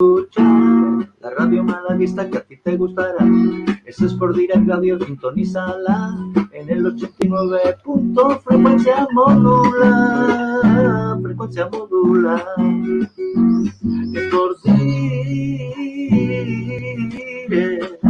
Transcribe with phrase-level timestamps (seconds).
[0.00, 3.24] la radio malaguista que a ti te gustará.
[3.84, 6.16] Es Sport Direct Radio, sintonízala
[6.50, 7.76] en el 89.
[8.44, 12.44] frecuencia modula, frecuencia modula.
[14.14, 14.58] Sport
[17.48, 18.02] Direct,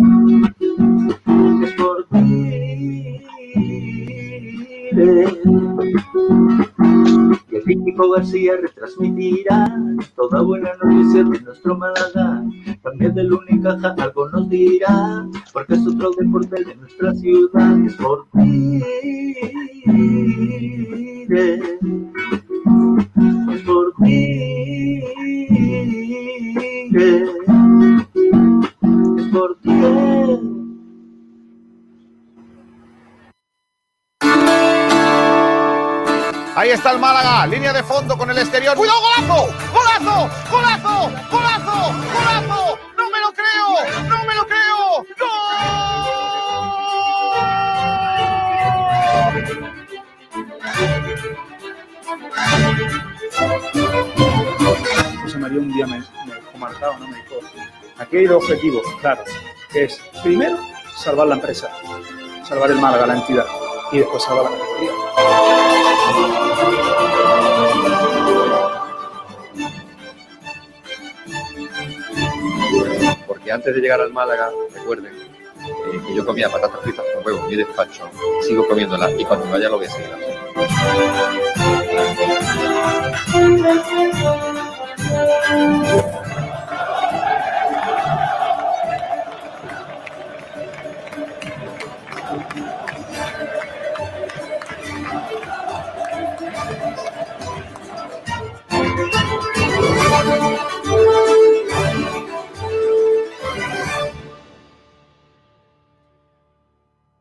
[4.97, 5.01] Y
[7.57, 9.77] el Físico García retransmitirá
[10.15, 12.45] toda buena noticia de nuestro Málaga.
[12.83, 17.77] También del Unicaja algo nos dirá, porque es otro deporte de nuestra ciudad.
[17.85, 18.83] Es por ti.
[23.51, 25.03] Es por ti.
[29.17, 30.74] Es por ti.
[36.57, 38.77] Ahí está el Málaga, línea de fondo con el exterior.
[38.77, 39.53] ¡Cuidado, golazo!
[39.73, 40.31] ¡Golazo!
[40.51, 41.11] ¡Golazo!
[41.31, 41.93] ¡Golazo!
[42.15, 42.79] ¡Golazo!
[42.97, 43.67] ¡No me lo creo!
[44.09, 45.05] ¡No me lo creo!
[45.19, 45.55] ¡Gol!
[55.23, 57.09] José María un día me, me marcado, ¿no?
[57.09, 57.35] Me dijo,
[57.99, 59.25] aquí hay dos objetivos, claro,
[59.71, 60.57] que es, primero,
[60.97, 61.69] salvar la empresa,
[62.49, 63.47] salvar el Málaga, la entidad,
[63.93, 64.93] y después salvar la categoría.
[73.27, 75.13] Porque antes de llegar al Málaga, recuerden
[76.07, 78.11] que yo comía patatas fritas con huevo en mi despacho,
[78.43, 80.11] sigo comiéndolas y cuando vaya lo voy a seguir.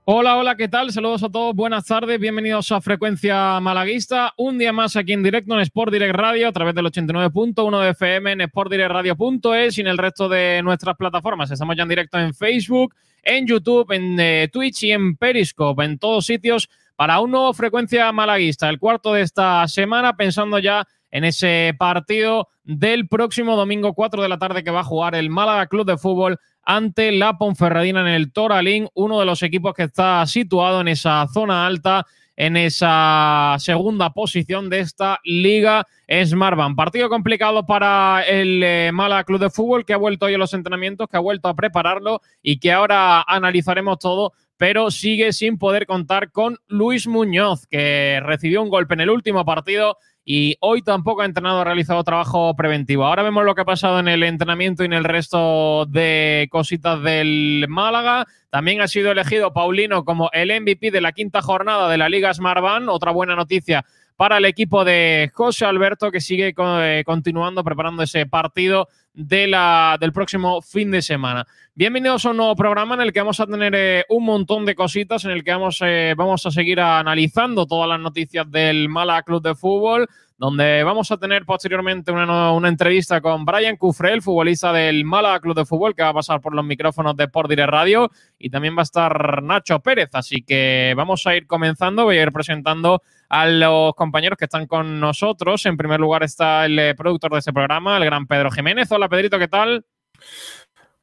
[0.06, 0.92] Hola, hola, ¿qué tal?
[0.92, 4.34] Saludos a todos, buenas tardes, bienvenidos a Frecuencia Malaguista.
[4.36, 7.90] Un día más aquí en directo en Sport Direct Radio a través del 89.1 de
[7.91, 11.52] FM en sportdirectradio.es y en el resto de nuestras plataformas.
[11.52, 12.94] Estamos ya en directo en Facebook,
[13.24, 18.12] en YouTube, en eh, Twitch y en Periscope, en todos sitios para un nuevo Frecuencia
[18.12, 24.24] Malaguista, el cuarto de esta semana, pensando ya en ese partido del próximo domingo 4
[24.24, 28.01] de la tarde que va a jugar el Málaga Club de Fútbol ante la Ponferradina
[28.01, 32.57] en el Toralín, uno de los equipos que está situado en esa zona alta, en
[32.57, 36.75] esa segunda posición de esta liga Smartbank.
[36.75, 40.56] Partido complicado para el eh, Málaga Club de Fútbol que ha vuelto hoy a los
[40.56, 45.85] entrenamientos, que ha vuelto a prepararlo y que ahora analizaremos todo pero sigue sin poder
[45.85, 51.22] contar con Luis Muñoz, que recibió un golpe en el último partido y hoy tampoco
[51.22, 53.06] ha entrenado, ha realizado trabajo preventivo.
[53.06, 57.01] Ahora vemos lo que ha pasado en el entrenamiento y en el resto de cositas
[57.03, 58.25] del Málaga.
[58.50, 62.33] También ha sido elegido Paulino como el MVP de la quinta jornada de la Liga
[62.33, 62.88] Smartbank.
[62.88, 63.85] Otra buena noticia
[64.16, 69.97] para el equipo de José Alberto que sigue eh, continuando preparando ese partido de la,
[70.00, 71.46] del próximo fin de semana.
[71.75, 74.75] Bienvenidos a un nuevo programa en el que vamos a tener eh, un montón de
[74.75, 79.22] cositas, en el que vamos, eh, vamos a seguir analizando todas las noticias del Mala
[79.24, 80.07] Club de Fútbol,
[80.38, 85.56] donde vamos a tener posteriormente una, una entrevista con Brian Cufrel, futbolista del Málaga Club
[85.56, 88.75] de Fútbol, que va a pasar por los micrófonos de Sport Direct Radio, y también
[88.75, 93.01] va a estar Nacho Pérez, así que vamos a ir comenzando, voy a ir presentando
[93.33, 95.66] a los compañeros que están con nosotros.
[95.66, 98.91] En primer lugar está el eh, productor de este programa, el gran Pedro Jiménez.
[98.91, 99.83] Hola Pedrito, ¿qué tal?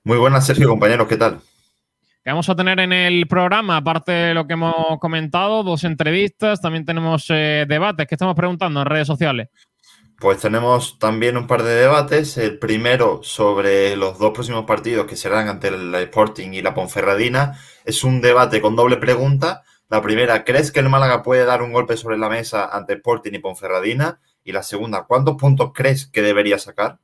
[0.04, 1.40] Muy buenas, Sergio, compañeros, ¿qué tal?
[2.22, 6.60] Que vamos a tener en el programa, aparte de lo que hemos comentado, dos entrevistas,
[6.60, 9.48] también tenemos eh, debates que estamos preguntando en redes sociales.
[10.20, 12.36] Pues tenemos también un par de debates.
[12.36, 17.58] El primero sobre los dos próximos partidos que serán ante el Sporting y la Ponferradina.
[17.84, 19.64] Es un debate con doble pregunta.
[19.90, 23.32] La primera, ¿crees que el Málaga puede dar un golpe sobre la mesa ante Sporting
[23.32, 24.20] y Ponferradina?
[24.44, 27.00] Y la segunda, ¿cuántos puntos crees que debería sacar?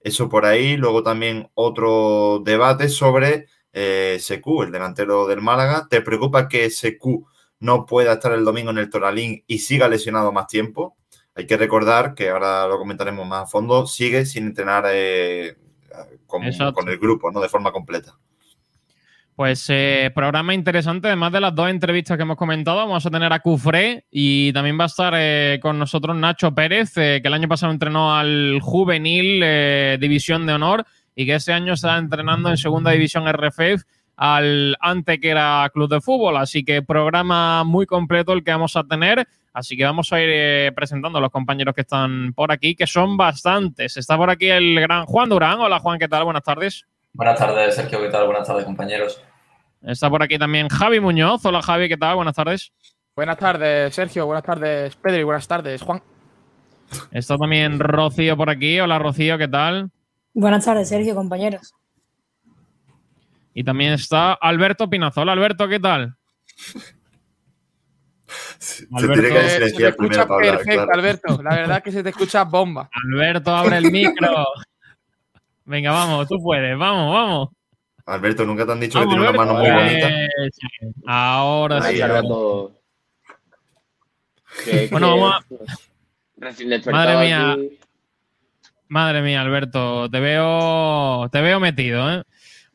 [0.00, 0.76] Eso por ahí.
[0.76, 5.86] Luego también otro debate sobre eh, Secu, el delantero del Málaga.
[5.88, 7.28] ¿Te preocupa que Secu
[7.60, 10.96] no pueda estar el domingo en el Toralín y siga lesionado más tiempo?
[11.36, 15.56] Hay que recordar que ahora lo comentaremos más a fondo, sigue sin entrenar eh,
[16.26, 16.42] con,
[16.72, 17.40] con, el grupo, ¿no?
[17.40, 18.18] De forma completa.
[19.36, 23.32] Pues eh, programa interesante, además de las dos entrevistas que hemos comentado, vamos a tener
[23.32, 27.34] a Cufré y también va a estar eh, con nosotros Nacho Pérez, eh, que el
[27.34, 29.40] año pasado entrenó al juvenil
[29.98, 30.84] División de Honor
[31.16, 33.82] y que este año está entrenando en Segunda División RFF
[34.16, 36.36] al ante que era Club de Fútbol.
[36.36, 39.26] Así que programa muy completo el que vamos a tener.
[39.52, 42.86] Así que vamos a ir eh, presentando a los compañeros que están por aquí, que
[42.86, 43.96] son bastantes.
[43.96, 45.60] Está por aquí el gran Juan Durán.
[45.60, 46.24] Hola Juan, ¿qué tal?
[46.24, 46.86] Buenas tardes.
[47.14, 48.26] Buenas tardes, Sergio, ¿qué tal?
[48.26, 49.22] Buenas tardes, compañeros.
[49.82, 51.44] Está por aquí también Javi Muñoz.
[51.46, 52.16] Hola Javi, ¿qué tal?
[52.16, 52.72] Buenas tardes.
[53.14, 54.26] Buenas tardes, Sergio.
[54.26, 55.20] Buenas tardes, Pedro.
[55.20, 56.02] Y buenas tardes, Juan.
[57.12, 58.80] Está también Rocío por aquí.
[58.80, 59.92] Hola Rocío, ¿qué tal?
[60.32, 61.72] Buenas tardes, Sergio, compañeros.
[63.54, 65.30] Y también está Alberto Pinazola.
[65.30, 66.16] Alberto, ¿qué tal?
[68.58, 70.92] Se Alberto, tiene que Se te escucha hablar, perfecto, claro.
[70.94, 71.42] Alberto.
[71.44, 72.90] La verdad que se te escucha bomba.
[73.04, 74.46] Alberto, abre el micro.
[75.64, 76.76] Venga, vamos, tú puedes.
[76.78, 77.48] Vamos, vamos.
[78.06, 80.06] Alberto, ¿nunca te han dicho Vamos, que tiene una mano muy Alberto.
[80.06, 80.24] bonita?
[80.24, 80.66] Eh, sí.
[81.06, 82.02] Ahora Ahí, sí.
[82.02, 82.22] ahora.
[82.22, 82.80] todo.
[84.90, 85.44] Bueno, vamos
[86.36, 87.52] Recién despertado Madre mía.
[87.52, 87.78] aquí.
[88.88, 92.22] Madre mía, Alberto, te veo, te veo metido, ¿eh?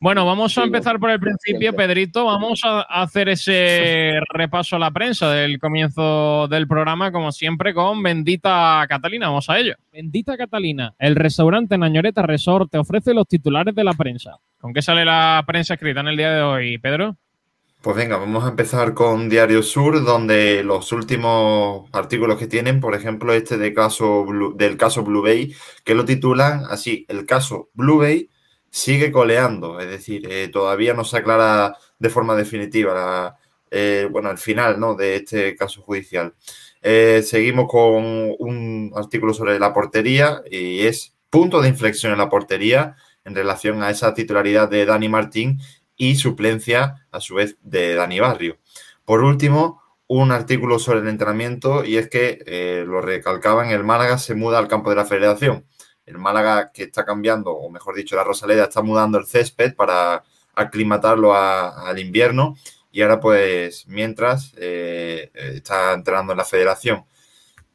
[0.02, 1.74] Bueno, vamos a empezar por el principio.
[1.74, 2.24] Pedrito.
[2.24, 8.02] Vamos a hacer ese repaso a la prensa del comienzo del programa, como siempre, con
[8.02, 9.26] Bendita Catalina.
[9.28, 9.74] Vamos a ello.
[9.92, 14.38] Bendita Catalina, el restaurante Nañoreta Resort te ofrece los titulares de la prensa.
[14.58, 17.16] ¿Con qué sale la prensa escrita en el día de hoy, Pedro?
[17.82, 22.94] Pues venga, vamos a empezar con Diario Sur, donde los últimos artículos que tienen, por
[22.94, 25.54] ejemplo, este de caso Blue- del caso Blue Bay,
[25.84, 28.28] que lo titulan así, el caso Blue Bay
[28.70, 33.36] sigue coleando, es decir, eh, todavía no se aclara de forma definitiva la-
[33.70, 34.94] eh, bueno, el final ¿no?
[34.94, 36.34] de este caso judicial.
[36.82, 38.04] Eh, seguimos con
[38.38, 43.82] un artículo sobre la portería y es punto de inflexión en la portería en relación
[43.82, 45.60] a esa titularidad de Dani Martín
[45.96, 48.58] y suplencia, a su vez, de Dani Barrio.
[49.04, 54.34] Por último, un artículo sobre el entrenamiento y es que, lo recalcaban, el Málaga se
[54.34, 55.66] muda al campo de la federación.
[56.10, 60.24] El Málaga que está cambiando, o mejor dicho, la Rosaleda está mudando el césped para
[60.54, 62.56] aclimatarlo al invierno
[62.92, 67.04] y ahora pues mientras eh, está entrenando en la federación.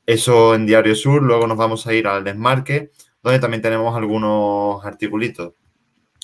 [0.05, 2.91] Eso en Diario Sur, luego nos vamos a ir al desmarque,
[3.23, 5.53] donde también tenemos algunos articulitos.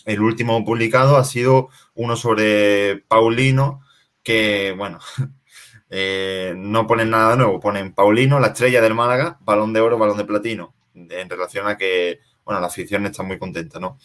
[0.05, 3.81] El último publicado ha sido uno sobre Paulino,
[4.23, 4.99] que, bueno,
[5.89, 10.17] eh, no ponen nada nuevo, ponen Paulino, la estrella del Málaga, balón de oro, balón
[10.17, 13.97] de platino, en relación a que, bueno, la afición está muy contenta, ¿no?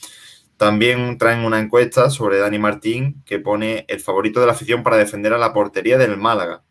[0.56, 4.96] También traen una encuesta sobre Dani Martín que pone el favorito de la afición para
[4.96, 6.62] defender a la portería del Málaga.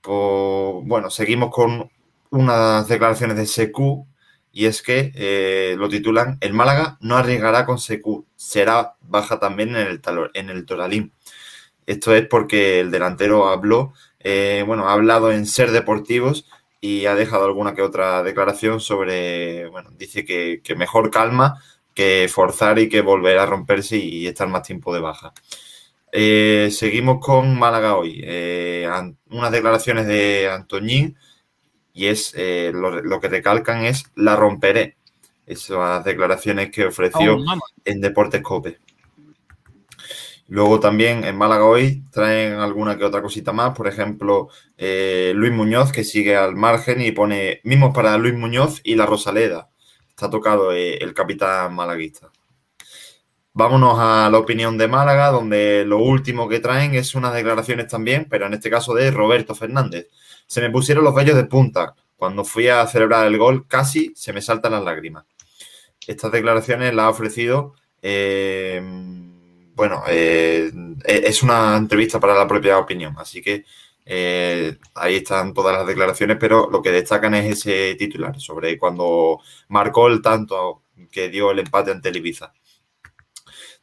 [0.00, 1.90] Pues, bueno, seguimos con
[2.30, 4.06] unas declaraciones de Secu
[4.52, 9.70] y es que eh, lo titulan El Málaga no arriesgará con Secu, será baja también
[9.70, 11.12] en el, talo- en el Toralín.
[11.86, 16.46] Esto es porque el delantero habló, eh, bueno, ha hablado en Ser Deportivos
[16.80, 21.62] y ha dejado alguna que otra declaración sobre, bueno, dice que, que mejor calma
[21.94, 25.32] que forzar y que volver a romperse y estar más tiempo de baja.
[26.12, 28.20] Eh, seguimos con Málaga hoy.
[28.24, 28.88] Eh,
[29.30, 31.16] unas declaraciones de Antoñín
[31.92, 34.96] y es eh, lo, lo que recalcan es la romperé.
[35.44, 38.78] Esas declaraciones que ofreció Oh, en Deportes Cope.
[40.48, 43.76] Luego también en Málaga hoy traen alguna que otra cosita más.
[43.76, 44.48] Por ejemplo,
[44.78, 49.04] eh, Luis Muñoz, que sigue al margen y pone mismos para Luis Muñoz y la
[49.04, 49.68] Rosaleda.
[50.08, 52.30] Está tocado eh, el capitán malaguista.
[53.52, 58.26] Vámonos a la opinión de Málaga, donde lo último que traen es unas declaraciones también,
[58.30, 60.08] pero en este caso de Roberto Fernández.
[60.46, 61.94] Se me pusieron los vellos de punta.
[62.16, 65.24] Cuando fui a celebrar el gol, casi se me saltan las lágrimas.
[66.06, 68.80] Estas declaraciones las ha ofrecido, eh,
[69.78, 70.72] bueno, eh,
[71.04, 73.64] es una entrevista para la propia opinión, así que
[74.04, 79.38] eh, ahí están todas las declaraciones, pero lo que destacan es ese titular sobre cuando
[79.68, 80.82] marcó el tanto
[81.12, 82.52] que dio el empate ante el Ibiza.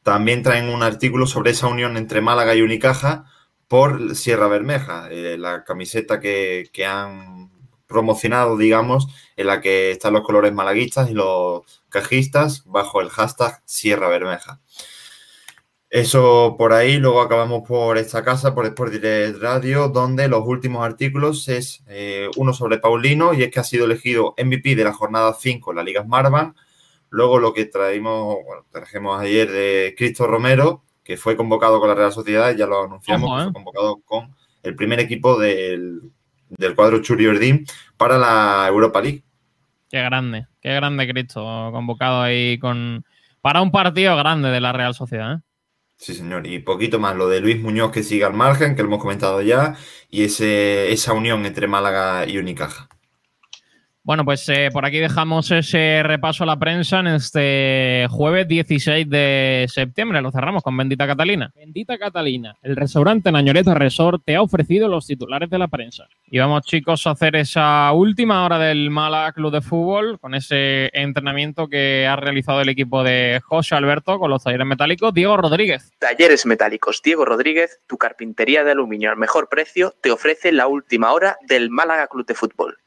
[0.03, 3.31] También traen un artículo sobre esa unión entre Málaga y Unicaja
[3.69, 7.51] por Sierra Bermeja, eh, la camiseta que, que han
[7.87, 13.61] promocionado, digamos, en la que están los colores malaguistas y los cajistas bajo el hashtag
[13.63, 14.59] Sierra Bermeja.
[15.95, 20.85] Eso por ahí, luego acabamos por esta casa, por Sport Direct Radio, donde los últimos
[20.85, 24.91] artículos es eh, uno sobre Paulino y es que ha sido elegido MVP de la
[24.91, 26.53] jornada 5 en la Liga Smartbank.
[27.11, 31.95] Luego lo que traímos, bueno, trajimos ayer de Cristo Romero, que fue convocado con la
[31.95, 33.43] Real Sociedad, ya lo anunciamos, que eh.
[33.45, 36.11] fue convocado con el primer equipo del,
[36.49, 39.23] del cuadro Churi Ordín para la Europa League.
[39.89, 43.05] Qué grande, qué grande Cristo, convocado ahí con
[43.39, 45.35] para un partido grande de la Real Sociedad.
[45.35, 45.41] ¿eh?
[45.97, 46.45] Sí, señor.
[46.47, 49.41] Y poquito más lo de Luis Muñoz que sigue al margen, que lo hemos comentado
[49.41, 49.75] ya,
[50.09, 52.89] y ese, esa unión entre Málaga y Unicaja.
[54.05, 59.09] Bueno, pues eh, por aquí dejamos ese repaso a la prensa en este jueves 16
[59.09, 60.21] de septiembre.
[60.21, 61.51] Lo cerramos con Bendita Catalina.
[61.55, 66.07] Bendita Catalina, el restaurante Nañoreta Resort te ha ofrecido los titulares de la prensa.
[66.27, 70.91] Y vamos, chicos, a hacer esa última hora del Málaga Club de Fútbol con ese
[70.93, 75.15] entrenamiento que ha realizado el equipo de José Alberto con los talleres metálicos.
[75.15, 75.91] Diego Rodríguez.
[75.97, 81.12] Talleres Metálicos Diego Rodríguez, tu carpintería de aluminio al mejor precio, te ofrece la última
[81.12, 82.77] hora del Málaga Club de Fútbol.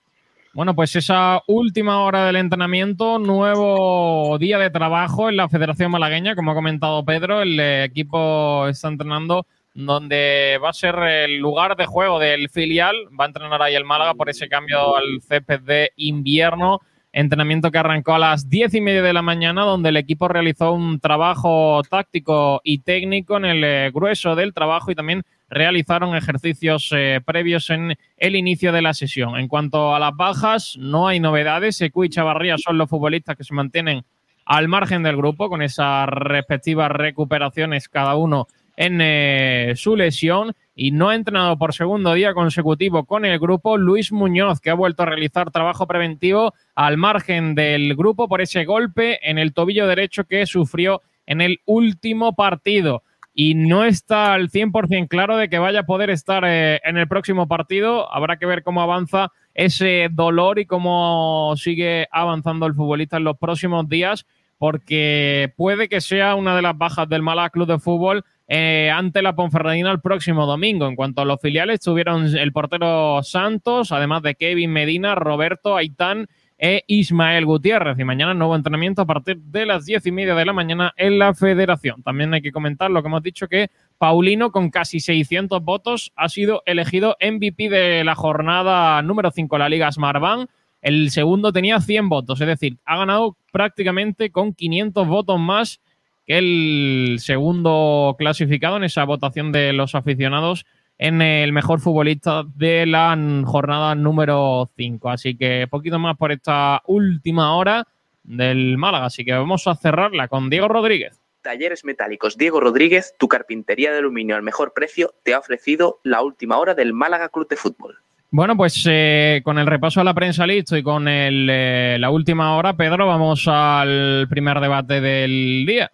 [0.59, 6.35] Bueno, pues esa última hora del entrenamiento, nuevo día de trabajo en la Federación Malagueña,
[6.35, 11.87] como ha comentado Pedro, el equipo está entrenando donde va a ser el lugar de
[11.87, 15.93] juego del filial, va a entrenar ahí el Málaga por ese cambio al césped de
[15.95, 16.81] invierno,
[17.13, 20.73] entrenamiento que arrancó a las diez y media de la mañana, donde el equipo realizó
[20.73, 26.91] un trabajo táctico y técnico en el eh, grueso del trabajo y también realizaron ejercicios
[26.93, 29.37] eh, previos en el inicio de la sesión.
[29.37, 31.77] En cuanto a las bajas, no hay novedades.
[31.77, 34.05] Secu y Chavarría son los futbolistas que se mantienen
[34.45, 40.93] al margen del grupo con esas respectivas recuperaciones cada uno en eh, su lesión y
[40.93, 45.03] no ha entrenado por segundo día consecutivo con el grupo Luis Muñoz, que ha vuelto
[45.03, 50.25] a realizar trabajo preventivo al margen del grupo por ese golpe en el tobillo derecho
[50.25, 53.03] que sufrió en el último partido
[53.41, 57.07] y no está al 100% claro de que vaya a poder estar eh, en el
[57.07, 58.13] próximo partido.
[58.13, 63.39] Habrá que ver cómo avanza ese dolor y cómo sigue avanzando el futbolista en los
[63.39, 64.27] próximos días,
[64.59, 69.23] porque puede que sea una de las bajas del Málaga Club de Fútbol eh, ante
[69.23, 70.89] la Ponferradina el próximo domingo.
[70.89, 76.27] En cuanto a los filiales, tuvieron el portero Santos, además de Kevin Medina, Roberto Aitán
[76.59, 77.99] e Ismael Gutiérrez.
[77.99, 81.19] Y mañana nuevo entrenamiento a partir de las diez y media de la mañana en
[81.19, 82.03] la federación.
[82.03, 86.29] También hay que comentar lo que hemos dicho que Paulino, con casi 600 votos, ha
[86.29, 90.51] sido elegido MVP de la jornada número 5 de la Liga Smartbank.
[90.83, 95.81] El segundo tenía 100 votos, es decir, ha ganado prácticamente con 500 votos más
[96.27, 100.67] que el segundo clasificado en esa votación de los aficionados
[100.99, 105.11] en el mejor futbolista de la jornada número 5.
[105.11, 107.87] Así que poquito más por esta última hora
[108.25, 109.07] del Málaga.
[109.07, 111.21] Así que vamos a cerrarla con Diego Rodríguez.
[111.43, 116.21] Talleres Metálicos Diego Rodríguez, tu carpintería de aluminio al mejor precio, te ha ofrecido la
[116.21, 117.97] última hora del Málaga Club de Fútbol.
[118.31, 122.11] Bueno, pues eh, con el repaso a la prensa listo y con el, eh, la
[122.11, 125.91] última hora, Pedro, vamos al primer debate del día.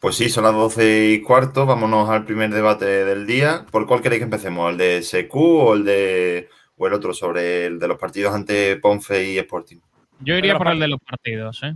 [0.00, 1.66] Pues sí, son las 12 y cuarto.
[1.66, 3.66] Vámonos al primer debate del día.
[3.70, 4.70] ¿Por cuál queréis que empecemos?
[4.70, 8.76] ¿El de SQ o el de o el otro sobre el de los partidos ante
[8.76, 9.76] Ponce y Sporting?
[10.20, 11.74] Yo iría por el de los partidos, ¿eh?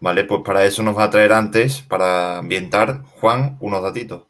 [0.00, 4.22] Vale, pues para eso nos va a traer antes, para ambientar, Juan, unos datitos.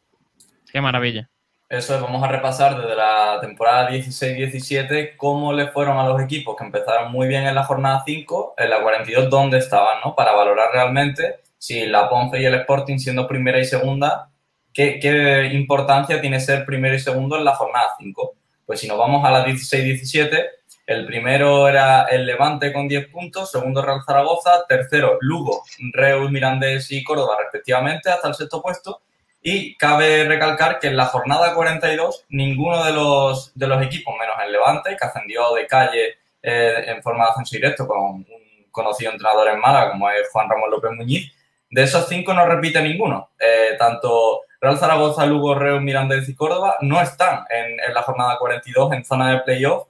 [0.69, 1.29] Qué maravilla.
[1.69, 6.57] Eso es, vamos a repasar desde la temporada 16-17 cómo le fueron a los equipos
[6.57, 10.13] que empezaron muy bien en la jornada 5, en la 42 dónde estaban, ¿no?
[10.13, 14.31] Para valorar realmente si la Ponce y el Sporting siendo primera y segunda,
[14.73, 18.33] ¿qué, importancia tiene ser primero y segundo en la jornada 5?
[18.65, 20.43] Pues si nos vamos a la 16-17,
[20.87, 25.61] el primero era el Levante con 10 puntos, segundo Real Zaragoza, tercero Lugo,
[25.93, 29.03] Reus, Mirandés y Córdoba respectivamente hasta el sexto puesto.
[29.43, 34.35] Y cabe recalcar que en la jornada 42 ninguno de los, de los equipos, menos
[34.43, 38.27] el Levante, que ascendió de calle eh, en forma de ascenso directo con un
[38.71, 41.31] conocido entrenador en Málaga como es Juan Ramón López Muñiz,
[41.71, 43.31] de esos cinco no repite ninguno.
[43.39, 48.93] Eh, tanto Real Zaragoza, Lugo, Reus, Mirandés y Córdoba no están en, la jornada 42
[48.93, 49.87] en zona de playoff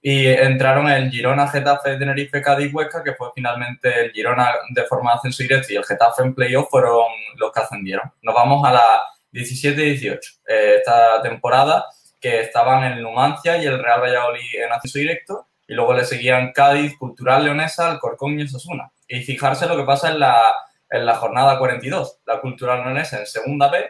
[0.00, 5.12] y entraron el Girona, Getafe, Tenerife, Cádiz, Huesca, que fue finalmente el Girona de forma
[5.12, 7.06] de ascenso directo y el Getafe en playoff fueron
[7.36, 8.12] los que ascendieron.
[8.22, 11.86] Nos vamos a la 17-18, eh, esta temporada
[12.20, 16.52] que estaban el Numancia y el Real Valladolid en ascenso directo y luego le seguían
[16.52, 18.92] Cádiz, Cultural Leonesa, Alcorcón y Osasuna.
[19.08, 20.40] Y fijarse lo que pasa en la
[20.90, 22.20] en la jornada 42.
[22.26, 23.84] La Cultural Leonesa en segunda B,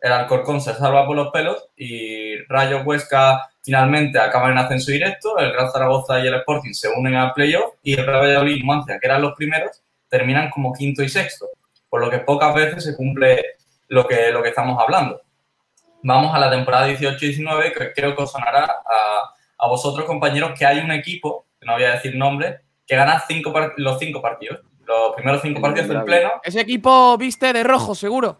[0.00, 5.38] el Alcorcón se salva por los pelos y Rayo Huesca finalmente acaba en ascenso directo,
[5.38, 8.62] el Real Zaragoza y el Sporting se unen al playoff y el Real Valladolid y
[8.62, 11.48] Mancia, que eran los primeros, terminan como quinto y sexto,
[11.88, 13.42] por lo que pocas veces se cumple
[13.88, 15.20] lo que, lo que estamos hablando.
[16.02, 20.64] Vamos a la temporada 18-19, que creo que os sonará a, a, vosotros, compañeros, que
[20.64, 24.60] hay un equipo, que no voy a decir nombre, que gana cinco, los cinco partidos
[24.88, 26.32] los primeros cinco partidos del pleno.
[26.42, 28.38] Ese equipo viste de rojo, seguro.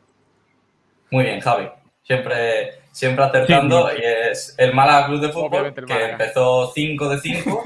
[1.10, 1.68] Muy bien, Javi.
[2.02, 3.90] Siempre, siempre acertando.
[3.94, 7.62] Y es el Málaga Club de Fútbol, que empezó 5 de 5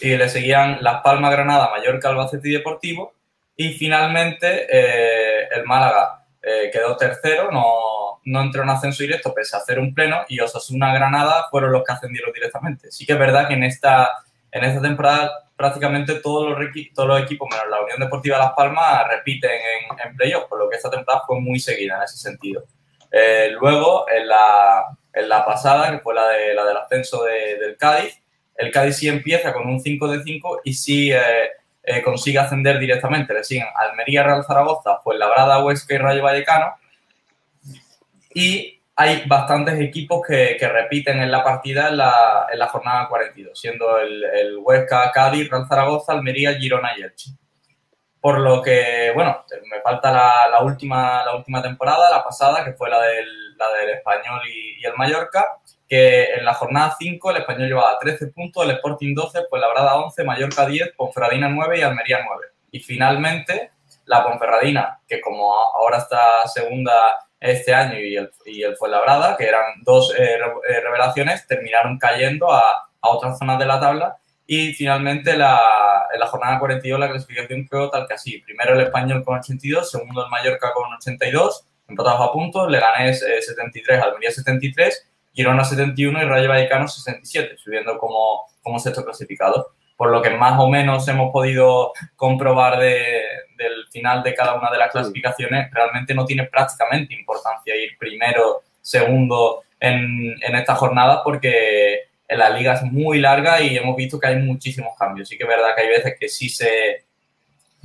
[0.00, 3.12] y le seguían Las Palmas, Granada, Mallorca, Albacete y Deportivo.
[3.54, 9.56] Y finalmente eh, el Málaga eh, quedó tercero, no, no entró en ascenso directo pese
[9.56, 12.90] a hacer un pleno y Osasuna Granada fueron los que ascendieron directamente.
[12.90, 14.10] Sí que es verdad que en esta
[14.52, 16.58] en esta temporada prácticamente todos los,
[16.94, 20.68] todos los equipos, menos la Unión Deportiva Las Palmas, repiten en, en playoff, por lo
[20.68, 22.64] que esta temporada fue muy seguida en ese sentido.
[23.10, 27.76] Eh, luego, en la, en la, pasada, que fue la, de, la del ascenso del
[27.76, 28.20] Cádiz,
[28.56, 31.50] el Cádiz sí empieza con un 5 de 5 y sí eh,
[31.82, 33.34] eh, consigue ascender directamente.
[33.34, 36.74] Le siguen Almería, Real Zaragoza, Fuenlabrada, Huesca y Rayo Vallecano.
[38.34, 43.08] Y hay bastantes equipos que, que repiten en la partida en la, en la jornada
[43.08, 47.30] 42, siendo el, el, Huesca, Cádiz, Real Zaragoza, Almería, Girona y Elche.
[48.20, 52.74] Por lo que, bueno, me falta la, la, última, la última temporada, la pasada, que
[52.74, 55.58] fue la del, la del Español y, y el Mallorca,
[55.88, 59.68] que en la jornada 5 el Español llevaba 13 puntos, el Sporting 12, pues la
[59.68, 62.46] Brada 11, Mallorca 10, Ponferradina 9 y Almería 9.
[62.70, 63.72] Y finalmente
[64.04, 66.92] la Ponferradina, que como ahora está segunda
[67.42, 70.38] este año y el, y el Fuenlabrada, que eran dos eh,
[70.82, 72.60] revelaciones, terminaron cayendo a,
[73.00, 77.66] a, otras zonas de la tabla y finalmente la, en la jornada 42 la clasificación
[77.68, 78.38] quedó tal que así.
[78.38, 83.42] Primero el Español con 82, segundo el Mallorca con 82, empatados a puntos, Leganés eh,
[83.42, 89.72] 73, Almería 73 Girona 71 y Rayo Vallecano 67, subiendo como, como sexto clasificado.
[90.02, 93.22] Por lo que más o menos hemos podido comprobar de,
[93.56, 98.62] del final de cada una de las clasificaciones, realmente no tiene prácticamente importancia ir primero,
[98.80, 104.26] segundo en, en esta jornada porque la liga es muy larga y hemos visto que
[104.26, 105.28] hay muchísimos cambios.
[105.28, 107.04] Sí que es verdad que hay veces que sí se,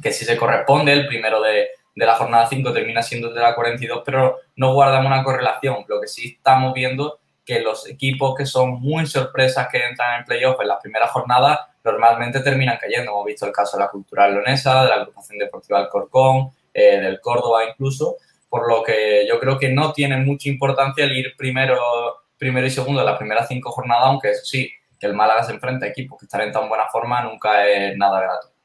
[0.02, 3.54] que sí se corresponde, el primero de, de la jornada 5 termina siendo de la
[3.54, 5.86] 42, pero no guardamos una correlación.
[5.88, 10.26] Lo que sí estamos viendo que los equipos que son muy sorpresas que entran en
[10.26, 11.60] playoff en las primeras jornadas
[11.92, 13.12] normalmente terminan cayendo.
[13.12, 17.00] Hemos visto el caso de la Cultural Leonesa, de la Agrupación Deportiva del Corcón, eh,
[17.00, 18.18] del Córdoba incluso,
[18.50, 21.80] por lo que yo creo que no tiene mucha importancia el ir primero,
[22.38, 25.54] primero y segundo en las primeras cinco jornadas, aunque eso sí, que el Málaga se
[25.54, 28.57] enfrenta a equipos que están en tan buena forma nunca es nada grato.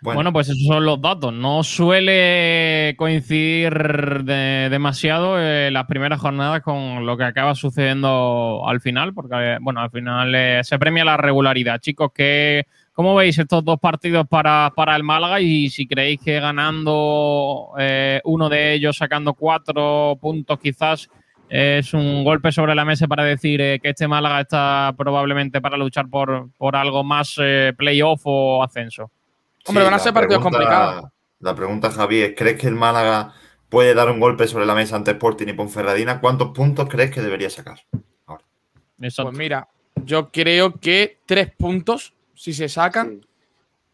[0.00, 0.32] Bueno.
[0.32, 1.32] pues esos son los datos.
[1.32, 8.80] No suele coincidir de, demasiado eh, las primeras jornadas con lo que acaba sucediendo al
[8.80, 11.80] final, porque bueno, al final eh, se premia la regularidad.
[11.80, 15.40] Chicos, ¿qué, ¿cómo veis estos dos partidos para, para el Málaga?
[15.40, 21.08] Y si creéis que ganando eh, uno de ellos, sacando cuatro puntos quizás,
[21.48, 25.78] es un golpe sobre la mesa para decir eh, que este Málaga está probablemente para
[25.78, 29.10] luchar por, por algo más eh, playoff o ascenso.
[29.68, 31.04] Hombre, van a ser partidos complicados.
[31.40, 33.32] La pregunta, Javi, es: ¿crees que el Málaga
[33.68, 36.20] puede dar un golpe sobre la mesa ante Sporting y Ponferradina?
[36.20, 37.78] ¿Cuántos puntos crees que debería sacar?
[38.26, 38.44] Ahora.
[38.98, 39.68] Pues mira,
[40.04, 43.24] yo creo que tres puntos, si se sacan,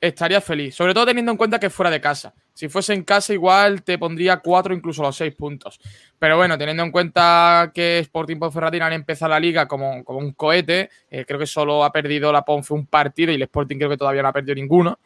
[0.01, 0.75] estaría feliz.
[0.75, 2.33] Sobre todo teniendo en cuenta que es fuera de casa.
[2.55, 5.81] Si fuese en casa, igual te pondría cuatro, incluso los seis puntos.
[6.19, 10.33] Pero bueno, teniendo en cuenta que Sporting Ponferradina han empezado la liga como, como un
[10.35, 13.91] cohete, eh, creo que solo ha perdido la Ponfe un partido y el Sporting creo
[13.91, 15.01] que todavía no ha perdido ninguno.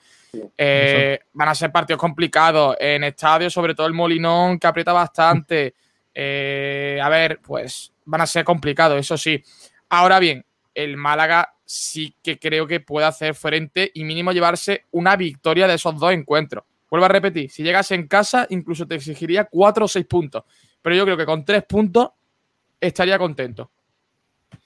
[0.56, 5.74] Eh, van a ser partidos complicados en estadio, sobre todo el Molinón, que aprieta bastante.
[6.14, 9.42] Eh, a ver, pues van a ser complicados, eso sí.
[9.88, 15.16] Ahora bien, el Málaga sí que creo que puede hacer frente y mínimo llevarse una
[15.16, 16.64] victoria de esos dos encuentros.
[16.90, 20.44] Vuelvo a repetir, si llegas en casa, incluso te exigiría cuatro o seis puntos.
[20.80, 22.10] Pero yo creo que con tres puntos
[22.80, 23.70] estaría contento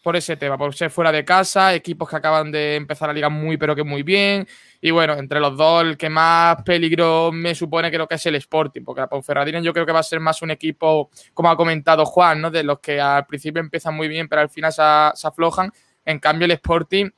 [0.03, 3.29] por ese tema, por ser fuera de casa, equipos que acaban de empezar la liga
[3.29, 4.47] muy pero que muy bien.
[4.81, 8.35] Y bueno, entre los dos, el que más peligro me supone creo que es el
[8.35, 11.57] Sporting, porque la Ponferradina yo creo que va a ser más un equipo, como ha
[11.57, 12.51] comentado Juan, ¿no?
[12.51, 14.83] De los que al principio empiezan muy bien, pero al final se,
[15.15, 15.71] se aflojan.
[16.05, 17.09] En cambio, el Sporting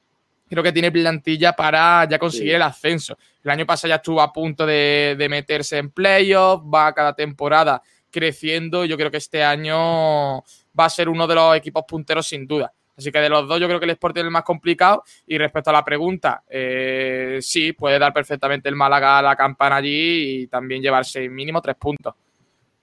[0.47, 2.57] creo que tiene plantilla para ya conseguir sí.
[2.57, 3.17] el ascenso.
[3.43, 7.83] El año pasado ya estuvo a punto de, de meterse en playoff, va cada temporada
[8.15, 8.85] creciendo.
[8.85, 10.37] Yo creo que este año
[10.79, 12.73] va a ser uno de los equipos punteros sin duda.
[12.97, 15.37] Así que de los dos yo creo que el Sporting es el más complicado y
[15.37, 20.43] respecto a la pregunta, eh, sí, puede dar perfectamente el Málaga a la campana allí
[20.43, 22.15] y también llevarse mínimo tres puntos.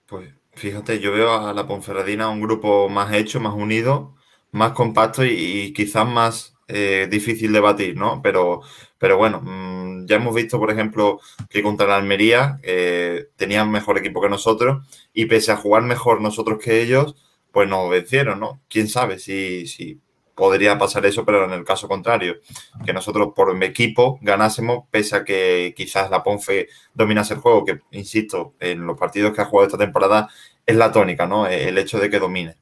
[0.06, 4.16] Pues fíjate, yo veo a la Ponferradina un grupo más hecho, más unido,
[4.50, 8.20] más compacto y, quizás más eh, difícil de batir, ¿no?
[8.20, 8.60] Pero,
[8.98, 9.71] pero bueno, mmm,
[10.06, 14.86] ya hemos visto, por ejemplo, que contra la Almería eh, tenían mejor equipo que nosotros
[15.12, 17.16] y pese a jugar mejor nosotros que ellos,
[17.50, 18.60] pues nos vencieron, ¿no?
[18.68, 20.00] Quién sabe si, si
[20.34, 22.36] podría pasar eso, pero en el caso contrario,
[22.84, 27.80] que nosotros por equipo ganásemos, pese a que quizás la Ponfe dominase el juego, que
[27.90, 30.28] insisto, en los partidos que ha jugado esta temporada
[30.64, 31.46] es la tónica, ¿no?
[31.46, 32.56] El hecho de que domine.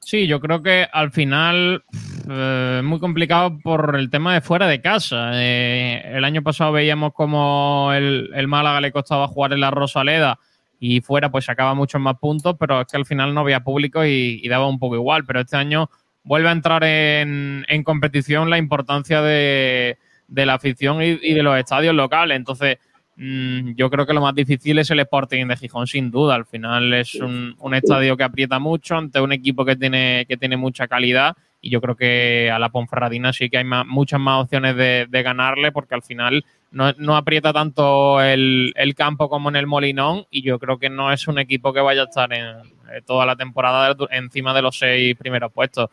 [0.00, 1.84] Sí, yo creo que al final
[2.32, 5.32] eh, muy complicado por el tema de fuera de casa.
[5.34, 10.38] Eh, el año pasado veíamos como el, el, Málaga le costaba jugar en la Rosaleda
[10.78, 14.04] y fuera pues sacaba muchos más puntos, pero es que al final no había público
[14.04, 15.24] y, y daba un poco igual.
[15.26, 15.90] Pero este año
[16.22, 21.42] vuelve a entrar en, en competición la importancia de, de la afición y, y de
[21.42, 22.36] los estadios locales.
[22.36, 22.78] Entonces,
[23.16, 26.36] mm, yo creo que lo más difícil es el Sporting de Gijón, sin duda.
[26.36, 30.36] Al final es un, un estadio que aprieta mucho ante un equipo que tiene, que
[30.36, 34.20] tiene mucha calidad y yo creo que a la Ponferradina sí que hay más- muchas
[34.20, 39.56] más opciones de, ganarle porque al final no, no aprieta tanto el, campo como en
[39.56, 42.46] el Molinón y yo creo que no es un equipo que vaya a estar en,
[42.46, 45.90] eh, toda la temporada encima de los seis primeros puestos.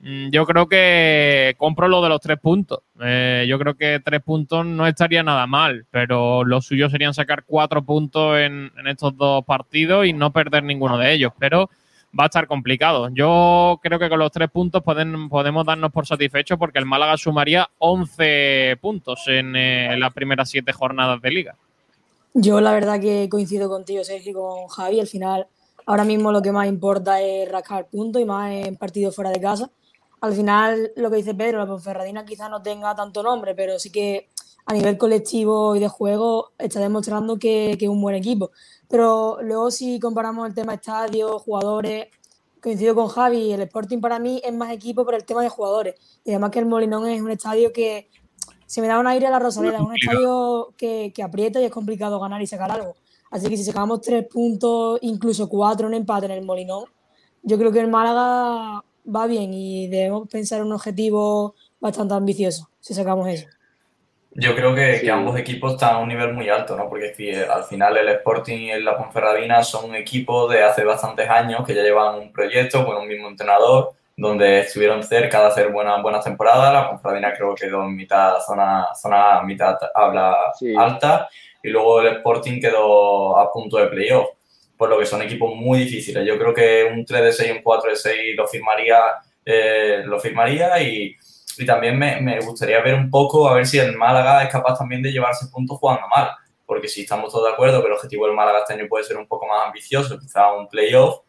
[0.00, 2.80] Mm, Yo creo que compro lo de los tres puntos.
[3.00, 7.44] Eh, yo creo que tres puntos no estaría nada mal, pero lo suyo serían sacar
[7.44, 11.32] cuatro puntos en estos dos partidos y no perder ninguno de ellos.
[11.38, 11.70] Pero
[12.18, 13.08] va a estar complicado.
[13.12, 17.16] Yo creo que con los tres puntos pueden, podemos darnos por satisfechos porque el Málaga
[17.16, 21.56] sumaría 11 puntos en eh, las primeras siete jornadas de liga.
[22.34, 25.00] Yo la verdad que coincido contigo, Sergio, con Javi.
[25.00, 25.46] Al final,
[25.86, 29.40] ahora mismo lo que más importa es rascar puntos y más en partidos fuera de
[29.40, 29.70] casa.
[30.20, 33.90] Al final, lo que dice Pedro, la Ponferradina quizás no tenga tanto nombre, pero sí
[33.90, 34.28] que
[34.68, 38.50] a nivel colectivo y de juego está demostrando que, que es un buen equipo.
[38.86, 42.08] Pero luego si comparamos el tema estadio, jugadores,
[42.62, 45.94] coincido con Javi, el Sporting para mí es más equipo por el tema de jugadores.
[46.22, 48.10] Y además que el Molinón es un estadio que
[48.66, 51.64] se me da un aire a la Rosaleda, es un estadio que, que aprieta y
[51.64, 52.94] es complicado ganar y sacar algo.
[53.30, 56.84] Así que si sacamos tres puntos, incluso cuatro, un empate en el Molinón,
[57.42, 62.68] yo creo que el Málaga va bien y debemos pensar en un objetivo bastante ambicioso
[62.80, 63.46] si sacamos eso.
[64.40, 66.88] Yo creo que, que ambos equipos están a un nivel muy alto, ¿no?
[66.88, 70.84] Porque si, eh, al final el Sporting y la Ponferradina son un equipo de hace
[70.84, 75.46] bastantes años que ya llevan un proyecto con un mismo entrenador, donde estuvieron cerca de
[75.48, 76.72] hacer buenas, buenas temporadas.
[76.72, 80.36] La Ponferradina creo que quedó en mitad, zona, zona mitad habla
[80.76, 81.28] alta,
[81.60, 84.28] y luego el Sporting quedó a punto de playoff,
[84.76, 86.24] por lo que son equipos muy difíciles.
[86.24, 89.00] Yo creo que un 3 de 6 y un 4 de 6 lo firmaría,
[89.44, 91.16] eh, lo firmaría y,
[91.62, 94.78] y también me, me gustaría ver un poco a ver si el Málaga es capaz
[94.78, 96.30] también de llevarse puntos jugando mal.
[96.66, 99.16] Porque si estamos todos de acuerdo que el objetivo del Málaga este año puede ser
[99.16, 101.20] un poco más ambicioso, quizá un playoff,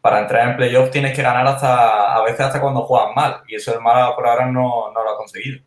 [0.00, 3.40] para entrar en playoff tienes que ganar hasta a veces hasta cuando juegan mal.
[3.48, 5.60] Y eso el Málaga por ahora no, no lo ha conseguido.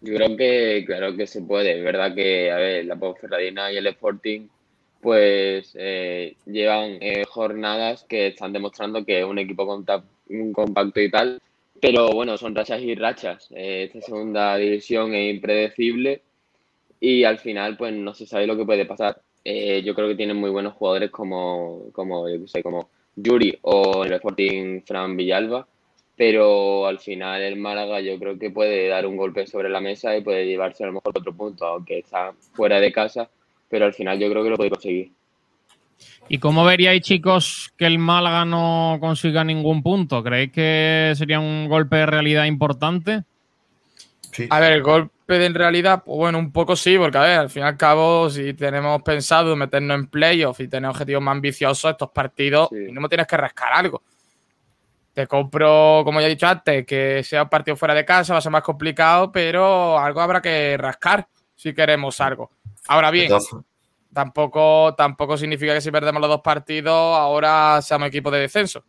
[0.00, 1.78] Yo creo que, claro que se puede.
[1.78, 4.48] Es verdad que, a ver, la Ponferradina y el Sporting,
[5.00, 11.40] pues eh, llevan eh, jornadas que están demostrando que es un equipo compacto y tal.
[11.82, 13.48] Pero bueno, son rachas y rachas.
[13.50, 16.22] Eh, esta segunda división es impredecible
[17.00, 19.20] y al final, pues no se sabe lo que puede pasar.
[19.44, 24.04] Eh, yo creo que tienen muy buenos jugadores como, como, yo sé, como Yuri o
[24.04, 25.66] el Sporting Fran Villalba
[26.16, 30.16] pero al final el Málaga yo creo que puede dar un golpe sobre la mesa
[30.16, 33.28] y puede llevarse a lo mejor otro punto, aunque está fuera de casa,
[33.68, 35.10] pero al final yo creo que lo puede conseguir.
[36.32, 40.24] ¿Y cómo veríais, chicos, que el Málaga no consiga ningún punto?
[40.24, 43.24] ¿Creéis que sería un golpe de realidad importante?
[44.48, 47.50] A ver, el golpe de realidad, pues bueno, un poco sí, porque a ver, al
[47.50, 51.90] fin y al cabo, si tenemos pensado meternos en playoff y tener objetivos más ambiciosos,
[51.90, 54.00] estos partidos, mínimo tienes que rascar algo.
[55.12, 58.38] Te compro, como ya he dicho antes, que sea un partido fuera de casa, va
[58.38, 62.52] a ser más complicado, pero algo habrá que rascar si queremos algo.
[62.88, 63.30] Ahora bien,
[64.12, 68.84] tampoco, tampoco significa que si perdemos los dos partidos, ahora seamos equipo de descenso.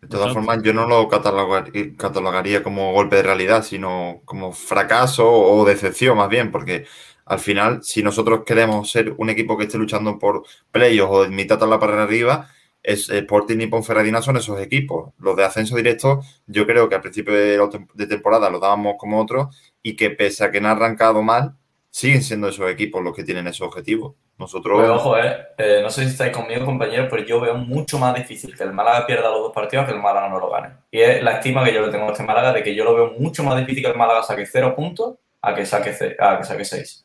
[0.00, 5.30] De todas formas, yo no lo catalogar- catalogaría como golpe de realidad, sino como fracaso
[5.30, 6.86] o decepción más bien, porque
[7.24, 11.28] al final, si nosotros queremos ser un equipo que esté luchando por playoffs o de
[11.28, 12.50] mitad tabla para arriba,
[12.82, 15.12] es, Sporting y Ponferradina son esos equipos.
[15.20, 19.20] Los de ascenso directo, yo creo que al principio la de temporada los dábamos como
[19.22, 21.54] otros y que pese a que no han arrancado mal,
[21.90, 24.14] siguen siendo esos equipos los que tienen esos objetivos.
[24.42, 24.76] Nosotros...
[24.76, 28.12] Pues ojo, eh, eh, no sé si estáis conmigo, compañeros, pero yo veo mucho más
[28.16, 30.70] difícil que el Málaga pierda los dos partidos que el Málaga no lo gane.
[30.90, 32.92] Y es la estima que yo le tengo a este Málaga de que yo lo
[32.92, 36.44] veo mucho más difícil que el Málaga saque cero puntos a que saque, a que
[36.44, 37.04] saque seis.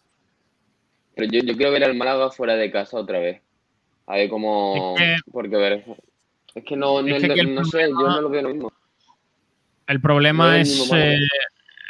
[1.15, 3.39] Pero yo, yo quiero ver al Málaga fuera de casa otra vez.
[4.07, 4.95] A ver cómo...
[4.97, 5.85] Es que- Porque a ver,
[6.55, 8.49] es que no, no, Es que aquí el no sé, yo no lo veo lo
[8.49, 8.73] mismo.
[9.85, 10.89] El No problema es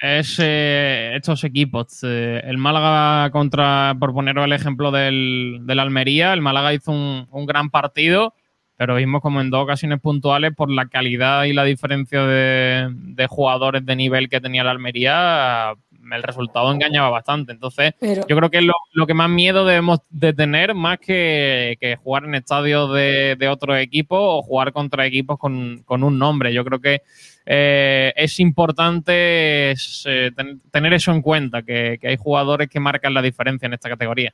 [0.01, 1.99] es eh, estos equipos.
[2.03, 7.27] Eh, el Málaga contra, por poneros el ejemplo del, del Almería, el Málaga hizo un,
[7.31, 8.33] un gran partido,
[8.75, 13.27] pero vimos como en dos ocasiones puntuales por la calidad y la diferencia de, de
[13.27, 15.73] jugadores de nivel que tenía el Almería,
[16.13, 17.51] el resultado engañaba bastante.
[17.51, 20.99] Entonces, Pero- yo creo que es lo, lo que más miedo debemos de tener, más
[20.99, 26.03] que, que jugar en estadios de, de otros equipos o jugar contra equipos con, con
[26.03, 26.53] un nombre.
[26.53, 27.01] Yo creo que
[27.45, 32.79] eh, es importante es, eh, ten- tener eso en cuenta, que, que hay jugadores que
[32.79, 34.33] marcan la diferencia en esta categoría.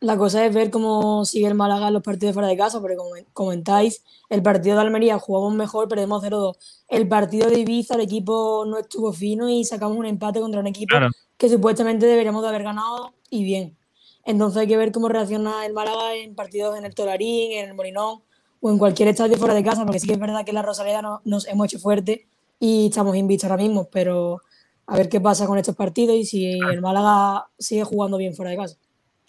[0.00, 2.96] La cosa es ver cómo sigue el Málaga en los partidos fuera de casa, porque
[2.96, 6.56] como comentáis, el partido de Almería jugamos mejor, perdemos 0-2.
[6.88, 10.66] El partido de Ibiza, el equipo no estuvo fino y sacamos un empate contra un
[10.66, 11.10] equipo Claro.
[11.36, 13.76] que supuestamente deberíamos de haber ganado y bien.
[14.24, 17.74] Entonces hay que ver cómo reacciona el Málaga en partidos en el Tolarín, en el
[17.74, 18.22] Molinón
[18.62, 20.62] o en cualquier estadio fuera de casa, porque sí que es verdad que en la
[20.62, 22.26] Rosaleda no- nos hemos hecho fuerte
[22.58, 24.40] y estamos invictos ahora mismo, pero
[24.86, 28.50] a ver qué pasa con estos partidos y si el Málaga sigue jugando bien fuera
[28.50, 28.76] de casa.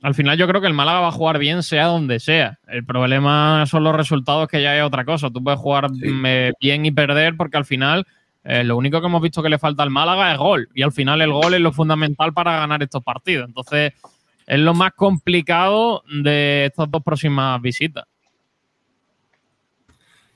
[0.02, 2.58] Al final yo creo que el Málaga va a jugar bien sea donde sea.
[2.68, 5.30] El problema son los resultados que ya es otra cosa.
[5.30, 8.08] Tú puedes jugar mm, eh, bien y perder porque al final
[8.44, 10.70] eh, lo único que hemos visto que le falta al Málaga es gol.
[10.74, 13.48] Y al final el gol es lo fundamental para ganar estos partidos.
[13.48, 13.94] Entonces
[14.48, 18.06] es lo más complicado de estas dos próximas visitas.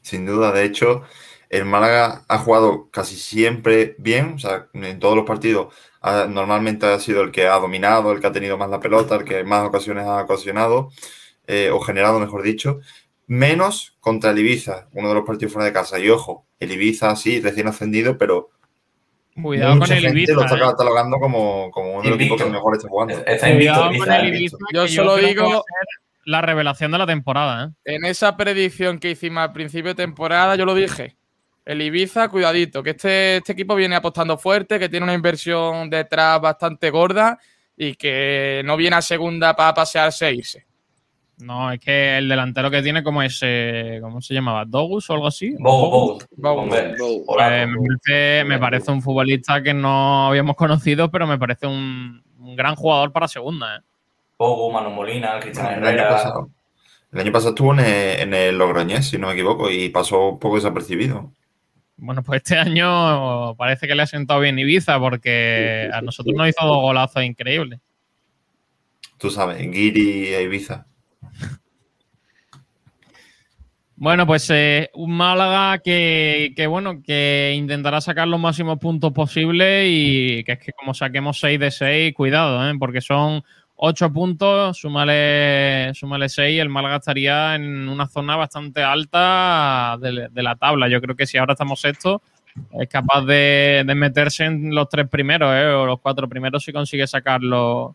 [0.01, 1.04] Sin duda, de hecho,
[1.49, 6.86] el Málaga ha jugado casi siempre bien, o sea, en todos los partidos ha- normalmente
[6.86, 9.43] ha sido el que ha dominado, el que ha tenido más la pelota, el que
[9.43, 10.89] más ocasiones ha ocasionado,
[11.47, 12.79] eh, o generado, mejor dicho,
[13.27, 15.97] menos contra el Ibiza, uno de los partidos fuera de casa.
[15.99, 18.49] Y ojo, el Ibiza sí, recién ascendido, pero
[19.41, 20.34] Cuidado mucha con el gente Ibiza.
[20.34, 20.60] lo está ¿eh?
[20.62, 23.13] catalogando como, como uno de los equipos que mejor está jugando.
[23.25, 24.27] Está Cuidado con Ibiza, el.
[24.36, 25.63] Ibiza, Yo que solo digo-
[26.27, 27.65] la revelación de la temporada.
[27.86, 27.95] ¿eh?
[27.95, 31.15] En esa predicción que hicimos al principio de temporada, yo lo dije.
[31.65, 36.39] El Ibiza, cuidadito, que este, este equipo viene apostando fuerte, que tiene una inversión detrás
[36.39, 37.39] bastante gorda
[37.75, 40.65] y que no viene a segunda para pasearse e irse.
[41.39, 44.63] No, es que el delantero que tiene como ese, ¿cómo se llamaba?
[44.63, 45.56] ¿Dogus o algo así?
[47.28, 47.63] Hola.
[47.63, 52.23] Eh, me, parece, me parece un futbolista que no habíamos conocido, pero me parece un,
[52.39, 53.78] un gran jugador para segunda.
[53.78, 53.80] ¿eh?
[54.38, 56.10] Bogu, Manu Molina, Cristian El año Herrera.
[56.10, 56.49] pasado.
[57.12, 60.30] El año pasado estuvo en el, en el Logroñés, si no me equivoco, y pasó
[60.30, 61.32] un poco desapercibido.
[61.97, 66.49] Bueno, pues este año parece que le ha sentado bien Ibiza porque a nosotros nos
[66.49, 67.79] hizo dos golazos increíbles.
[69.17, 70.86] Tú sabes, Giri e Ibiza.
[73.97, 79.88] Bueno, pues eh, un Málaga que, que, bueno, que intentará sacar los máximos puntos posibles
[79.89, 82.73] y que es que como saquemos 6 de 6, cuidado, ¿eh?
[82.77, 83.41] porque son
[83.77, 90.55] 8 puntos, súmale, súmale 6, el Málaga estaría en una zona bastante alta de, la
[90.55, 90.88] tabla.
[90.88, 92.21] Yo creo que si ahora estamos sexto,
[92.79, 95.67] es capaz de, de meterse en los tres primeros, ¿eh?
[95.67, 97.91] o los cuatro primeros si consigue sacar los,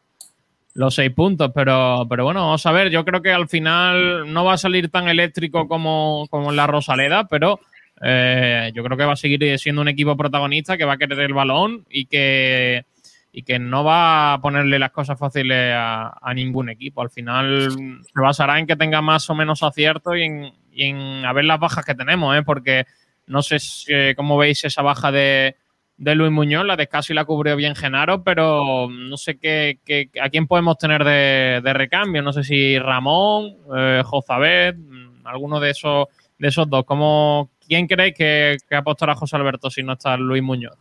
[0.74, 1.50] los seis puntos.
[1.54, 2.90] Pero, pero bueno, vamos a ver.
[2.90, 7.26] Yo creo que al final no va a salir tan eléctrico como, como la Rosaleda,
[7.26, 7.58] pero
[8.02, 11.20] eh, yo creo que va a seguir siendo un equipo protagonista que va a querer
[11.20, 12.84] el balón y que,
[13.32, 17.02] y que no va a ponerle las cosas fáciles a, ningún equipo.
[17.02, 17.70] Al final
[18.02, 21.44] se basará en que tenga más o menos acierto y en, y en a ver
[21.44, 22.42] las bajas que tenemos, ¿eh?
[22.42, 22.86] porque
[23.26, 25.54] no sé si- cómo veis esa baja de,
[25.96, 30.10] de Luis Muñoz, la de casi la cubrió bien Genaro, pero no sé qué, qué-
[30.20, 32.22] a quién podemos tener de, de recambio.
[32.22, 36.84] No sé si Ramón, eh, Jozabet, mm, alguno de esos, de esos dos.
[36.84, 40.76] ¿Cómo, ¿Quién creéis que, que apostará José Alberto si no está Luis Muñoz?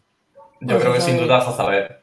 [0.62, 1.99] Yo creo que sin duda Jozabet.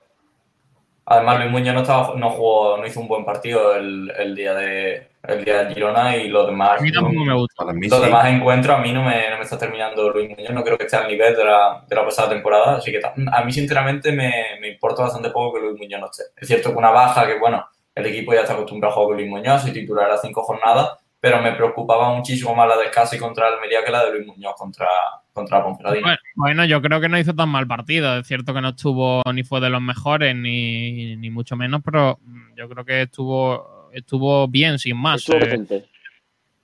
[1.07, 4.55] Además, Luis Muñoz no, estaba, no jugó, no hizo un buen partido el, el día
[4.55, 7.65] de el día de Girona y los demás, A mí tampoco me gusta.
[7.73, 8.05] Mí los sí.
[8.05, 10.85] demás encuentros a mí no me, no me está terminando Luis Muñoz, no creo que
[10.85, 14.33] esté al nivel de la, de la pasada temporada, así que a mí sinceramente me,
[14.61, 16.25] me importa bastante poco que Luis Muñoz no esté.
[16.37, 19.17] Es cierto que una baja que, bueno, el equipo ya está acostumbrado a jugar con
[19.17, 20.91] Luis Muñoz y titular a cinco jornadas,
[21.27, 24.55] pero me preocupaba muchísimo más la de Casi contra Almería que la de Luis Muñoz
[24.57, 24.87] contra,
[25.33, 26.07] contra Ponferradina.
[26.07, 28.17] Bueno, bueno, yo creo que no hizo tan mal partido.
[28.17, 32.21] Es cierto que no estuvo ni fue de los mejores, ni, ni mucho menos, pero
[32.57, 35.29] yo creo que estuvo, estuvo bien, sin más.
[35.31, 35.85] Eh.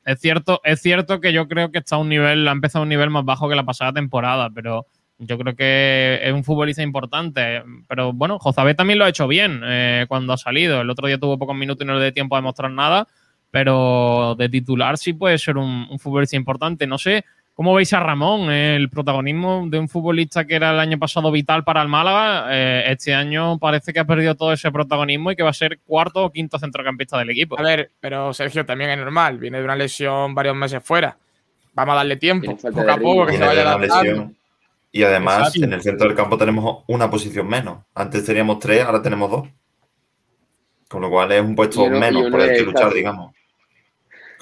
[0.05, 2.85] Es cierto, es cierto que yo creo que está a un nivel, ha empezado a
[2.85, 4.87] un nivel más bajo que la pasada temporada, pero
[5.19, 7.65] yo creo que es un futbolista importante.
[7.89, 10.83] Pero bueno, Jozabé también lo ha hecho bien eh, cuando ha salido.
[10.83, 13.09] El otro día tuvo pocos minutos y no le dio tiempo a demostrar nada,
[13.53, 16.87] pero de titular sí puede ser un, un futbolista importante.
[16.89, 20.81] No sé cómo veis a Ramón, eh, el protagonismo de un futbolista que era el
[20.81, 22.47] año pasado vital para el Málaga.
[22.51, 25.79] eh, este año parece que ha perdido todo ese protagonismo y que va a ser
[25.87, 27.59] cuarto o quinto centrocampista del equipo.
[27.59, 29.37] A ver, pero Sergio también es normal.
[29.39, 31.17] Viene de una lesión varios meses fuera.
[31.75, 34.31] Vamos a darle tiempo, poco a poco, que se vaya adaptando.
[34.91, 35.65] Y además, Exacto.
[35.65, 37.79] en el centro del campo tenemos una posición menos.
[37.95, 39.49] Antes teníamos tres, ahora tenemos dos.
[40.89, 43.33] Con lo cual es un puesto uno- menos por el que luchar, digamos.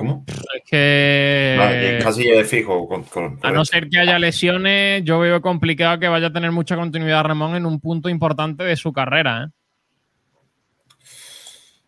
[0.01, 0.25] ¿Cómo?
[0.27, 1.57] Es que.
[1.59, 2.89] Vale, casi es fijo.
[2.89, 6.53] Con, con- A no ser que haya lesiones, yo veo complicado que vaya a tener
[6.53, 9.45] mucha continuidad Ramón en un punto importante de su carrera.
[9.45, 9.53] ¿eh?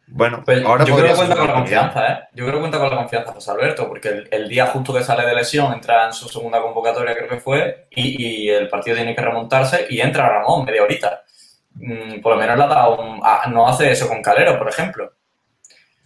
[0.08, 2.18] Bueno, Pues ahora yo creo que cuenta con la confianza, ¿eh?
[2.34, 5.02] Yo creo que cuenta con la confianza José Alberto, porque el, el día justo que
[5.02, 8.94] sale de lesión entra en su segunda convocatoria, creo que fue, y, y el partido
[8.96, 11.22] tiene que remontarse y entra Ramón media horita.
[11.76, 14.68] Mm, por lo menos le ha dado un- ah, no hace eso con Calero, por
[14.68, 15.10] ejemplo.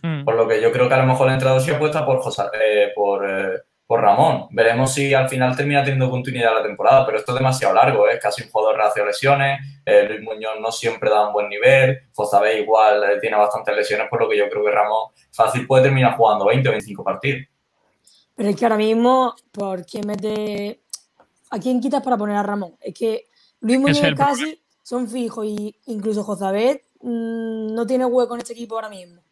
[0.06, 0.24] Hmm.
[0.24, 2.50] Por lo que yo creo que a lo mejor la entrada sí apuesta por, José-
[2.62, 4.48] eh, por, eh, por Ramón.
[4.50, 8.20] Veremos si al final termina teniendo continuidad la temporada, pero esto es demasiado largo, es
[8.20, 9.60] casi un jugador reacio a lesiones.
[9.84, 12.00] eh, Luis Muñoz no siempre da un buen nivel.
[12.14, 15.84] José igual eh, tiene bastantes lesiones, por lo que yo creo que Ramón fácil puede
[15.84, 17.46] terminar jugando 20 o 25 partidos.
[18.34, 20.80] Pero es que ahora mismo, ¿por quién mete.
[21.50, 22.76] ¿A quién quitas para poner a Ramón?
[22.80, 23.26] Es que
[23.60, 28.52] Luis Muñoz y casi son fijos y incluso Jozabet mm, no tiene hueco en este
[28.52, 29.22] equipo ahora mismo.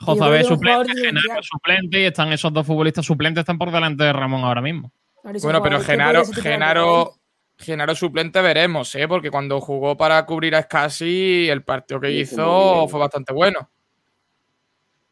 [0.00, 4.44] Jozabé suplente, Genaro suplente y están esos dos futbolistas suplentes están por delante de Ramón
[4.44, 4.92] ahora mismo.
[5.42, 7.14] Bueno, pero Genaro, Genaro,
[7.58, 9.08] Genaro suplente veremos, ¿eh?
[9.08, 13.68] Porque cuando jugó para cubrir a Scassi, el partido que Sí, hizo fue bastante bueno.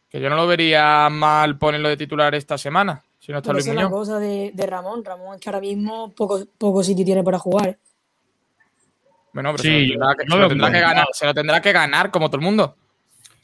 [0.09, 3.64] Que yo no lo vería mal ponerlo de titular esta semana, si no está Luis
[3.64, 3.99] esa es la Muñoz.
[4.09, 5.05] cosa de, de Ramón.
[5.05, 7.77] Ramón es que ahora mismo poco, poco sitio tiene para jugar.
[9.33, 10.94] Bueno, pero Sí, se, lo tendrá, que, yo se lo lo tendrá que complicado.
[10.94, 12.77] ganar, se lo tendrá que ganar como todo el mundo.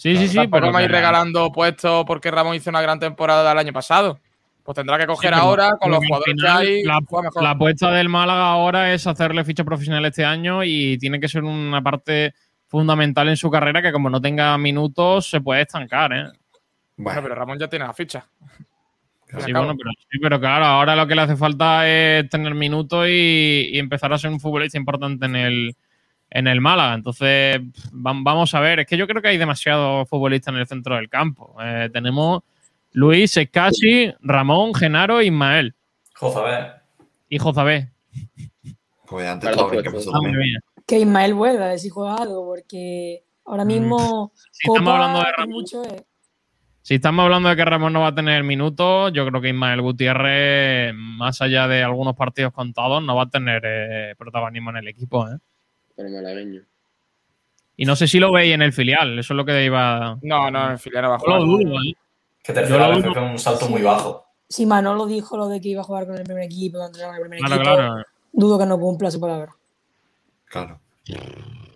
[0.02, 3.58] Sí, sí, sí, pero me que- regalando puestos porque Ramón hizo una gran temporada el
[3.58, 4.18] año pasado.
[4.64, 6.82] Pues tendrá que coger Sí, ahora con los que jugadores que final hay.
[6.84, 7.00] La,
[7.40, 11.44] la apuesta del Málaga ahora es hacerle ficha profesional este año y tiene que ser
[11.44, 12.34] una parte
[12.66, 16.24] fundamental en su carrera que como no tenga minutos se puede estancar, ¿eh?
[16.96, 18.24] Bueno, pero Ramón ya tiene la ficha.
[19.38, 23.06] Sí, bueno, pero, sí, pero claro, ahora lo que le hace falta es tener minutos
[23.08, 25.76] y, y empezar a ser un futbolista importante en el,
[26.34, 26.94] en el Málaga.
[26.94, 27.60] Entonces,
[27.92, 28.80] vamos a ver.
[28.80, 31.54] Es que yo creo que hay demasiados futbolistas en el centro del campo.
[31.62, 32.42] Eh, tenemos
[32.92, 35.74] Luis, Escasi, Ramón, Genaro e Ismael.
[36.14, 36.72] Jozabé.
[37.28, 37.90] Y Jozabé.
[39.06, 40.58] Pues antes estaba bien, pues, que pasó también.
[40.86, 44.32] Que Ismael vuelva a ver si juega algo, porque ahora mismo.
[44.32, 44.38] Mm.
[44.50, 45.50] Si estamos hablando de es Ramón.
[45.50, 46.04] mucho, eh.
[46.80, 49.82] Si estamos hablando de que Ramón no va a tener minutos, yo creo que Ismael
[49.82, 54.88] Gutiérrez, más allá de algunos partidos contados, no va a tener eh, protagonismo en el
[54.88, 55.28] equipo.
[55.28, 55.36] ¿eh?
[55.96, 56.62] Pero malagueño.
[57.76, 60.18] Y no sé si lo veis en el filial, eso es lo que iba.
[60.22, 61.94] No, no, en filial no va a Yo lo dudo, ¿eh?
[62.42, 63.84] Que tercera lo vez un salto muy Sí.
[63.84, 64.26] bajo.
[64.48, 67.20] Si Manolo dijo lo de que iba a jugar con el primer equipo, con el
[67.20, 68.04] primer Claro, equipo, claro.
[68.32, 69.54] dudo que no cumpla su palabra.
[70.46, 70.78] Claro.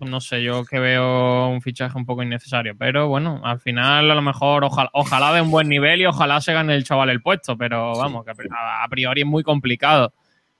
[0.01, 2.75] No sé, yo que veo un fichaje un poco innecesario.
[2.77, 6.39] Pero bueno, al final a lo mejor ojalá, ojalá de un buen nivel y ojalá
[6.39, 7.57] se gane el chaval el puesto.
[7.57, 10.13] Pero vamos, que a a priori es muy complicado.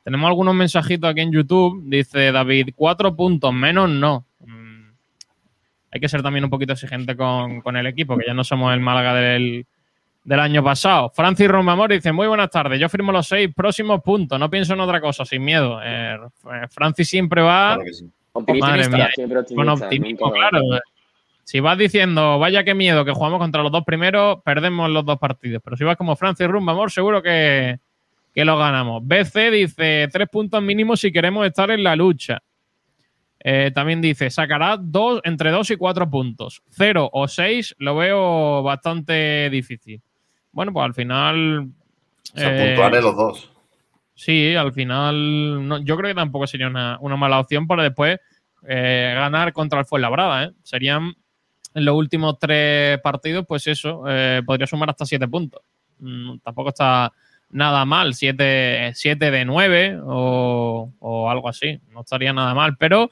[0.08, 1.82] Tenemos algunos mensajitos aquí en YouTube.
[1.84, 4.26] Dice David, cuatro puntos menos no.
[4.40, 4.92] Mm,
[5.92, 8.74] Hay que ser también un poquito exigente con, con el equipo, que ya no somos
[8.74, 9.66] el Málaga del,
[10.24, 11.12] del año pasado.
[11.14, 14.80] Francis Romamor dice, muy buenas tardes, yo firmo los seis próximos puntos, no pienso en
[14.80, 15.82] otra cosa, sin miedo.
[15.84, 16.18] Eh,
[16.70, 17.76] Francis siempre va...
[17.76, 18.10] Claro sí.
[18.62, 19.10] Madre mía.
[19.14, 20.62] siempre Con optimismo, claro.
[21.44, 25.20] Si vas diciendo, vaya qué miedo que jugamos contra los dos primeros, perdemos los dos
[25.20, 25.62] partidos.
[25.62, 27.82] Pero si vas como Francis Rumba, amor, seguro que,
[28.38, 29.02] que lo ganamos.
[29.04, 32.38] BC dice, tres puntos mínimos si queremos estar en la lucha.
[33.40, 36.62] Eh, también dice, sacará dos, entre dos y cuatro puntos.
[36.70, 40.00] Cero o seis lo veo bastante difícil.
[40.52, 41.62] Bueno, pues al final...
[42.36, 43.52] O sea, eh, puntuales los dos.
[44.14, 48.20] Sí, al final no- yo creo que tampoco sería una, una mala opción para después
[48.68, 50.44] eh, ganar contra el Fuenlabrada.
[50.44, 50.52] ¿eh?
[50.62, 51.12] Serían
[51.74, 55.62] en los últimos tres partidos, pues eso, eh, podría sumar hasta siete puntos.
[55.98, 57.12] Mm, tampoco está
[57.50, 61.80] nada mal, siete, siete de nueve o, o algo así.
[61.92, 63.10] No estaría nada mal, pero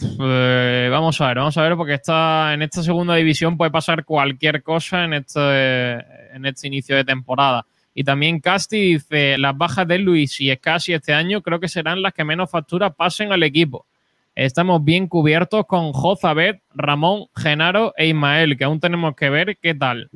[0.00, 4.04] eh, vamos a ver, vamos a ver, porque está en esta segunda división puede pasar
[4.04, 5.94] cualquier cosa en este,
[6.34, 7.64] en este inicio de temporada.
[7.94, 12.02] Y también Casti dice, las bajas de Luis y Escasi este año creo que serán
[12.02, 13.86] las que menos factura pasen al equipo.
[14.34, 19.74] Estamos bien cubiertos con Jozabet, Ramón, Genaro e Ismael, que aún tenemos que ver qué
[19.74, 20.10] tal.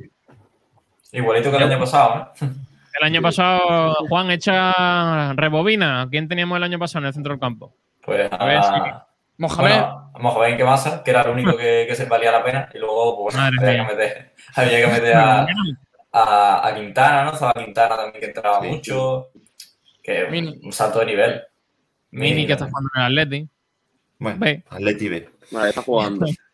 [1.11, 2.47] Igualito que el año pasado, ¿eh?
[2.99, 6.07] El año pasado, Juan, echa rebobina.
[6.09, 7.73] ¿Quién teníamos el año pasado en el centro del campo?
[8.03, 9.57] Pues A ver, a, Mohamed.
[9.69, 12.77] bueno, a Mohamed que que era el único que, que se valía la pena, y
[12.77, 15.47] luego pues, Madre había que meter, había que meter a,
[16.11, 17.33] a, a Quintana, ¿no?
[17.33, 18.67] Estaba Quintana también que entraba Sí.
[18.67, 19.29] mucho,
[20.03, 20.59] que Mini.
[20.63, 21.41] un salto de nivel.
[22.11, 23.49] Mini, que está jugando en el Atleti.
[24.19, 24.45] Bueno.
[24.69, 25.29] Atleti B.
[25.51, 26.25] Vale, está jugando.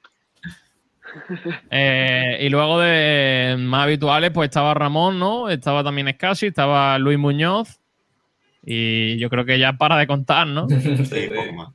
[1.69, 5.49] Eh, y luego de más habituales, pues estaba Ramón, ¿no?
[5.49, 7.79] Estaba también Escasi, estaba Luis Muñoz.
[8.63, 10.67] Y yo creo que ya para de contar, ¿no?
[10.69, 11.69] Sí, poco más.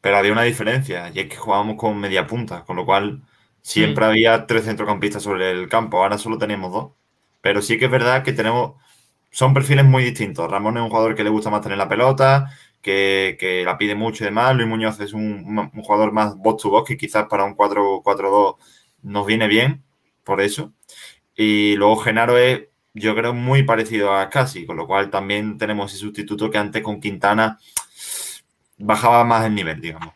[0.00, 3.22] Pero había una diferencia, y es que jugábamos con media punta, con lo cual
[3.62, 6.92] siempre había tres centrocampistas sobre el campo, ahora solo tenemos dos.
[7.40, 8.74] Pero sí que es verdad que tenemos,
[9.30, 10.50] son perfiles muy distintos.
[10.50, 12.50] Ramón es un jugador que le gusta más tener la pelota,
[12.84, 14.54] que, la pide mucho y demás.
[14.54, 18.56] Luis Muñoz es un jugador más box to box, que quizás para un 4-4-2
[19.02, 19.82] nos viene bien,
[20.22, 20.72] por eso.
[21.34, 25.92] Y luego Genaro es, yo creo, muy parecido a Casi, con lo cual también tenemos
[25.92, 27.58] ese sustituto que antes con Quintana
[28.78, 30.14] bajaba más el nivel, digamos.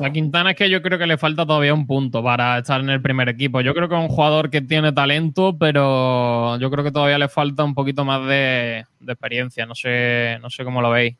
[0.00, 2.90] A Quintana es que yo creo que le falta todavía un punto para estar en
[2.90, 3.60] el primer equipo.
[3.60, 7.28] Yo creo que es un jugador que tiene talento, pero yo creo que todavía le
[7.28, 9.66] falta un poquito más de, de experiencia.
[9.66, 11.16] No sé, no sé cómo lo veis.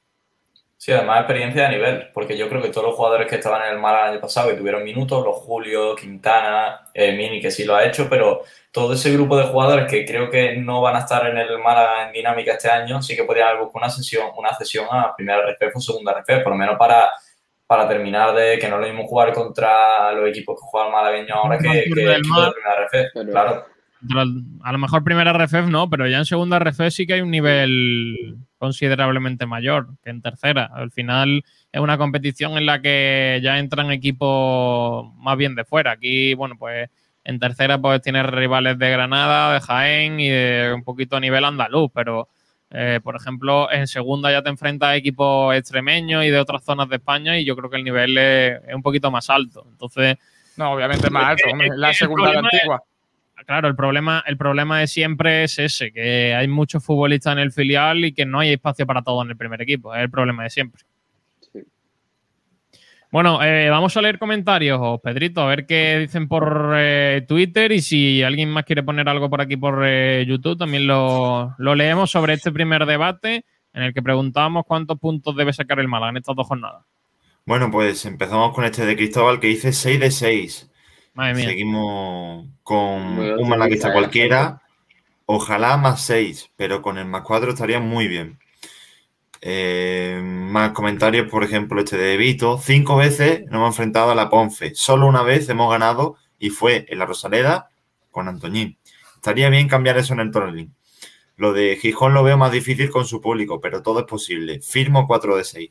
[0.82, 3.74] Sí, además experiencia de nivel, porque yo creo que todos los jugadores que estaban en
[3.74, 7.64] el Málaga el año pasado y tuvieron minutos, los Julio, Quintana, eh, Mini, que sí
[7.64, 10.98] lo ha hecho, pero todo ese grupo de jugadores que creo que no van a
[10.98, 14.26] estar en el Málaga en dinámica este año, sí que podrían haber buscado una sesión,
[14.36, 17.10] una cesión a primera RFF o segunda RFF, por lo menos para,
[17.64, 21.58] para terminar de que no lo mismo jugar contra los equipos que juegan malagueños ahora
[21.58, 23.66] que, que equipos de primera RFF, claro.
[24.64, 27.30] A lo mejor primera RFF no, pero ya en segunda RFF sí que hay un
[27.30, 30.70] nivel considerablemente mayor que en tercera.
[30.72, 31.42] Al final
[31.72, 35.90] es una competición en la que ya entran equipos más bien de fuera.
[35.90, 36.88] Aquí, bueno, pues
[37.24, 41.44] en tercera pues tienes rivales de Granada, de Jaén y de un poquito a nivel
[41.44, 42.28] andaluz, pero
[42.70, 46.88] eh, por ejemplo en segunda ya te enfrentas a equipos extremeños y de otras zonas
[46.88, 49.66] de España y yo creo que el nivel es, es un poquito más alto.
[49.68, 50.18] Entonces,
[50.56, 51.68] No, obviamente es más alto, hombre.
[51.74, 52.82] La segunda de la es- antigua.
[53.46, 57.52] Claro, el problema, el problema de siempre es ese, que hay muchos futbolistas en el
[57.52, 59.94] filial y que no hay espacio para todo en el primer equipo.
[59.94, 60.82] Es el problema de siempre.
[63.10, 67.82] Bueno, eh, vamos a leer comentarios, Pedrito, a ver qué dicen por eh, Twitter y
[67.82, 72.10] si alguien más quiere poner algo por aquí por eh, YouTube, también lo, lo leemos
[72.10, 76.16] sobre este primer debate en el que preguntábamos cuántos puntos debe sacar el Málaga en
[76.16, 76.84] estas dos jornadas.
[77.44, 80.71] Bueno, pues empezamos con este de Cristóbal que dice 6 de 6.
[81.14, 81.48] Madre mía.
[81.48, 84.62] Seguimos con Muy un malaguista cualquiera.
[85.26, 88.38] Ojalá más 6, pero con el más 4 estaría muy bien.
[89.40, 92.58] Eh, más comentarios, por ejemplo, este de Vito.
[92.58, 94.74] Cinco veces nos hemos enfrentado a la Ponfe.
[94.74, 97.70] Solo una vez hemos ganado y fue en la Rosaleda
[98.10, 98.78] con Antoñín.
[99.16, 100.74] Estaría bien cambiar eso en el Torrelín.
[101.36, 104.60] Lo de Gijón lo veo más difícil con su público, pero todo es posible.
[104.60, 105.70] Firmo 4 de 6.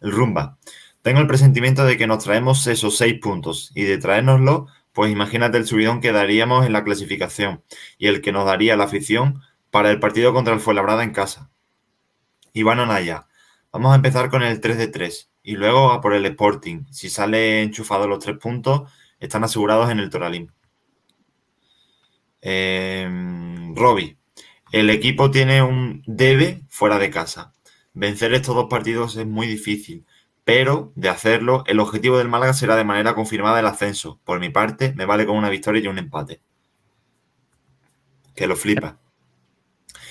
[0.00, 0.56] El Rumba.
[1.04, 5.58] Tengo el presentimiento de que nos traemos esos 6 puntos y de traérnoslo, pues imagínate
[5.58, 7.62] el subidón que daríamos en la clasificación
[7.98, 11.50] y el que nos daría la afición para el partido contra el Fuenlabrada en casa.
[12.54, 13.26] Iván Anaya.
[13.70, 16.86] Vamos a empezar con el 3 de 3 y luego a por el Sporting.
[16.90, 18.90] Si sale enchufado los 3 puntos,
[19.20, 20.52] están asegurados en el Toralín.
[22.40, 23.06] Eh.
[24.72, 27.52] El equipo tiene un debe fuera de casa.
[27.92, 30.06] Vencer estos dos partidos es muy difícil,
[30.44, 34.20] pero de hacerlo, el objetivo del Málaga será de manera confirmada el ascenso.
[34.24, 36.40] Por mi parte, me vale con una victoria y un empate.
[38.34, 38.98] Que lo flipa.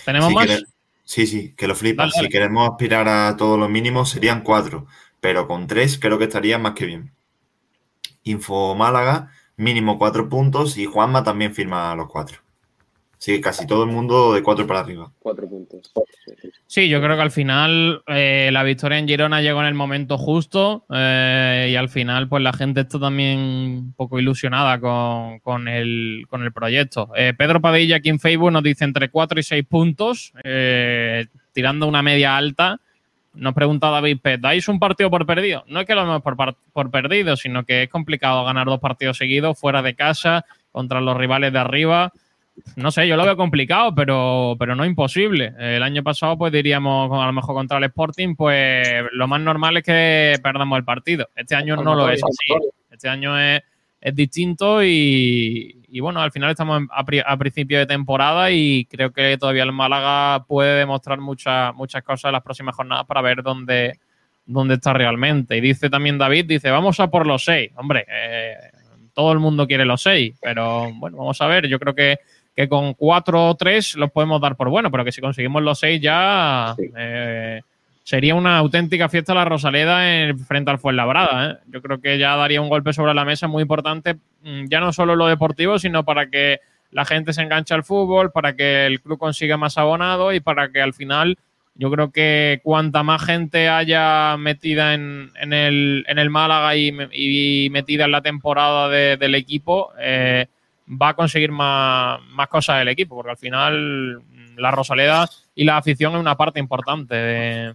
[0.05, 0.63] ¿Tenemos Si más?
[1.03, 2.09] Sí, sí, que lo flipa.
[2.09, 4.87] Si queremos aspirar a todos los mínimos serían cuatro,
[5.19, 7.13] pero con tres creo que estaría más que bien.
[8.23, 12.42] Info Málaga, mínimo cuatro puntos y Juanma también firma los cuatro.
[13.25, 15.09] Que casi todo el mundo de cuatro para arriba.
[15.19, 15.93] Cuatro puntos.
[16.67, 20.17] Sí, yo creo que al final eh, la victoria en Girona llegó en el momento
[20.17, 25.67] justo eh, y al final pues la gente está también un poco ilusionada con, con
[25.69, 27.11] el, con el proyecto.
[27.15, 31.87] Eh, Pedro Padilla aquí en Facebook nos dice entre 4 y 6 puntos, eh, tirando
[31.87, 32.81] una media alta.
[33.35, 35.63] Nos pregunta David Pet, ¿dais un partido por perdido?
[35.67, 36.35] No es que lo demos por,
[36.73, 41.15] por perdido, sino que es complicado ganar dos partidos seguidos fuera de casa contra los
[41.15, 42.11] rivales de arriba.
[42.75, 45.53] No sé, yo lo veo complicado, pero, pero no imposible.
[45.57, 49.77] El año pasado, pues diríamos, a lo mejor contra el Sporting, pues lo más normal
[49.77, 51.29] es que perdamos el partido.
[51.35, 52.53] Este año no lo es así.
[52.91, 53.61] Este año es,
[54.03, 59.63] es distinto y, bueno, al final estamos a principio de temporada y creo que todavía
[59.63, 63.99] el Málaga puede demostrar muchas muchas cosas en las próximas jornadas para ver dónde,
[64.45, 65.55] dónde está realmente.
[65.57, 67.71] Y dice también David, dice, vamos a por los seis.
[67.75, 68.55] Hombre, eh,
[69.13, 71.67] todo el mundo quiere los seis, pero bueno, vamos a ver.
[71.67, 72.19] Yo creo que,
[72.55, 75.79] que con cuatro o tres los podemos dar por bueno, pero que si conseguimos los
[75.79, 77.61] seis ya eh,
[78.03, 81.51] sería una auténtica fiesta la Rosaleda en, frente al Fuenlabrada.
[81.51, 81.57] ¿eh?
[81.67, 84.93] Yo creo que ya daría un golpe sobre la mesa muy importante, mm, ya no
[84.93, 86.59] solo en lo deportivo, sino para que
[86.91, 90.69] la gente se enganche al fútbol, para que el club consiga más abonados y para
[90.69, 91.37] que al final
[91.75, 96.91] yo creo que cuanta más gente haya metida en, en el, en el Málaga y,
[96.91, 100.45] me- y metida en la temporada de- del equipo, eh,
[100.89, 104.21] va a conseguir más, más cosas del equipo, porque al final
[104.57, 107.73] la Rosaleda y la afición es una parte importante de-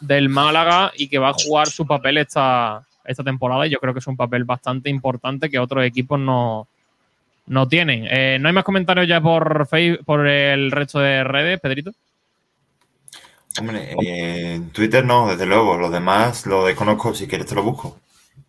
[0.00, 3.92] del Málaga y que va a jugar su papel esta, esta temporada y yo creo
[3.94, 6.66] que es un papel bastante importante que otros equipos no,
[7.46, 8.06] no tienen.
[8.10, 11.92] Eh, ¿No hay más comentarios ya por, Facebook, por el resto de redes, Pedrito?
[13.60, 15.76] Hombre, eh, en Twitter no, desde luego.
[15.76, 17.14] Los demás lo desconozco.
[17.14, 17.98] Si quieres te lo busco.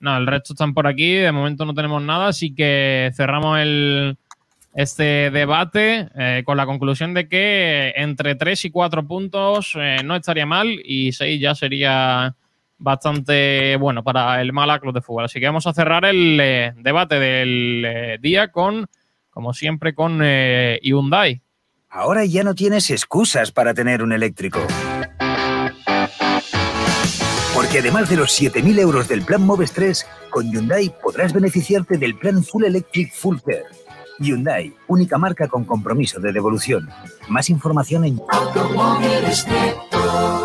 [0.03, 1.13] No, el resto están por aquí.
[1.13, 4.17] De momento no tenemos nada, así que cerramos el,
[4.75, 10.17] este debate eh, con la conclusión de que entre 3 y 4 puntos eh, no
[10.17, 12.35] estaría mal y 6 ya sería
[12.79, 15.23] bastante bueno para el Málaga Club de Fútbol.
[15.23, 18.87] Así que vamos a cerrar el eh, debate del eh, día con,
[19.29, 21.41] como siempre, con eh, Hyundai.
[21.89, 24.59] Ahora ya no tienes excusas para tener un eléctrico.
[27.73, 32.15] Porque además de los 7.000 euros del plan Moves 3, con Hyundai podrás beneficiarte del
[32.15, 33.65] plan Full Electric Full Care.
[34.19, 36.87] Hyundai, única marca con compromiso de devolución.
[37.29, 38.21] Más información en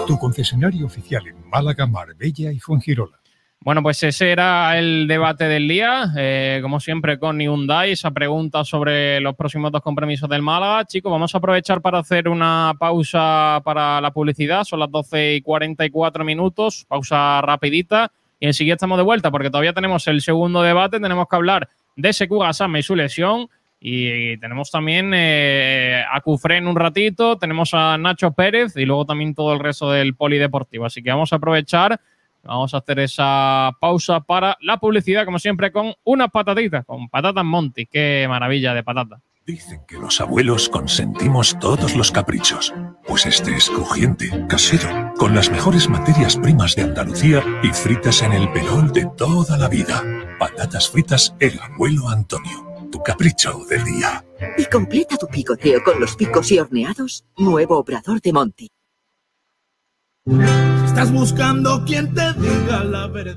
[0.06, 3.20] Tu concesionario oficial en Málaga, Marbella y Fuengirola.
[3.60, 6.12] Bueno, pues ese era el debate del día.
[6.16, 10.84] Eh, como siempre, con Hyundai, esa pregunta sobre los próximos dos compromisos del Málaga.
[10.84, 14.62] Chicos, vamos a aprovechar para hacer una pausa para la publicidad.
[14.62, 16.86] Son las 12 y 44 minutos.
[16.88, 18.12] Pausa rapidita.
[18.38, 21.00] Y enseguida estamos de vuelta porque todavía tenemos el segundo debate.
[21.00, 23.48] Tenemos que hablar de Gasama y su lesión.
[23.80, 27.38] Y tenemos también eh, a Cufré en un ratito.
[27.38, 30.86] Tenemos a Nacho Pérez y luego también todo el resto del polideportivo.
[30.86, 32.00] Así que vamos a aprovechar
[32.42, 37.44] Vamos a hacer esa pausa para la publicidad, como siempre, con unas patatitas, con patatas
[37.44, 37.86] Monty.
[37.86, 39.20] Qué maravilla de patata.
[39.48, 42.74] Dicen que los abuelos consentimos todos los caprichos.
[43.06, 48.34] Pues este es crujiente, casero, con las mejores materias primas de Andalucía y fritas en
[48.34, 50.02] el pelón de toda la vida.
[50.38, 52.88] Patatas fritas El Abuelo Antonio.
[52.92, 54.22] Tu capricho del día.
[54.58, 57.24] Y completa tu picoteo con los picos y horneados.
[57.38, 58.68] Nuevo obrador de Monty.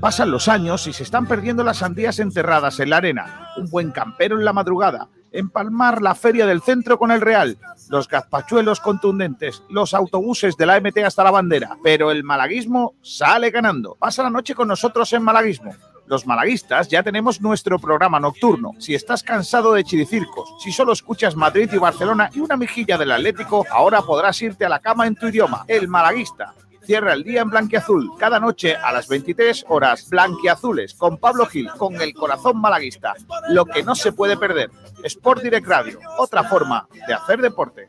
[0.00, 3.48] Pasan los años y se están perdiendo las sandías enterradas en la arena.
[3.56, 5.08] Un buen campero en la madrugada.
[5.30, 7.56] Empalmar la feria del centro con el Real.
[7.88, 9.62] Los gazpachuelos contundentes.
[9.70, 11.78] Los autobuses de la MT hasta la bandera.
[11.82, 13.96] Pero el malaguismo sale ganando.
[13.98, 15.74] Pasa la noche con nosotros en Malaguismo.
[16.06, 18.72] Los malaguistas ya tenemos nuestro programa nocturno.
[18.78, 23.12] Si estás cansado de chiricircos, si solo escuchas Madrid y Barcelona y una mejilla del
[23.12, 25.64] Atlético, ahora podrás irte a la cama en tu idioma.
[25.68, 26.54] El malaguista
[26.84, 28.10] cierra el día en Blanquiazul.
[28.18, 33.14] Cada noche a las 23 horas, Blanquiazules, con Pablo Gil, con el corazón malaguista.
[33.48, 34.70] Lo que no se puede perder.
[35.02, 37.88] Sport Direct Radio, otra forma de hacer deporte.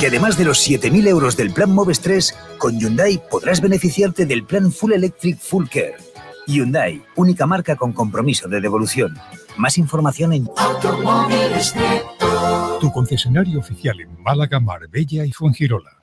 [0.00, 4.44] Porque además de los 7.000 euros del plan Moves 3, con Hyundai podrás beneficiarte del
[4.44, 5.96] plan Full Electric Full Care.
[6.46, 9.14] Hyundai, única marca con compromiso de devolución.
[9.58, 10.48] Más información en
[12.80, 16.02] Tu concesionario oficial en Málaga, Marbella y Fuengirola.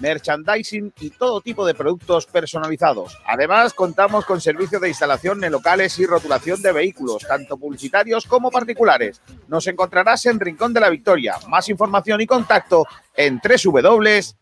[0.00, 3.18] merchandising y todo tipo de productos personalizados.
[3.26, 8.50] Además, contamos con servicio de instalación en locales y rotulación de vehículos, tanto publicitarios como
[8.50, 9.20] particulares.
[9.48, 11.36] Nos encontrarás en Rincón de la Victoria.
[11.48, 14.36] Más información y contacto en www.castez.es.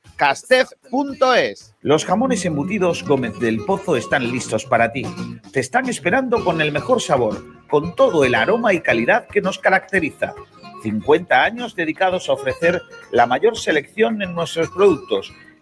[1.80, 5.04] Los jamones embutidos Gómez del Pozo están listos para ti.
[5.52, 9.58] Te están esperando con el mejor sabor, con todo el aroma y calidad que nos
[9.58, 10.34] caracteriza.
[10.82, 15.32] 50 años dedicados a ofrecer la mayor selección en nuestros productos.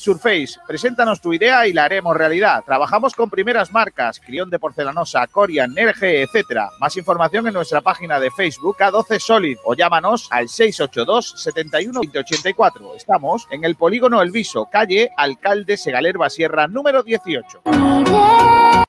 [0.00, 2.64] Surface, preséntanos tu idea y la haremos realidad.
[2.64, 6.70] Trabajamos con primeras marcas, Crión de Porcelanosa, Corian, Nerge, etc.
[6.80, 12.94] Más información en nuestra página de Facebook K12 Solid o llámanos al 682 71 2084.
[12.96, 17.62] Estamos en el Polígono El Viso, calle Alcalde Segalerba Sierra, número 18.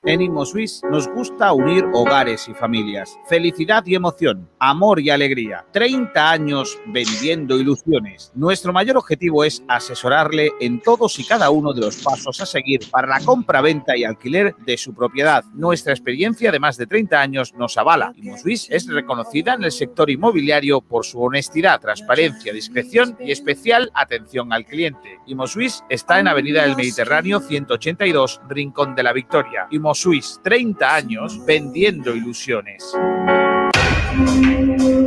[0.04, 5.64] En InmoSwiss nos gusta unir hogares y familias, felicidad y emoción, amor y alegría.
[5.72, 8.32] 30 años vendiendo ilusiones.
[8.34, 13.08] Nuestro mayor objetivo es asesorarle en y cada uno de los pasos a seguir para
[13.08, 15.44] la compra, venta y alquiler de su propiedad.
[15.52, 18.12] Nuestra experiencia de más de 30 años nos avala.
[18.16, 24.52] InmoSwiss es reconocida en el sector inmobiliario por su honestidad, transparencia, discreción y especial atención
[24.52, 25.18] al cliente.
[25.26, 29.66] InmoSwiss está en Avenida del Mediterráneo 182, Rincón de la Victoria.
[29.70, 32.94] InmoSwiss, 30 años vendiendo ilusiones.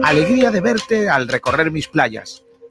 [0.04, 2.44] Alegría de verte al recorrer mis playas,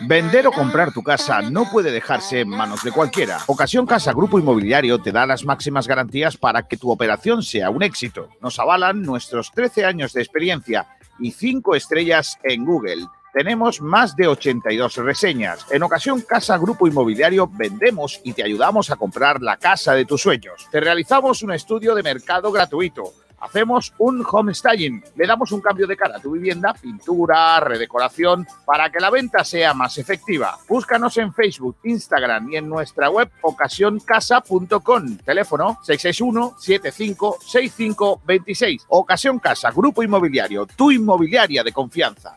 [0.00, 3.38] Vender o comprar tu casa no puede dejarse en manos de cualquiera.
[3.48, 7.82] Ocasión Casa Grupo Inmobiliario te da las máximas garantías para que tu operación sea un
[7.82, 8.28] éxito.
[8.40, 10.86] Nos avalan nuestros 13 años de experiencia
[11.18, 13.06] y 5 estrellas en Google.
[13.32, 15.66] Tenemos más de 82 reseñas.
[15.70, 20.22] En ocasión Casa Grupo Inmobiliario vendemos y te ayudamos a comprar la casa de tus
[20.22, 20.68] sueños.
[20.70, 23.12] Te realizamos un estudio de mercado gratuito.
[23.40, 28.44] Hacemos un home styling, le damos un cambio de cara a tu vivienda, pintura, redecoración,
[28.64, 30.58] para que la venta sea más efectiva.
[30.68, 35.18] Búscanos en Facebook, Instagram y en nuestra web ocasioncasa.com.
[35.18, 38.86] Teléfono 661-756526.
[38.88, 42.36] Ocasión Casa, Grupo Inmobiliario, tu inmobiliaria de confianza.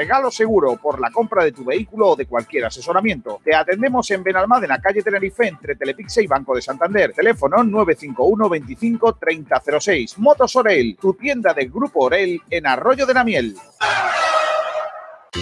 [0.01, 3.39] Regalo seguro por la compra de tu vehículo o de cualquier asesoramiento.
[3.43, 7.13] Te atendemos en Benalmádena, calle Tenerife, entre Telepixe y Banco de Santander.
[7.13, 10.17] Teléfono 951 25 3006.
[10.17, 13.55] Motos Orel, tu tienda del Grupo Orel en Arroyo de la Miel.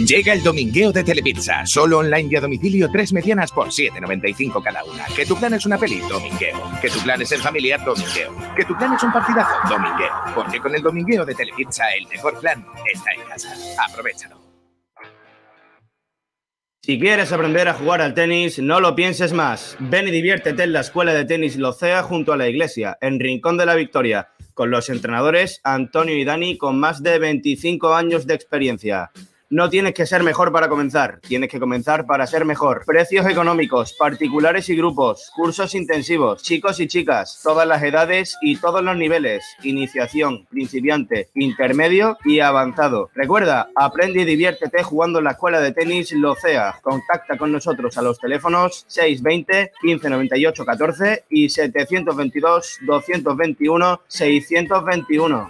[0.05, 1.65] Llega el domingueo de Telepizza.
[1.65, 5.05] Solo online y a domicilio, tres medianas por 7,95 cada una.
[5.15, 6.69] Que tu plan es una peli, domingueo.
[6.81, 8.33] Que tu plan es en familia, domingueo.
[8.57, 10.11] Que tu plan es un partidazo, domingueo.
[10.35, 13.55] Porque con el domingueo de Telepizza, el mejor plan está en casa.
[13.89, 14.38] Aprovechalo.
[16.81, 19.75] Si quieres aprender a jugar al tenis, no lo pienses más.
[19.79, 23.57] Ven y diviértete en la Escuela de Tenis Locea junto a la iglesia, en Rincón
[23.57, 28.33] de la Victoria, con los entrenadores Antonio y Dani con más de 25 años de
[28.33, 29.11] experiencia.
[29.51, 32.83] No tienes que ser mejor para comenzar, tienes que comenzar para ser mejor.
[32.85, 38.83] Precios económicos, particulares y grupos, cursos intensivos, chicos y chicas, todas las edades y todos
[38.83, 43.09] los niveles, iniciación, principiante, intermedio y avanzado.
[43.15, 46.75] Recuerda, aprende y diviértete jugando en la escuela de tenis Locea.
[46.83, 55.49] Contacta con nosotros a los teléfonos 620 1598 14 y 722 221 621.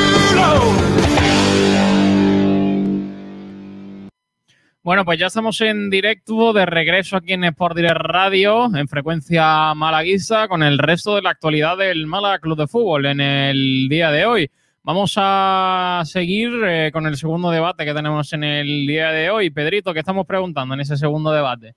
[4.83, 9.75] Bueno, pues ya estamos en directo, de regreso aquí en Sport Direct Radio, en frecuencia
[9.75, 14.09] malaguista, con el resto de la actualidad del Málaga Club de Fútbol en el día
[14.09, 14.49] de hoy.
[14.81, 19.51] Vamos a seguir eh, con el segundo debate que tenemos en el día de hoy.
[19.51, 21.75] Pedrito, ¿qué estamos preguntando en ese segundo debate?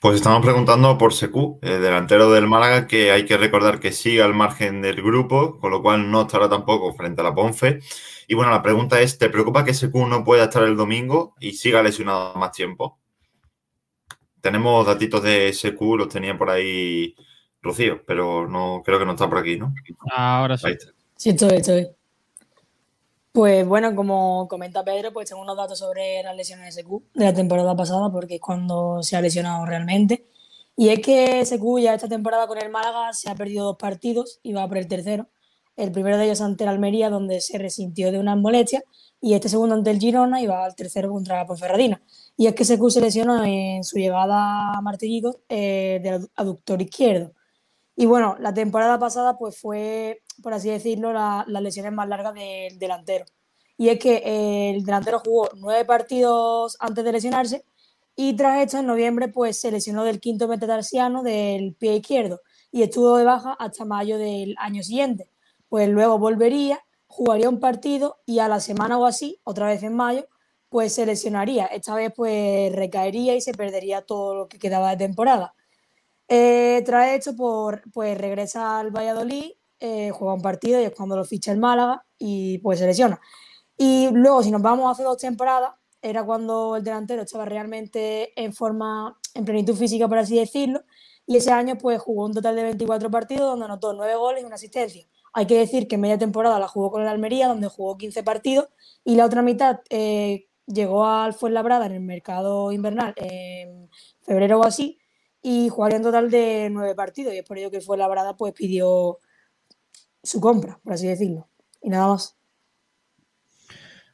[0.00, 4.22] Pues estamos preguntando por Secu, el delantero del Málaga, que hay que recordar que sigue
[4.22, 7.80] al margen del grupo, con lo cual no estará tampoco frente a la Ponfe.
[8.26, 11.52] Y bueno, la pregunta es, ¿te preocupa que Secu no pueda estar el domingo y
[11.52, 12.98] siga lesionado más tiempo?
[14.40, 17.14] Tenemos datitos de Secu, los tenía por ahí
[17.60, 19.74] Rocío, pero no creo que no está por aquí, ¿no?
[20.16, 20.68] Ahora sí.
[21.14, 21.88] Sí, estoy, estoy.
[23.32, 27.24] Pues bueno, como comenta Pedro, pues tengo unos datos sobre las lesiones de SQ de
[27.26, 30.26] la temporada pasada, porque es cuando se ha lesionado realmente.
[30.76, 34.40] Y es que SQ ya esta temporada con el Málaga se ha perdido dos partidos
[34.42, 35.28] y va por el tercero.
[35.76, 38.82] El primero de ellos ante el Almería, donde se resintió de una molestia,
[39.20, 42.02] y este segundo ante el Girona y va al tercero contra la Ponferradina.
[42.36, 47.32] Y es que SQ se lesionó en su llegada a Martirico eh, del aductor izquierdo.
[47.96, 52.34] Y bueno, la temporada pasada pues fue, por así decirlo, la- las lesiones más largas
[52.34, 53.24] del delantero.
[53.76, 54.22] Y es que
[54.74, 57.64] el delantero jugó nueve partidos antes de lesionarse
[58.14, 62.82] y tras esto en noviembre pues se lesionó del quinto metatarsiano del pie izquierdo y
[62.82, 65.30] estuvo de baja hasta mayo del año siguiente.
[65.68, 69.94] Pues luego volvería, jugaría un partido y a la semana o así, otra vez en
[69.94, 70.26] mayo,
[70.68, 71.66] pues se lesionaría.
[71.66, 75.54] Esta vez pues recaería y se perdería todo lo que quedaba de temporada.
[76.28, 81.16] Eh, tras esto, por, pues regresa al Valladolid, eh, juega un partido y es cuando
[81.16, 83.20] lo ficha el Málaga y pues se lesiona.
[83.76, 85.72] Y luego, si nos vamos hace dos temporadas,
[86.02, 90.82] era cuando el delantero estaba realmente en forma, en plenitud física, por así decirlo,
[91.26, 94.46] y ese año pues jugó un total de 24 partidos donde anotó 9 goles y
[94.46, 95.06] una asistencia.
[95.32, 98.68] Hay que decir que media temporada la jugó con el Almería, donde jugó 15 partidos,
[99.04, 103.88] y la otra mitad eh, llegó al Fuenlabrada en el mercado invernal en
[104.22, 104.98] febrero o así,
[105.40, 108.52] y jugaría un total de 9 partidos, y es por ello que el Fuenlabrada pues
[108.52, 109.18] pidió
[110.22, 111.48] su compra, por así decirlo.
[111.82, 112.36] Y nada más.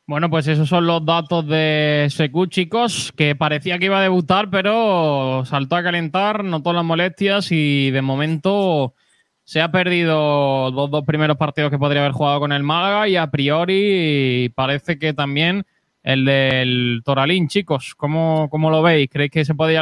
[0.09, 4.50] Bueno, pues esos son los datos de Secu, chicos, que parecía que iba a debutar,
[4.50, 8.94] pero saltó a calentar, notó las molestias y de momento
[9.42, 13.16] se ha perdido los dos primeros partidos que podría haber jugado con el Málaga y
[13.16, 15.66] a priori parece que también
[16.04, 17.96] el del Toralín, chicos.
[17.96, 19.11] ¿Cómo, cómo lo veis?
[19.11, 19.76] ¿Creéis que se puede,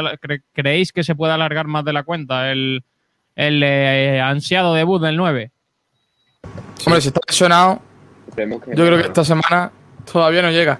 [0.53, 2.83] ¿Creéis que se puede alargar más de la cuenta el,
[3.35, 5.51] el eh, ansiado debut del 9?
[6.85, 7.79] Hombre, si está lesionado,
[8.35, 9.71] que yo creo que esta semana
[10.11, 10.79] todavía no llega.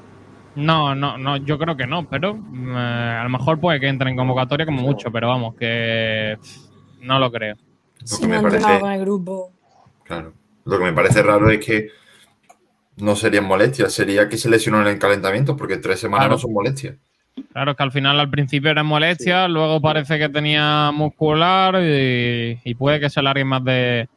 [0.56, 3.88] No, no, no, yo creo que no, pero mm, eh, a lo mejor puede que
[3.88, 6.38] entre en convocatoria como mucho, pero vamos, que
[7.02, 7.56] no lo creo.
[8.12, 9.52] Lo que me parece, con el grupo.
[10.04, 11.90] claro, lo que me parece raro es que
[12.98, 16.36] no serían molestias, sería que se lesionó en el calentamiento, porque tres semanas Claro.
[16.36, 16.96] no son molestias.
[17.52, 22.76] Claro que al final al principio era molestia, luego parece que tenía muscular y, y
[22.76, 24.08] puede que se alargue más de,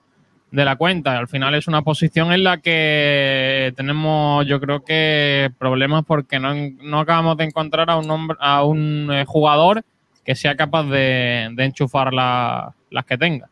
[0.51, 1.19] de la cuenta.
[1.19, 6.55] Al final es una posición en la que tenemos, yo creo que problemas porque no,
[6.83, 9.83] no acabamos de encontrar a un hombre, a un eh, jugador
[10.25, 13.49] que sea capaz de, de enchufar la- las que tenga.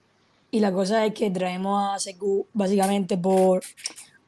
[0.50, 3.60] Y la cosa es que traemos a Secu básicamente por,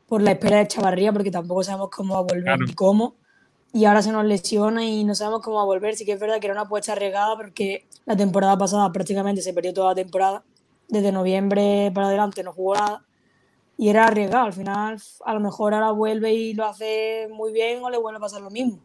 [0.09, 2.67] por la espera de Chavarría, porque tampoco sabemos cómo va a volver Claro.
[2.67, 3.15] ni cómo.
[3.73, 5.95] Y ahora se nos lesiona y no sabemos cómo va a volver.
[5.95, 9.53] Sí que es verdad que era una apuesta arriesgada porque la temporada pasada prácticamente se
[9.55, 10.43] perdió toda la temporada.
[10.89, 13.03] Desde noviembre para adelante no jugó nada.
[13.77, 14.47] Y era arriesgado.
[14.47, 18.17] Al final, a lo mejor ahora vuelve y lo hace muy bien o le vuelve
[18.17, 18.81] a pasar lo mismo.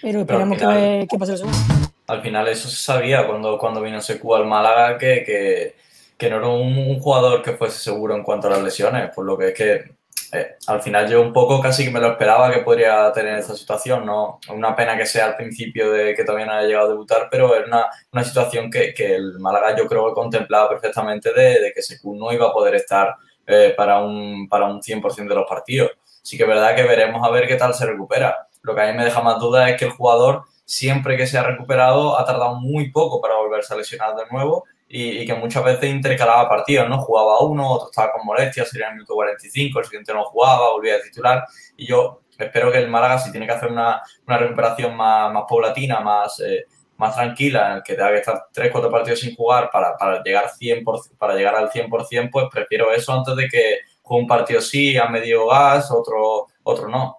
[0.00, 1.58] Pero esperemos final- que, que pase lo segundo.
[2.06, 5.74] Al final eso se sabía cuando, cuando vino Secu al Málaga que, que,
[6.18, 9.24] que no era un, un jugador que fuese seguro en cuanto a las lesiones, por
[9.24, 9.92] lo que es que
[10.34, 13.54] eh, al final yo un poco casi que me lo esperaba que podría tener esta
[13.54, 14.40] situación, ¿no?
[14.50, 17.54] Una pena que sea al principio de que todavía no haya llegado a debutar, pero
[17.54, 21.72] es una, una situación que, que, el Málaga yo creo que contemplaba perfectamente de, de
[21.72, 23.14] que Secu no iba a poder estar
[23.46, 25.92] eh, para, un, para un 100% de los partidos.
[26.22, 28.48] Sí que es verdad que veremos a ver qué tal se recupera.
[28.62, 31.38] Lo que a mí me deja más duda es que el jugador, siempre que se
[31.38, 35.34] ha recuperado, ha tardado muy poco para volverse a lesionar de nuevo y, y, que
[35.34, 36.98] muchas veces intercalaba partidos, ¿no?
[36.98, 40.70] Jugaba uno, otro estaba con molestias, sería en el minuto 45, el siguiente no jugaba,
[40.70, 41.44] volvía a titular.
[41.76, 45.44] Y yo espero que el Málaga, si tiene que hacer una, una recuperación más, más
[45.48, 46.66] paulatina, más, eh,
[46.96, 50.22] más tranquila, en el que tenga que estar 3, 4 partidos sin jugar para, para,
[50.22, 54.60] llegar, 100%, para llegar al 100%, pues prefiero eso antes de que juegue un partido
[54.60, 57.18] sí, a medio gas, otro, otro no.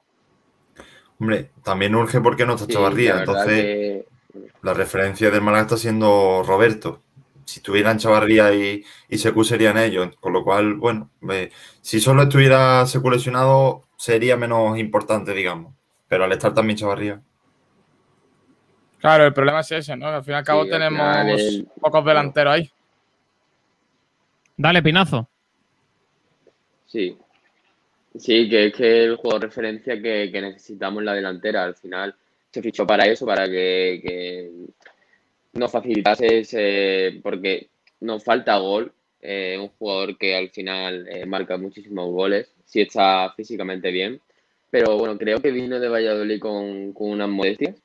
[1.20, 4.06] Hombre, también urge porque no está sí, Chavarría, entonces que...
[4.62, 7.02] la referencia del Málaga está siendo Roberto
[7.46, 10.16] si tuvieran Chavarría y, y Secu serían ellos.
[10.18, 15.74] Con lo cual, bueno, eh, si solo estuviera Secu lesionado, sería menos importante, digamos.
[16.08, 17.22] Pero al estar también Chavarría.
[19.00, 20.08] Claro, el problema es ese, ¿no?
[20.08, 21.68] Al fin y al cabo sí, tenemos al el...
[21.80, 22.72] pocos delanteros ahí.
[24.58, 25.28] Dale, Pinazo.
[26.86, 27.18] Sí.
[28.18, 31.66] Sí, que es que el juego de referencia que, que necesitamos en la delantera.
[31.66, 32.16] Al final
[32.50, 34.52] se fichó para eso, para que, que
[35.56, 37.70] nos facilitase ese, porque
[38.02, 38.92] nos falta gol.
[39.22, 44.22] Eh, un jugador que al final eh, marca muchísimos goles, si está físicamente bien.
[44.70, 47.76] Pero bueno, creo que vino de Valladolid con, con unas modestias.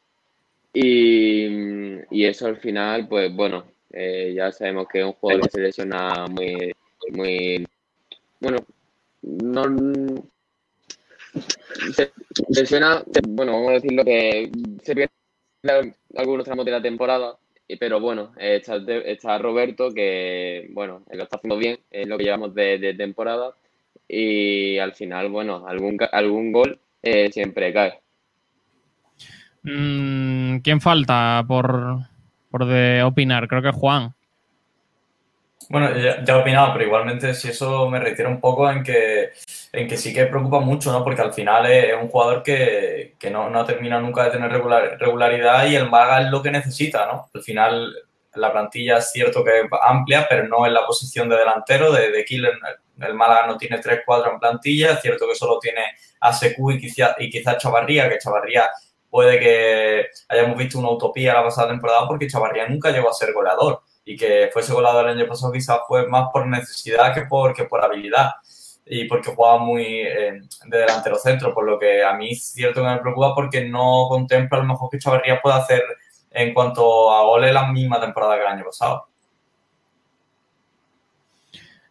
[0.73, 1.47] Y,
[2.11, 5.61] y, eso al final, pues bueno, eh, ya sabemos que es un jugador que se
[5.61, 6.73] lesiona muy,
[7.12, 7.66] muy,
[8.39, 8.59] bueno,
[9.23, 9.64] no,
[11.95, 12.12] se
[12.49, 14.51] lesiona, bueno, vamos a decirlo que
[14.83, 17.37] se pierde algunos tramos de la temporada
[17.77, 22.79] pero bueno, está, Roberto que, bueno, lo está haciendo bien, es lo que llevamos de,
[22.79, 23.55] de temporada
[24.09, 28.01] y al final, bueno, algún, algún gol eh, siempre cae.
[29.62, 31.99] Mm, ¿Quién falta por,
[32.51, 33.47] por de opinar?
[33.47, 34.14] Creo que Juan.
[35.71, 39.31] Bueno, ya, he opinado, pero igualmente si eso me refiere un poco en que,
[39.73, 41.05] en que sí que preocupa mucho, ¿no?
[41.05, 44.97] Porque al final es, un jugador que, que no, no, termina nunca de tener regular,
[44.99, 47.31] regularidad y el Málaga es lo que necesita, ¿no?
[47.33, 47.95] Al final
[48.35, 52.11] la plantilla es cierto que es amplia, pero no en la posición de delantero, de,
[52.11, 52.59] de killer.
[52.99, 55.83] El Málaga no tiene 3-4 en plantilla, es cierto que solo tiene
[56.21, 58.68] a Secu y quizás y quizá Chavarría, que Chavarría
[59.09, 63.33] puede que hayamos visto una utopía la pasada temporada porque Chavarría nunca llegó a ser
[63.33, 67.55] goleador y que fuese goleador el año pasado quizás fue más por necesidad que por,
[67.55, 68.33] que por habilidad
[68.85, 72.83] y porque jugaba muy eh, de delantero centro, por lo que a mí es cierto
[72.83, 75.83] que me preocupa porque no contempla a lo mejor que Chavarría puede hacer
[76.33, 79.07] en cuanto a goles la misma temporada que el año pasado.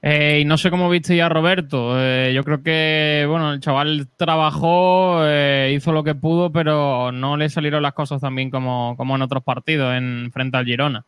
[0.01, 1.93] Eh, y no sé cómo viste ya Roberto.
[2.01, 7.37] Eh, yo creo que, bueno, el chaval trabajó, eh, hizo lo que pudo, pero no
[7.37, 11.05] le salieron las cosas tan bien como, como en otros partidos en frente al Girona.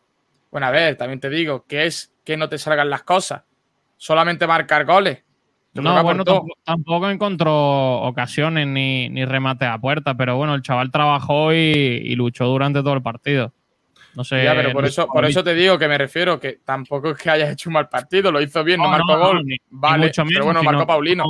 [0.52, 3.42] Bueno, a ver, también te digo, que es que no te salgan las cosas?
[3.96, 5.24] Solamente marcar goles.
[5.72, 10.60] Yo no, bueno, tampoco, tampoco, encontró ocasiones ni, ni, remate a puerta, pero bueno, el
[10.60, 13.54] chaval trabajó y, y, luchó durante todo el partido.
[14.14, 14.44] No sé.
[14.44, 17.30] Ya, pero por, eso, por eso te digo que me refiero que tampoco es que
[17.30, 19.46] hayas hecho un mal partido, lo hizo bien, no, no marcó no, gol.
[19.46, 21.24] Ni, vale, ni mucho menos, pero bueno, marcó Paulino.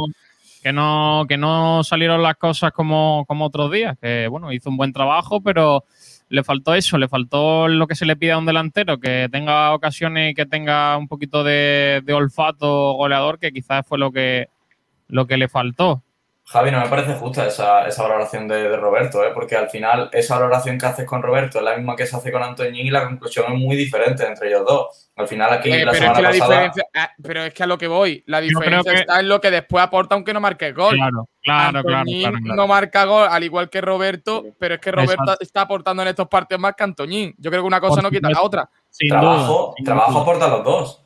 [0.61, 4.77] Que no, que no salieron las cosas como, como otros días, que bueno, hizo un
[4.77, 5.85] buen trabajo, pero
[6.33, 9.75] le faltó eso, le faltó lo que se le pide a un delantero, que tenga
[9.75, 14.49] ocasiones y que tenga un poquito de, de olfato goleador, que quizás fue lo que,
[15.09, 16.03] lo que le faltó.
[16.45, 19.31] Javi, no me parece justa esa, esa valoración de, de Roberto, ¿eh?
[19.33, 22.33] porque al final esa valoración que haces con Roberto es la misma que se hace
[22.33, 25.11] con Antoñín y la conclusión es muy diferente entre ellos dos.
[25.17, 26.63] Al final aquí eh, la pero, semana es que la pasada...
[26.63, 29.01] diferencia, eh, pero es que a lo que voy, la diferencia que...
[29.01, 30.97] está en lo que después aporta aunque no marque gol.
[30.97, 34.91] Claro, claro, Antoñín claro, claro, no marca gol, al igual que Roberto, pero es que
[34.91, 35.45] Roberto Exacto.
[35.45, 37.35] está aportando en estos partidos más que Antoñín.
[37.39, 38.69] Yo creo que una cosa Por no quita la otra.
[38.91, 41.02] Sin trabajo, duda, trabajo aporta los dos.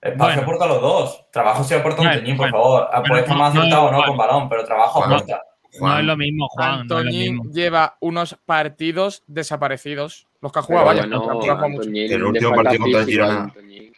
[0.00, 0.42] Espacio Bueno.
[0.42, 1.24] aporta los dos.
[1.32, 2.88] Trabajo sí aporta Bueno, Antoñín, por favor.
[2.90, 5.42] Pero Puede estar no- más acertado o no con balón, pero trabajo aporta.
[5.80, 6.70] No es lo mismo, Juan.
[6.80, 10.26] Antoñín lleva unos partidos desaparecidos.
[10.40, 11.06] Los que ha jugado, vaya.
[11.06, 11.28] no.
[11.52, 13.92] Antoñín, el último partido contra el Girona- Antoñín.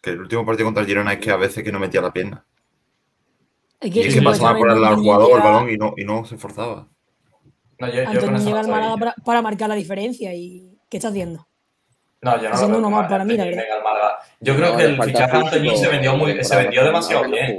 [0.00, 2.12] Que el último partido contra el Girona es que a veces que no metía la
[2.12, 2.44] pierna.
[3.80, 6.24] Es Y es que pasaba por al lado jugador el balón y no, y no
[6.24, 6.86] se esforzaba.
[7.78, 8.68] No, yo, yo Antoñín llega al.
[8.68, 10.32] Málaga para, para marcar la diferencia.
[10.34, 11.46] ¿Y qué está haciendo?
[12.22, 13.64] No, yo no Haciendo lo veo uno más que para mí, la verdad.
[13.78, 14.18] al Málaga.
[14.40, 17.46] Yo creo No, que el fichaje de Antoñín se vendió, muy, se vendió demasiado bien.
[17.48, 17.56] Sí.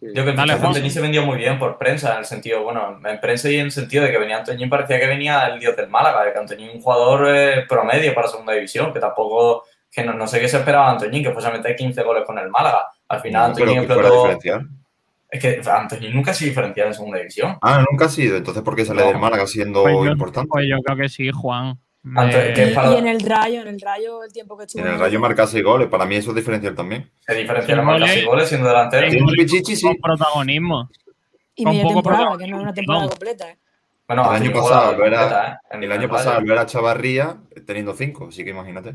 [0.00, 0.66] Yo creo que el Dale, fichaje.
[0.68, 3.66] Antoñín se vendió muy bien por prensa, en el sentido, bueno, en prensa y en
[3.66, 6.38] el sentido de que venía Antoñín, parecía que venía el dios del Málaga, de que
[6.38, 10.40] Antoñín es un jugador eh, promedio para segunda división, que tampoco, que no, no sé
[10.40, 12.86] qué se esperaba de Antoñín, que fuese a meter 15 goles con el Málaga.
[13.08, 14.38] Al final, No, Antoñín explotó.
[15.30, 17.58] Es que Antoñín nunca ha sido diferencial en segunda división.
[17.60, 18.36] Ah, nunca ha sido.
[18.38, 19.08] Entonces, ¿por qué sale No.
[19.08, 20.48] del Málaga siendo Pues yo, importante?
[20.50, 21.78] pues yo creo que sí, Juan.
[22.14, 24.64] Antes Me- que Y, para- y en el Rayo, en el Rayo, el tiempo que
[24.64, 24.84] estuvo.
[24.86, 25.88] En el Rayo marca seis goles.
[25.88, 27.10] Para mí eso es diferencial también.
[27.26, 28.14] Se diferenciaron Sí, más goles.
[28.14, 29.08] casi goles siendo delantero.
[29.08, 29.86] Tiene un pichichi, sí.
[29.86, 30.88] con protagonismo.
[31.54, 33.10] Y con media poco temporada, que no es una temporada no.
[33.10, 33.50] completa.
[33.50, 33.58] ¿eh?
[34.06, 35.74] Bueno, el año pasado, lo era, ¿eh?
[35.76, 37.36] En el año pasado lo era Chavarría
[37.66, 38.94] teniendo cinco, así que imagínate.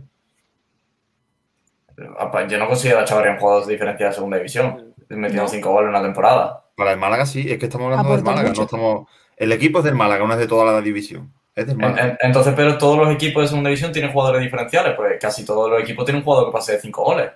[2.49, 4.93] Yo no considero a Chavarría un jugador diferencial de segunda división.
[5.09, 5.47] Metiendo No.
[5.49, 6.63] cinco goles en una temporada.
[6.75, 8.61] Para el Málaga sí, es que estamos hablando del Málaga, mucho.
[8.61, 9.07] no estamos.
[9.37, 11.31] El equipo es del Málaga, no es de toda la división.
[11.55, 12.03] Es del En- Málaga.
[12.07, 15.69] en- Entonces, pero todos los equipos de segunda división tienen jugadores diferenciales, pues casi todos
[15.69, 17.31] los equipos tienen un jugador que pase de cinco goles.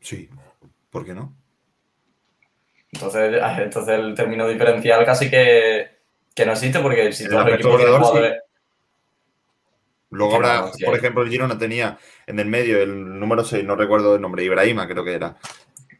[0.00, 0.28] Sí.
[0.90, 1.34] ¿Por qué no?
[2.92, 5.88] Entonces, ah, entonces el término diferencial casi que,
[6.34, 8.00] que no existe porque si El todos los equipos tienen sí.
[8.00, 8.38] jugadores...
[10.12, 14.16] Luego habrá, por ejemplo, el Girona tenía en el medio el número 6, no recuerdo
[14.16, 15.36] el nombre, Ibrahima creo que era.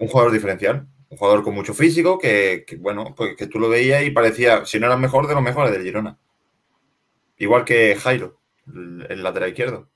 [0.00, 0.84] Un jugador diferencial.
[1.10, 4.64] Un jugador con mucho físico que, que, bueno, pues que tú lo veías y parecía,
[4.66, 6.16] si no era el mejor, de los mejores del Girona.
[7.40, 9.88] Igual que Jairo, el, lateral izquierdo.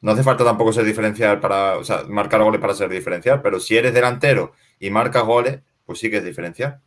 [0.00, 3.60] No hace falta tampoco ser diferencial para, o sea, marcar goles para ser diferencial, pero
[3.60, 6.80] si eres delantero y marcas goles, pues sí que es diferencial.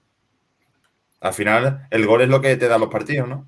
[1.22, 3.48] Al final, el gol es lo que te da los partidos, ¿no?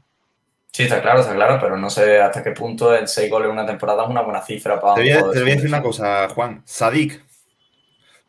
[0.71, 3.53] Sí, está claro, está claro, pero no sé hasta qué punto el seis goles en
[3.53, 5.55] una temporada es una buena cifra para Te voy, a, jugador te de voy a
[5.55, 6.61] decir una cosa, Juan.
[6.63, 7.25] Sadik.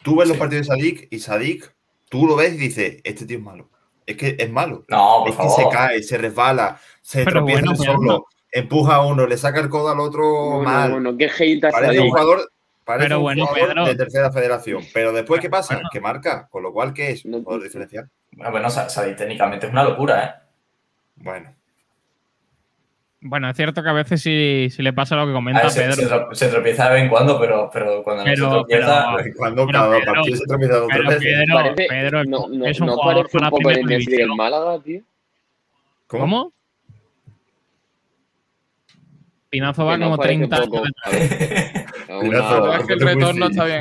[0.02, 1.74] Tú ves los partidos de Sadik y Sadik,
[2.08, 3.68] tú lo ves y dices, este tío es malo.
[4.06, 4.84] Es que es malo.
[4.88, 5.72] No, por es que favor.
[5.72, 8.24] se cae, se resbala, se Pero tropieza bueno, solo, no.
[8.50, 10.24] empuja a uno, le saca el codo al otro
[10.56, 10.90] Bueno, mal.
[10.90, 11.28] bueno, qué
[11.70, 12.50] Parece un jugador,
[12.84, 13.84] parece Pero un bueno, jugador Pedro.
[13.86, 14.82] de tercera federación.
[14.92, 15.74] Pero después, ¿qué pasa?
[15.74, 15.88] Bueno.
[15.92, 17.24] Que marca, con lo cual, ¿qué es?
[17.24, 18.08] Un jugador diferencial.
[18.32, 20.30] Bueno, bueno, Sa- Sadik técnicamente es una locura, ¿eh?
[21.14, 21.54] Bueno.
[23.20, 25.70] Bueno, es cierto que a veces sí, sí le pasa lo que A comenta ver,
[25.70, 26.34] se, se Pedro.
[26.34, 29.06] se tropieza de vez en cuando, pero, pero cuando no Pero- se tropieza...
[29.16, 31.24] pero- Cuando Pero cada Pedro- partido se tropieza dos o tres Pero veces.
[31.34, 34.28] Pedro, Parece- Pedro es- no, no, es un ¿no jugador parece un poco del.
[34.36, 35.00] Málaga, tío?
[36.08, 36.52] ¿Cómo?
[39.50, 40.94] Pinazo va no como parece 30 un poco- años.
[42.22, 43.80] Pinazo, una- Es que el es retorno está bien.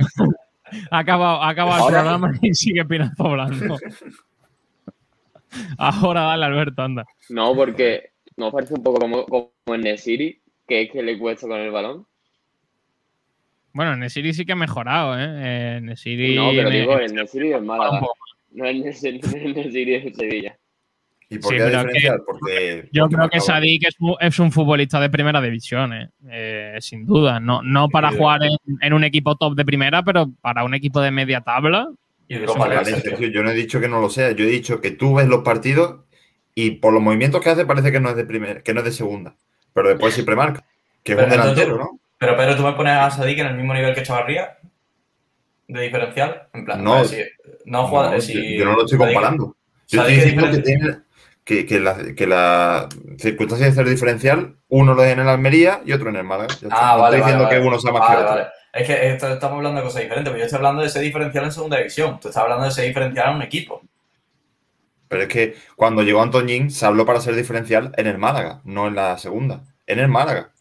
[0.92, 3.78] Ha acabado, ha acabado el programa y sigue Pinazo hablando.
[5.78, 7.06] Ahora dale, Alberto, anda.
[7.30, 11.48] No, porque no parece un poco como, como en Nesiri, que es que le cuesta
[11.48, 12.06] con el balón.
[13.74, 15.26] Bueno, Nesiri sí que ha mejorado, ¿eh?
[15.28, 18.02] eh Nesiri No, pero me- digo, el Nesiri un Málaga.
[18.52, 19.20] No el Nesiri,
[20.02, 20.58] de Sevilla.
[21.30, 22.22] ¿Y por Sí, qué pero diferencial?
[22.26, 22.90] Porque.
[22.92, 23.40] Yo porque creo que.
[23.42, 23.84] Sadik
[24.20, 26.10] es, un futbolista de primera división, ¿eh?
[26.30, 27.40] Eh, sin duda.
[27.40, 28.52] No, no para Sí, jugar en,
[28.82, 31.88] en un equipo top de primera, pero para un equipo de media tabla.
[32.28, 35.14] Y Vale, yo no he dicho que no lo sea, yo he dicho que tú
[35.16, 36.02] ves los partidos
[36.56, 38.86] y por los movimientos que hace parece que no es de primera, que no es
[38.86, 39.36] de segunda,
[39.74, 40.66] pero después siempre marca,
[41.04, 42.00] que es Pero un entonces- delantero, ¿no?
[42.18, 44.58] Pero Pedro, ¿tú me pones a Sadik en el mismo nivel que Chavarría?
[45.68, 46.48] ¿De diferencial?
[46.54, 47.04] En plan, No.
[47.06, 47.18] si-
[47.66, 48.12] no juega...
[48.12, 49.56] No, si yo, yo no lo estoy Sadik- comparando.
[49.88, 50.98] Yo Sadik estoy es diciendo que tiene
[51.46, 52.90] que, que la, que la
[53.20, 56.60] circunstancia de ser diferencial, uno lo es en el Almería y otro en el Málaga.
[56.70, 57.56] Ah, vale, estoy vale, diciendo vale.
[57.62, 58.36] que uno sea más Vale, que otro.
[58.36, 58.48] vale.
[58.74, 61.46] Es que esto- estamos hablando de cosas diferentes, pero yo estoy hablando de ese diferencial
[61.46, 62.20] en segunda división.
[62.20, 63.82] Tú estás hablando de ese diferencial en un equipo.
[65.08, 68.88] Pero es que cuando llegó Antoñín se habló para ser diferencial en el Málaga, no
[68.88, 70.54] en la segunda, en el Málaga.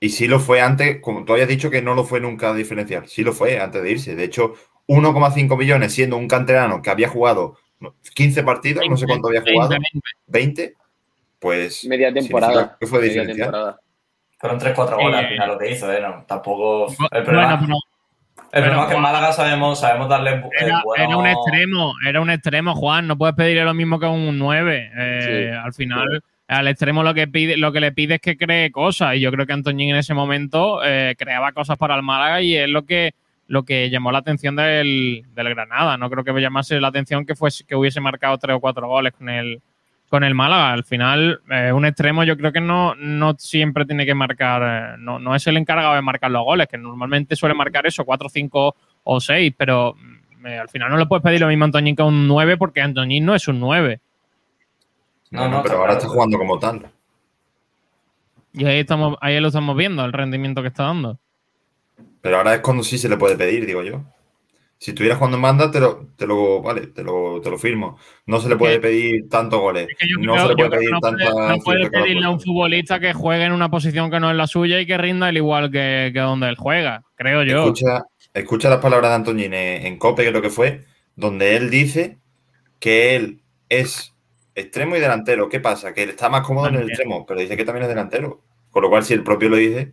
[0.00, 3.08] Y sí lo fue antes, como tú habías dicho que no lo fue nunca diferencial,
[3.08, 4.14] sí lo fue antes de irse.
[4.14, 4.54] De hecho,
[4.86, 7.56] 1,5 millones siendo un canterano que había jugado
[8.14, 9.88] 15 partidos, no sé cuánto había jugado, 20,
[10.26, 10.74] 20,
[11.38, 12.76] pues Media temporada.
[12.80, 13.50] que fue media diferencial.
[13.50, 13.80] temporada.
[14.38, 16.00] Fueron 3-4 goles al Eh, final lo que hizo, ¿eh?
[16.00, 16.88] No, tampoco...
[16.90, 17.74] El Bueno, problema, pero
[18.52, 21.04] el problema pero, es que en Málaga sabemos, sabemos darle el era, bueno...
[21.04, 23.06] era un extremo, era un extremo, Juan.
[23.06, 24.90] No puedes pedirle lo mismo que un 9.
[24.96, 25.20] Eh,
[25.52, 28.70] Sí, al final, al extremo lo que pide, lo que le pide es que cree
[28.70, 29.16] cosas.
[29.16, 32.54] Y yo creo que Antoñín en ese momento eh, creaba cosas para el Málaga y
[32.56, 33.14] es lo que
[33.46, 35.96] lo que llamó la atención del, del Granada.
[35.96, 39.12] No creo que llamase la atención que fuese, que hubiese marcado tres o cuatro goles
[39.12, 39.60] con el
[40.08, 40.72] con el Málaga.
[40.72, 44.96] Al final, eh, un extremo yo creo que no, no siempre tiene que marcar, eh,
[44.98, 48.28] no, no es el encargado de marcar los goles, que normalmente suele marcar eso, cuatro,
[48.28, 51.66] cinco o seis, pero mm, eh, al final no le puedes pedir lo mismo a
[51.66, 54.00] Antoñín que a un 9 porque Antoñín no es un 9.
[55.30, 56.86] No, no, pero ahora está jugando como tal.
[58.52, 61.18] Y ahí, estamos, ahí lo estamos viendo, el rendimiento que está dando.
[62.24, 64.02] Pero ahora es cuando sí se le puede pedir, digo yo.
[64.78, 67.98] Si estuvieras jugando en banda, te lo, te lo, vale, te lo, te lo firmo.
[68.24, 69.88] No se le puede pedir tantos goles.
[69.98, 72.30] Que no creo- se le puede creo pedir no puede- tanta no puede pedirle a
[72.30, 75.26] un futbolista que juegue en una posición que no es la suya y que rinda
[75.26, 77.58] al igual que, que donde él juega, creo yo.
[77.58, 80.80] Escucha, escucha las palabras de Antoñín en, COPE, que es lo que fue,
[81.16, 82.16] donde él dice
[82.80, 84.14] que él es
[84.54, 85.50] extremo y delantero.
[85.50, 85.92] ¿Qué pasa?
[85.92, 88.40] Que él está más cómodo en el extremo, pero dice que también es delantero.
[88.70, 89.92] Con lo cual, si el propio lo dice,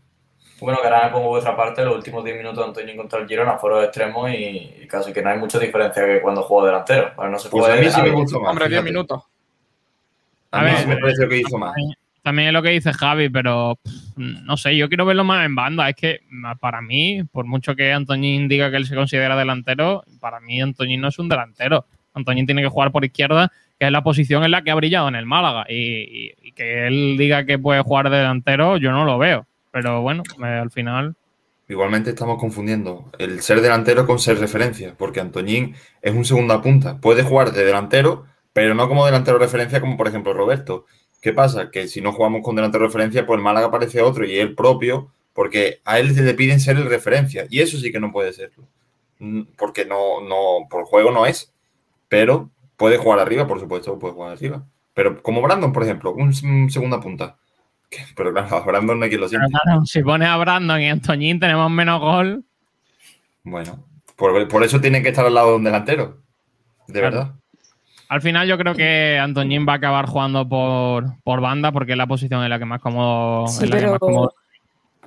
[0.61, 3.27] Bueno, que ahora me pongo vuestra parte, los últimos 10 minutos de Antonio contra el
[3.27, 7.11] Girona fueron extremos y, y casi que no hay mucha diferencia que cuando juego delantero.
[7.15, 8.49] Bueno, no se Pues puede- a mí sí me ver, gustó más.
[8.51, 8.91] Hombre, 10 fíjate.
[8.93, 9.23] minutos.
[10.51, 11.73] A mí sí me pareció que hizo más.
[12.23, 15.55] También es lo que dice Javi, pero pff, no sé, yo quiero verlo más en
[15.55, 15.89] banda.
[15.89, 16.19] Es que
[16.59, 21.01] para mí, por mucho que Antoñín diga que él se considera delantero, para mí Antoñín
[21.01, 21.85] no es un delantero.
[22.13, 25.07] Antoñín tiene que jugar por izquierda, que es la posición en la que ha brillado
[25.07, 25.65] en el Málaga.
[25.67, 29.47] Y, y- y que él diga que puede jugar de delantero, yo no lo veo.
[29.71, 31.15] Pero bueno, eh, al final.
[31.67, 36.99] Igualmente estamos confundiendo el ser delantero con ser referencia, porque Antoñín es un segunda punta.
[36.99, 40.85] Puede jugar de delantero, pero no como delantero referencia, como por ejemplo Roberto.
[41.21, 41.69] ¿Qué pasa?
[41.71, 45.11] Que si no jugamos con delantero referencia, pues el Málaga aparece otro y él propio,
[45.33, 47.45] porque a él le piden ser el referencia.
[47.49, 48.67] Y eso sí que no puede serlo.
[49.19, 51.53] Mm, Porque no, no, por juego no es.
[52.09, 54.65] Pero puede jugar arriba, por supuesto, puede jugar arriba.
[54.93, 57.37] Pero como Brandon, por ejemplo, un, un segunda punta.
[58.15, 59.47] Pero claro, a Brandon no hay quien lo siente.
[59.63, 62.43] claro, si pones a Brandon y Antoñín, tenemos menos gol.
[63.43, 63.83] Bueno,
[64.15, 66.17] por, por eso tiene que estar al lado de un delantero.
[66.87, 67.15] De Claro.
[67.17, 67.35] verdad.
[68.09, 71.97] Al final yo creo que Antoñín va a acabar jugando por, por banda porque es
[71.97, 73.47] la posición en la que más cómodo.
[73.47, 74.33] Sí, que pero más cómodo.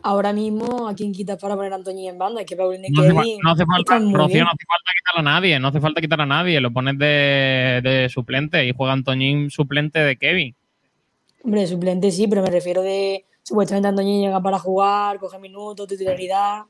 [0.03, 2.41] ahora mismo, ¿a quién quitas para poner a Antoñín en banda?
[2.41, 3.13] Es que Paulín No hace,
[3.43, 6.27] no hace falta, Rocío, no hace falta quitar a nadie, no hace falta quitar a
[6.27, 10.57] nadie, lo pones de, de suplente y juega Antoñín suplente de Kevin.
[11.45, 13.27] Hombre, suplente sí, pero me refiero de.
[13.43, 16.63] Supuestamente Antoñín llega para jugar, coge minutos, titularidad.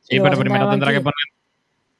[0.00, 1.14] Sí, pero primero tendrá que poner,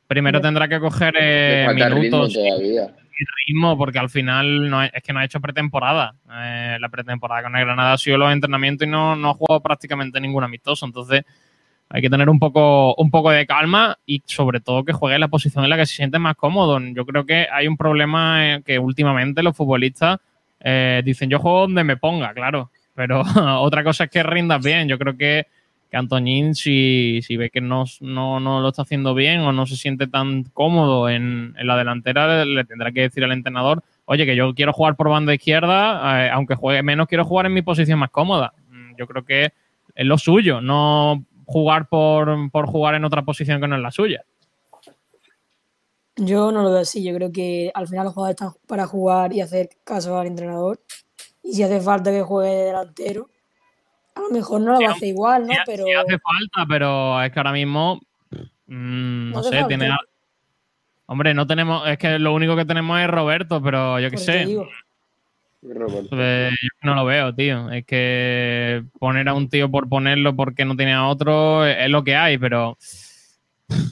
[0.07, 5.13] primero tendrá que coger eh, ritmo minutos y ritmo, porque al final no es que
[5.13, 6.15] no ha hecho pretemporada.
[6.33, 9.61] Eh, la pretemporada con el Granada ha sido los entrenamientos y no, no ha jugado
[9.61, 10.87] prácticamente ningún amistoso.
[10.87, 11.23] Entonces
[11.91, 15.21] hay que tener un poco, un poco de calma y sobre todo que juegue en
[15.21, 16.81] la posición en la que se siente más cómodo.
[16.81, 20.19] Yo creo que hay un problema eh, que últimamente los futbolistas
[20.61, 22.71] eh, dicen yo juego donde me ponga, claro.
[22.95, 23.23] Pero
[23.61, 24.89] otra cosa es que rindas bien.
[24.89, 25.47] Yo creo que,
[25.91, 29.67] que Antoñín, si, si ve que no, no, no lo está haciendo bien o no
[29.67, 34.27] se siente tan cómodo en, en la delantera, le tendrá que decir al entrenador, oye,
[34.27, 37.63] que yo quiero jugar por banda izquierda, eh, aunque juegue menos, quiero jugar en mi
[37.63, 38.53] posición más cómoda.
[38.69, 39.53] Mm, Yo creo que
[39.95, 43.91] es lo suyo, no jugar por, por jugar en otra posición que no es la
[43.91, 44.23] suya.
[46.21, 47.03] Yo no lo veo así.
[47.03, 50.81] Yo creo que al final los jugadores están para jugar y hacer caso al entrenador.
[51.43, 53.29] Y si hace falta que juegue de delantero,
[54.15, 55.55] a lo mejor no lo va a hacer igual, ¿no?
[55.65, 58.01] Pero Sí hace falta, pero es que ahora mismo,
[58.67, 59.69] mm, no, No hace sé, falta.
[59.69, 59.91] tiene...
[61.07, 64.45] Hombre, no tenemos, es que lo único que tenemos es Roberto, pero yo qué sé.
[64.47, 64.69] digo.
[65.63, 67.71] Pues, yo no lo veo, tío.
[67.71, 72.05] Es que poner a un tío por ponerlo porque no tiene a otro es lo
[72.05, 72.79] que hay, pero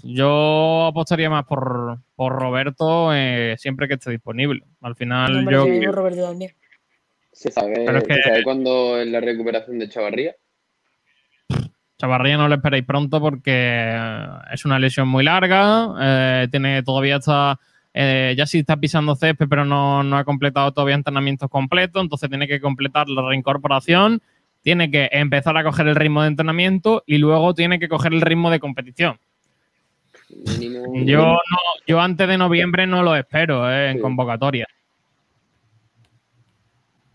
[0.02, 4.62] yo apostaría más por, por Roberto eh, siempre que esté disponible.
[4.80, 5.64] Al final, yo.
[5.64, 6.52] digo Roberto también.
[7.32, 10.34] ¿Se sabe, Pero es que- ¿se sabe cuándo es la recuperación de Chavarría?
[11.98, 15.94] Chavarría no lo esperéis pronto porque eh, es una lesión muy larga.
[16.00, 17.58] eh, tiene todavía está.
[17.92, 22.00] eh, ya sí está pisando césped, pero no, no ha completado todavía entrenamientos completos.
[22.02, 24.20] Entonces tiene que completar la reincorporación.
[24.62, 28.20] Tiene que empezar a coger el ritmo de entrenamiento y luego tiene que coger el
[28.20, 29.18] ritmo de competición.
[30.30, 31.38] Yo, no,
[31.86, 34.66] yo antes de noviembre no lo espero eh, en convocatoria.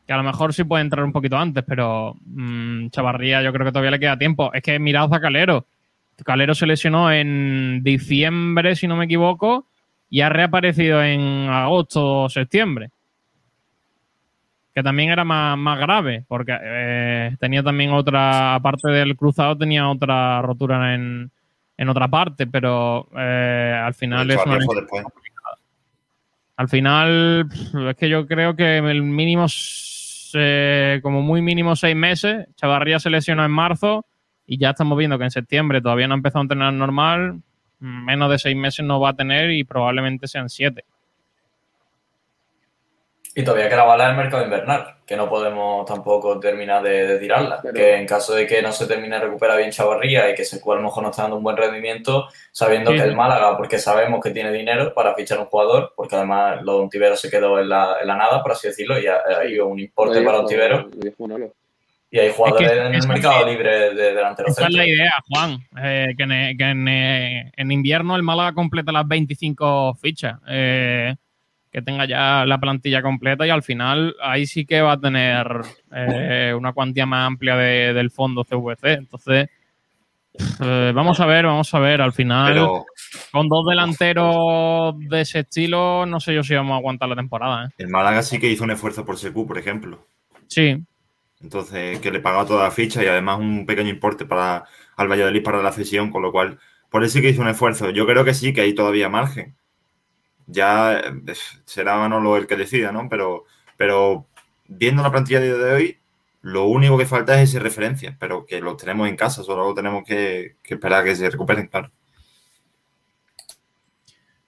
[0.08, 3.66] Que a lo mejor sí puede entrar un poquito antes, pero mm, Chavarría yo creo
[3.66, 4.52] que todavía le queda tiempo.
[4.54, 5.66] Es que mirad a Calero.
[6.26, 9.68] Calero se lesionó en diciembre, si no me equivoco,
[10.10, 12.90] y ha reaparecido en agosto o septiembre.
[14.74, 19.88] Que también era más, más grave, porque eh, tenía también otra, aparte del cruzado, tenía
[19.88, 21.32] otra rotura en,
[21.78, 24.60] en otra parte, pero eh, al final es una
[26.56, 27.50] al final,
[27.90, 29.48] es que yo creo que el mínimo,
[30.36, 34.06] eh, como muy mínimo seis meses, Chavarría se lesionó en marzo
[34.46, 37.42] y ya estamos viendo que en septiembre todavía no ha empezado a entrenar normal,
[37.80, 40.86] menos de seis meses no va a tener y probablemente sean siete.
[43.36, 47.62] Y todavía queda bala el mercado invernal, que no podemos tampoco terminar de, de tirarla.
[47.74, 50.58] Que en caso de que no se termine de recuperar bien Chavarría y que se
[50.58, 52.98] a lo mejor no está dando un buen rendimiento, sabiendo Sí.
[52.98, 56.74] que el Málaga, porque sabemos que tiene dinero para fichar un jugador, porque además lo
[56.74, 59.38] de Ontivero se quedó en la, en la nada, por así decirlo, y ha, ha
[59.42, 60.90] habido un importe para Ontivero.
[62.12, 64.86] Y hay jugadores Es que- en el que- mercado libre de delantero Esa es la
[64.88, 69.96] idea, Juan, eh, que, en, que en, eh, en invierno el Málaga completa las 25
[69.96, 71.16] fichas, eh,
[71.74, 75.48] que tenga ya la plantilla completa y al final ahí sí que va a tener
[75.92, 78.94] eh, una cuantía más amplia de- del fondo CVC.
[78.94, 79.50] Entonces,
[80.62, 82.02] eh, vamos a ver, vamos a ver.
[82.02, 82.86] Al final, Pero-
[83.32, 87.66] con dos delanteros de ese estilo, no sé yo si vamos a aguantar la temporada.
[87.66, 87.70] ¿eh?
[87.80, 90.06] El Málaga sí que hizo un esfuerzo por Secu, por ejemplo.
[90.48, 90.78] Sí,
[91.42, 94.64] Entonces, que le pagaba toda la ficha y además un pequeño importe para
[94.96, 96.58] al Valladolid para la cesión, con lo cual,
[96.90, 97.90] por eso sí que hizo un esfuerzo.
[97.90, 99.56] Yo creo que sí, que hay todavía margen.
[100.48, 101.34] Ya eh,
[101.66, 103.08] será Manolo el que decida, ¿no?
[103.10, 103.46] Pero,
[103.78, 104.28] pero
[104.68, 105.98] viendo la plantilla de hoy,
[106.42, 110.04] lo único que falta es ese referencia, pero que lo tenemos en casa, solo tenemos
[110.06, 111.92] que, que esperar a que se recuperen, claro.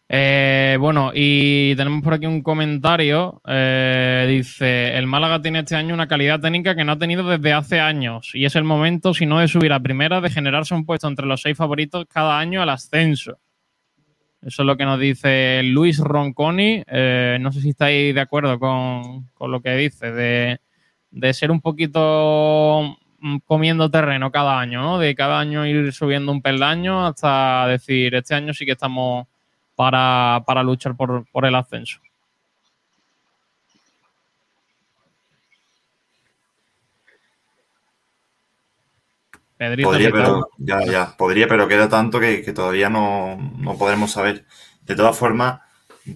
[0.08, 3.42] Eh, bueno, y tenemos por aquí un comentario.
[3.48, 7.54] eh, dice: El Málaga tiene este año una calidad técnica que no ha tenido desde
[7.54, 8.32] hace años.
[8.34, 11.26] Y es el momento, si no de subir a primera, de generarse un puesto entre
[11.26, 13.40] los seis favoritos cada año al ascenso.
[14.46, 16.84] Eso es lo que nos dice Luis Ronconi.
[16.86, 20.60] Eh, no sé si estáis de acuerdo con, con lo que dice, de,
[21.10, 25.00] de ser un poquito mm, comiendo terreno cada año, ¿no?
[25.00, 29.26] De cada año ir subiendo un peldaño hasta decir, este año sí que estamos
[29.74, 32.00] para, para luchar por, por el ascenso.
[39.58, 44.12] Pedrito, Podría, pero, ya, ya, podría, pero queda tanto que, que todavía no, no podremos
[44.12, 44.46] saber.
[44.82, 45.62] De todas formas,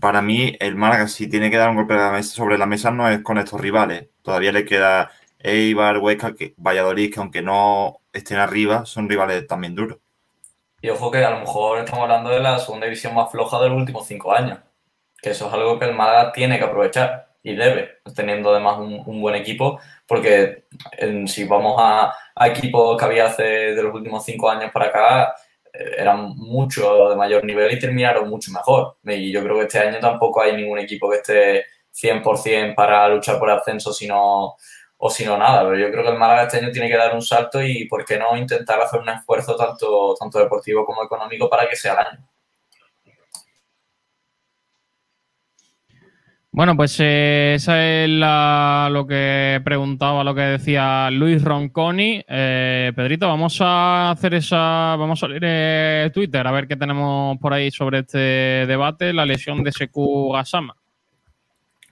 [0.02, 2.66] para mí, el Málaga, si tiene que dar un golpe de la mesa- sobre la
[2.66, 4.10] mesa, no es con estos rivales.
[4.24, 9.74] Todavía le queda Eibar, Huesca, que, Valladolid, que aunque no estén arriba, son rivales también
[9.74, 10.00] duros.
[10.82, 13.70] Y ojo que a lo mejor estamos hablando de la segunda división más floja de
[13.70, 14.60] los últimos cinco años.
[15.22, 19.02] Que eso es algo que el Málaga tiene que aprovechar y debe, teniendo además un,
[19.06, 19.80] un buen equipo,
[20.10, 20.66] porque
[20.98, 22.14] en- si vamos a,
[22.48, 25.36] equipos que había hace de los últimos cinco años para acá,
[25.74, 28.98] eh, eran mucho de mayor nivel y terminaron mucho mejor.
[29.06, 33.40] Y yo creo que este año tampoco hay ningún equipo que esté 100% para luchar
[33.40, 34.56] por ascenso, sino
[34.98, 37.14] o si no nada, pero yo creo que el Málaga este año tiene que dar
[37.16, 41.50] un salto y por qué no intentar hacer un esfuerzo tanto, tanto deportivo como económico
[41.50, 42.30] para que sea el año.
[46.60, 52.22] Bueno, pues eh, esa es la- lo que preguntaba, lo que decía Luis Ronconi.
[52.28, 57.38] Eh, Pedrito, vamos a hacer esa, vamos a leer eh, Twitter a ver qué tenemos
[57.38, 60.76] por ahí sobre este debate, la lesión de Sekou Gasama.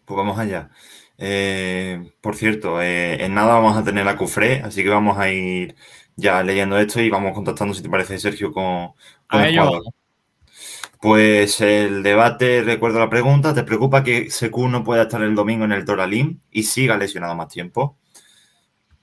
[0.04, 0.70] Pues vamos allá.
[1.18, 5.32] Eh, por cierto, eh, en nada vamos a tener la cufré, así que vamos a
[5.32, 5.76] ir
[6.18, 8.88] ya leyendo esto y vamos contactando, si te parece, Sergio, con,
[9.30, 9.94] con A el ello jugador.
[11.00, 15.64] Pues el debate, recuerdo la pregunta, ¿te preocupa que Secu no pueda estar el domingo
[15.64, 18.00] en el Toralín y siga lesionado más tiempo?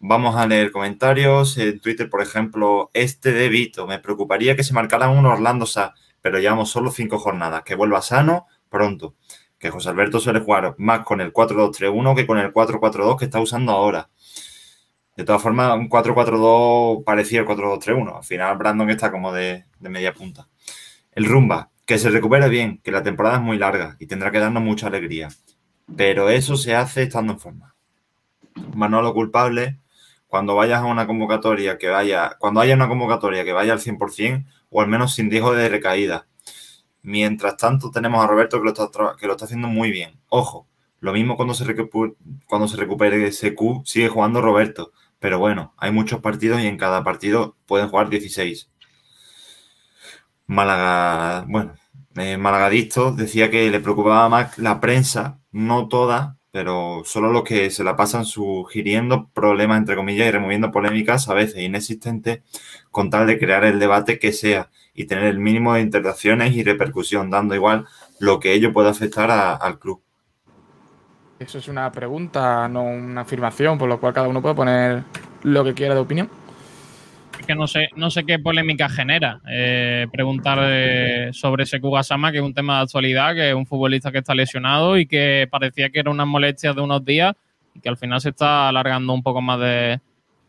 [0.01, 1.57] Vamos a leer comentarios.
[1.57, 3.87] En Twitter, por ejemplo, este de Vito.
[3.87, 7.63] Me preocuparía que se marcaran un Orlando Sa, pero llevamos solo cinco jornadas.
[7.63, 9.15] Que vuelva sano pronto.
[9.59, 13.41] Que José Alberto suele jugar más con el 4-2-3-1 que con el 4-4-2 que está
[13.41, 14.11] usando ahora.
[15.17, 18.17] De todas formas, un 4-4-2 parecía el 4-2-3-1.
[18.17, 20.49] Al final, Brandon está como de, de media punta.
[21.13, 24.39] El Rumba, que se recupere bien, que la temporada es muy larga y tendrá que
[24.39, 25.29] darnos mucha alegría.
[25.97, 27.75] Pero eso se hace estando en forma.
[28.75, 29.81] Manolo culpable,
[30.27, 34.47] cuando vayas a una convocatoria que vaya, cuando haya una convocatoria que vaya al 100%
[34.71, 36.27] o al menos sin riesgo de recaída.
[37.03, 40.21] Mientras tanto, tenemos a Roberto que lo está, haciendo muy bien.
[40.29, 40.69] Ojo,
[41.01, 42.17] lo mismo cuando se, recupu-
[42.47, 44.93] cuando se recupere ese Q, sigue jugando Roberto.
[45.19, 48.71] Pero bueno, hay muchos partidos y en cada partido pueden jugar 16.
[50.47, 51.75] Málaga, bueno,
[52.17, 57.71] eh, Malagadicto decía que le preocupaba más la prensa, no toda, pero solo los que
[57.71, 62.43] se la pasan sugiriendo problemas, entre comillas, y removiendo polémicas a veces inexistentes,
[62.93, 66.63] con tal de crear el debate que sea y tener el mínimo de interacciones y
[66.63, 67.87] repercusión, dando igual
[68.21, 70.01] lo que ello pueda afectar al club.
[71.41, 75.03] Eso es una pregunta, no una afirmación, por lo cual cada uno puede poner
[75.43, 76.31] lo que quiera de opinión.
[77.39, 82.33] Es que no sé, no sé qué polémica genera eh, preguntar eh, sobre Sekou Gasama,
[82.33, 85.47] que es un tema de actualidad, que es un futbolista que está lesionado y que
[85.51, 87.35] parecía que era unas molestias de unos días
[87.75, 90.01] y que al final se está alargando un poco más de,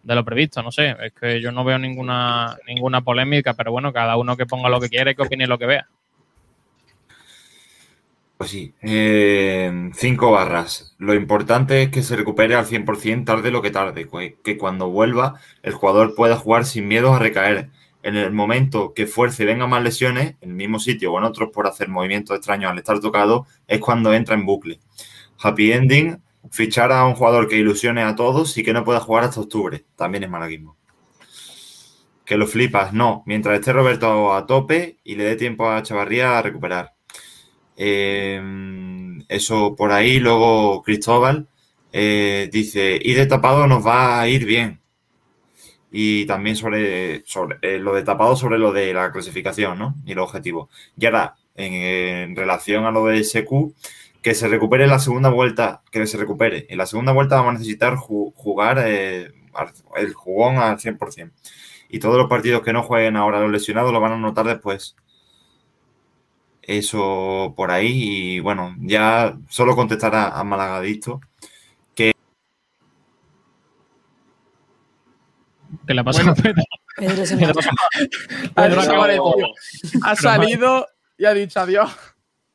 [0.04, 0.62] de lo previsto.
[0.62, 4.46] No sé, es que yo no veo ninguna, ninguna polémica, pero bueno, cada uno que
[4.46, 5.88] ponga lo que quiere, que opine lo que vea.
[8.38, 10.94] Pues sí, eh, cinco barras.
[10.98, 14.90] Lo importante es que se recupere al 100% tarde lo que tarde, que, que cuando
[14.90, 17.70] vuelva el jugador pueda jugar sin miedo a recaer.
[18.04, 21.24] En el momento que fuerce y venga más lesiones, en el mismo sitio o en
[21.24, 24.80] otros por hacer movimientos extraños al estar tocado, es cuando entra en bucle.
[25.40, 26.22] Happy ending,
[26.52, 29.86] fichar a un jugador que ilusione a todos y que no pueda jugar hasta octubre.
[29.96, 30.78] También es malaguismo.
[32.26, 33.24] Que lo flipas, no.
[33.26, 36.95] Mientras esté Roberto a tope y le dé tiempo a Chavarría a recuperar.
[37.78, 38.42] Eh,
[39.30, 40.20] eso por ahí.
[40.20, 41.48] Luego Cristóbal
[41.92, 44.82] eh, dice, y de tapado nos va a ir bien.
[45.92, 49.96] Y también sobre, sobre eh, lo de tapado, sobre lo de la clasificación ¿no?
[50.06, 50.70] y los objetivos.
[50.98, 53.74] Y ahora, en, relación a lo de SQ,
[54.22, 56.66] que se recupere la segunda vuelta, que se recupere.
[56.70, 59.32] En la segunda vuelta vamos a necesitar ju- jugar eh,
[59.96, 61.32] el jugón al 100%.
[61.88, 64.96] Y todos los partidos que no jueguen ahora los lesionados lo van a notar después.
[66.68, 68.36] Eso por ahí.
[68.36, 71.22] Y bueno, ya solo contestar a, a Malagadicto
[71.94, 72.12] que
[75.86, 76.32] ¿Qué le pasa Bueno.
[76.32, 76.64] a Pedro?
[76.98, 77.24] Pedro
[78.56, 79.20] Pedro acaba de-.
[80.04, 80.88] Ha salido
[81.18, 81.92] y ha dicho adiós.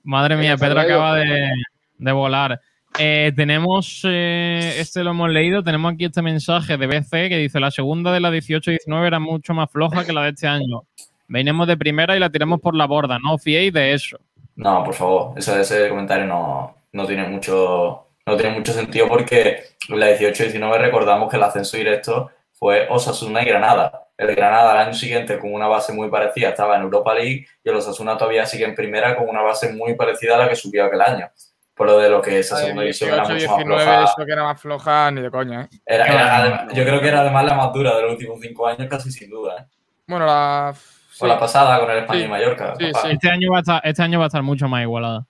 [0.02, 1.50] Madre mía, Pedro acaba de,
[1.98, 2.60] de volar.
[2.98, 7.60] Eh, tenemos, eh, este lo hemos leído, tenemos aquí este mensaje de BC que dice,
[7.60, 10.82] la segunda de la 18-19 era mucho más floja que la de este año.
[11.30, 14.18] Venimos de primera y la tiramos por la borda, no fiéis de eso.
[14.56, 19.62] No, por favor, ese, ese comentario no, no tiene mucho no tiene mucho sentido porque
[19.88, 24.08] en la 18-19 recordamos que el ascenso directo fue Osasuna y Granada.
[24.18, 27.68] El Granada al año siguiente con una base muy parecida estaba en Europa League y
[27.68, 30.84] el Osasuna todavía sigue en primera con una base muy parecida a la que subió
[30.84, 31.28] aquel año.
[31.74, 34.04] Por lo de lo que esa segunda división era 18, mucho más 19, floja.
[34.04, 35.68] eso que era más floja, ni de coña, ¿eh?
[35.86, 38.86] Era- era yo creo que era además la más dura de los últimos cinco años,
[38.90, 39.56] casi sin duda.
[39.60, 39.64] ¿eh?
[40.06, 40.74] Bueno, la.
[41.20, 42.24] O la pasada con el España Sí.
[42.26, 42.74] y Mallorca.
[42.78, 43.02] Sí, capaz.
[43.02, 43.08] sí.
[43.12, 45.26] Este año, va a estar, este año va a estar mucho más igualada.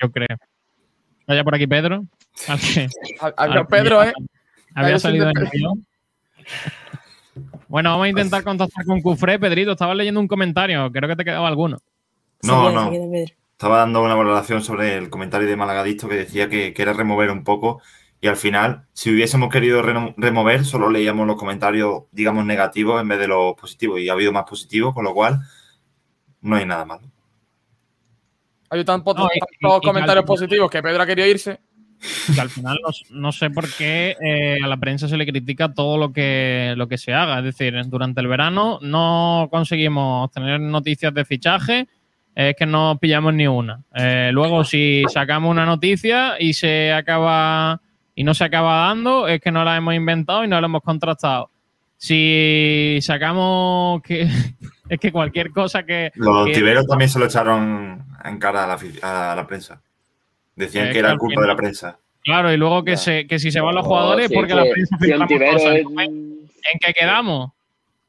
[0.00, 0.36] Yo creo.
[1.26, 2.04] Vaya por aquí Pedro.
[3.70, 4.12] Pedro, ¿eh?
[4.74, 5.86] Había salido en el guion.
[7.68, 9.38] Bueno, vamos a intentar contactar con Cufré.
[9.38, 10.90] Pedrito, estabas leyendo un comentario.
[10.92, 11.78] Creo que te quedaba alguno.
[12.42, 12.92] No, no.
[13.52, 17.30] Estaba dando una valoración sobre el comentario de Malagadicto que decía que, que era remover
[17.30, 17.80] un poco
[18.20, 23.18] y al final, si hubiésemos querido remover, solo leíamos los comentarios, digamos, negativos en vez
[23.18, 25.40] de los positivos y ha habido más positivos, con lo cual
[26.40, 27.02] no hay nada malo.
[28.70, 31.60] Hay tantos No, y- tantos y- y comentarios positivos que Pedro ha querido irse.
[32.34, 35.72] que al final no, no sé por qué eh, a la prensa se le critica
[35.72, 37.38] todo lo que, lo que se haga.
[37.38, 41.88] Es decir, durante el verano no conseguimos tener noticias de fichaje,
[42.34, 43.80] es que no pillamos ni una.
[43.94, 47.80] Eh, luego, si sacamos una noticia y se acaba
[48.16, 50.82] y no se acaba dando, es que no la hemos inventado y no la hemos
[50.82, 51.50] contrastado.
[51.96, 54.22] Si sacamos que
[54.88, 58.66] es que cualquier cosa que, Los que- tiberos también se lo echaron en cara a
[58.66, 59.80] la, a la prensa.
[60.56, 61.98] Decían Eh, que era claro culpa de la prensa.
[62.24, 64.96] Claro, y luego que, se, que si se van los No, jugadores porque la prensa
[65.00, 65.74] si cosas.
[65.76, 67.52] es- ¿En qué quedamos?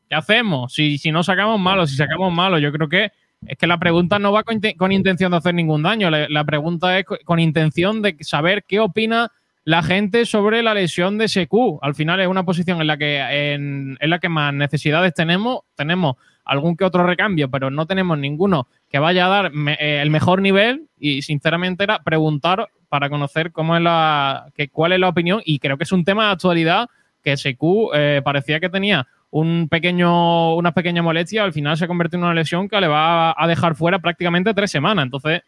[0.09, 0.73] ¿Qué hacemos?
[0.73, 3.11] Si, si no sacamos malos, si sacamos malos, yo creo que
[3.45, 6.09] es que la pregunta no va con, con intención de hacer ningún daño.
[6.09, 9.31] La, la pregunta es co- con intención de saber qué opina
[9.67, 11.79] la gente sobre la lesión de SQ.
[11.81, 13.17] Al final es una posición en la que
[13.53, 15.59] en, en la que más necesidades tenemos.
[15.75, 16.15] Tenemos
[16.45, 20.41] algún que otro recambio, pero no tenemos ninguno que vaya a dar eh, el mejor
[20.41, 20.87] nivel.
[20.97, 25.41] Y sinceramente era preguntar para conocer cómo es la, que, cuál es la opinión.
[25.43, 26.87] Y creo que es un tema de actualidad
[27.21, 27.61] que SQ
[27.93, 32.33] eh, parecía que tenía un pequeño, una pequeña molestia, al final se convierte en una
[32.33, 35.03] lesión que le va a dejar fuera prácticamente tres semanas.
[35.03, 35.41] Entonces,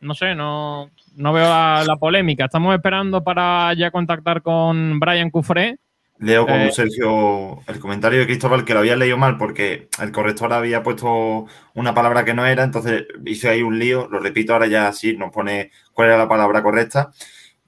[0.00, 2.46] no sé, no, no veo la, la polémica.
[2.46, 5.78] Estamos esperando para ya contactar con Brian Cufré.
[6.18, 10.12] Leo con Eh, Sergio el comentario de Cristóbal que lo había leído mal porque el
[10.12, 14.54] corrector había puesto una palabra que no era, entonces hice ahí un lío, lo repito
[14.54, 17.10] ahora ya así, nos pone cuál era la palabra correcta.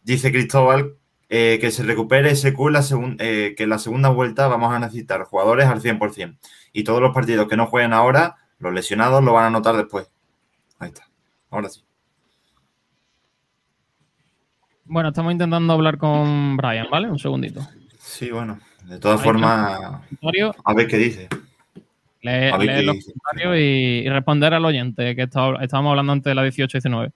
[0.02, 0.94] Dice Cristóbal
[1.28, 2.84] eh, que se recupere SQ en la
[3.18, 6.38] eh, que en la segunda vuelta vamos a necesitar jugadores al 100%
[6.72, 10.10] y todos los partidos que no jueguen ahora, los lesionados lo van a notar después.
[10.78, 11.06] Ahí está,
[11.50, 11.87] ahora sí.
[14.88, 17.08] Bueno, estamos intentando hablar con Brian, ¿vale?
[17.10, 17.60] Un segundito.
[17.98, 20.00] Sí, bueno, de todas formas,
[20.64, 21.28] a ver qué dice.
[22.24, 23.12] A ver lee qué los dice.
[23.12, 27.12] comentarios y, y responder al oyente, que estábamos hablando antes de la 18-19.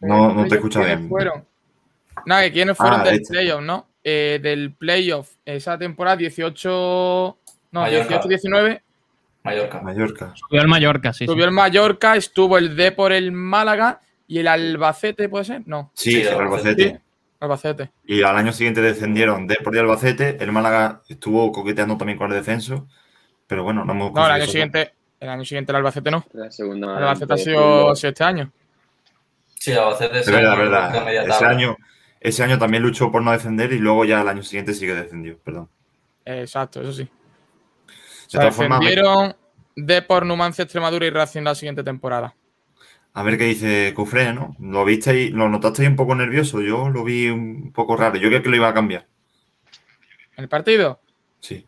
[0.00, 1.08] No, no te escucha ¿Quiénes bien.
[1.10, 1.44] fueron?
[2.24, 3.34] Nada, que quiénes fueron Ah, del este.
[3.34, 3.86] playoff, ¿no?
[4.02, 7.38] Eh, del playoff, esa temporada 18.
[7.72, 8.22] No, Mallorca.
[8.22, 8.80] 18-19.
[9.44, 9.80] Mallorca.
[9.82, 10.32] Mallorca.
[10.36, 11.26] Subió el Mallorca, sí.
[11.26, 11.26] sí.
[11.26, 14.00] Subió el Mallorca, estuvo el D por el Málaga
[14.30, 15.62] y el Albacete, ¿puede ser?
[15.66, 15.90] No.
[15.92, 16.84] Sí, Sí, el Albacete.
[16.84, 17.02] Albacete.
[17.40, 17.90] Albacete.
[18.04, 20.36] Y al año siguiente descendieron Depor y Albacete.
[20.38, 22.86] El Málaga estuvo coqueteando también con el descenso.
[23.48, 24.94] Pero bueno, no hemos No, el año conseguido siguiente.
[25.18, 26.24] El año siguiente el Albacete no.
[26.32, 26.96] La segunda.
[26.96, 28.52] El Albacete ha sido este año.
[29.58, 31.28] Sí, Albacete Es verdad, verdad.
[31.28, 31.76] Ese año,
[32.20, 34.94] ese año también luchó por no defender y luego ya el año siguiente sí que
[34.94, 35.38] defendió.
[35.38, 35.68] Perdón.
[36.24, 37.02] Exacto, eso sí.
[37.02, 37.10] De
[38.28, 39.34] Se defendieron
[39.74, 42.36] Depor, Numancia, Extremadura y Racing la siguiente temporada.
[43.12, 44.56] A ver qué dice Cufré, ¿no?
[44.60, 46.60] ¿Lo visteis, lo notasteis un poco nervioso?
[46.60, 48.16] Yo lo vi un poco raro.
[48.16, 49.06] Yo creo que lo iba a cambiar.
[50.36, 51.00] ¿El partido?
[51.40, 51.66] Sí.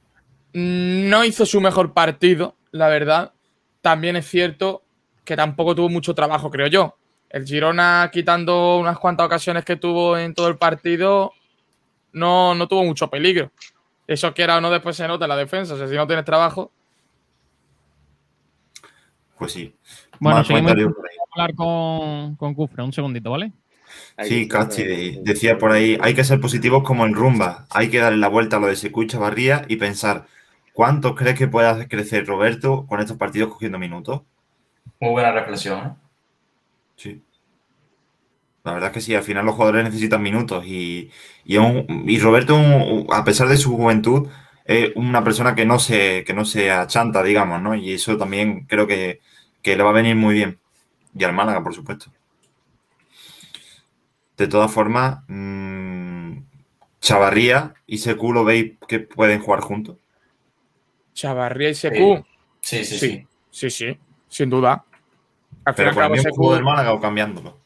[0.53, 3.33] No hizo su mejor partido, la verdad.
[3.81, 4.83] También es cierto
[5.25, 6.97] que tampoco tuvo mucho trabajo, creo yo.
[7.29, 11.33] El Girona, quitando unas cuantas ocasiones que tuvo en todo el partido,
[12.13, 13.51] no, no tuvo mucho peligro.
[14.07, 15.75] Eso quiera o no, después se nota en la defensa.
[15.75, 16.71] O sea, si no tienes trabajo.
[19.39, 19.75] Pues sí.
[20.21, 21.22] Bueno, Más seguimos comentarios por ahí.
[21.33, 23.53] Hablar con, con Cufre, un segundito, ¿vale?
[24.21, 28.19] Sí, Cachi decía por ahí, hay que ser positivos como en rumba, hay que darle
[28.19, 30.27] la vuelta a lo de Secu Chavarría y pensar,
[30.73, 34.23] ¿cuánto crees que puede hacer crecer Roberto con estos partidos cogiendo minutos?
[35.01, 35.87] Muy buena reflexión.
[35.87, 35.95] ¿eh?
[36.97, 37.23] Sí.
[38.65, 41.11] La verdad es que sí, al final los jugadores necesitan minutos y,
[41.45, 44.29] y, un- y Roberto, un- a pesar de su juventud,
[44.65, 47.75] es una persona que no se, que no se achanta, digamos, ¿no?
[47.75, 49.21] Y eso también creo que,
[49.63, 50.61] que le va a venir muy bien.
[51.15, 52.11] Y al Málaga, por supuesto.
[54.37, 56.39] De todas formas, mm,
[57.01, 59.97] Chavarría y Secu lo veis que pueden jugar juntos.
[61.15, 62.25] Chavarría y Secu.
[62.61, 63.27] Sí, sí, sí.
[63.51, 63.99] Sí, sí,
[64.29, 64.85] sin duda.
[65.65, 67.59] Al Pero con el mismo Secu- del Málaga o cambiándolo.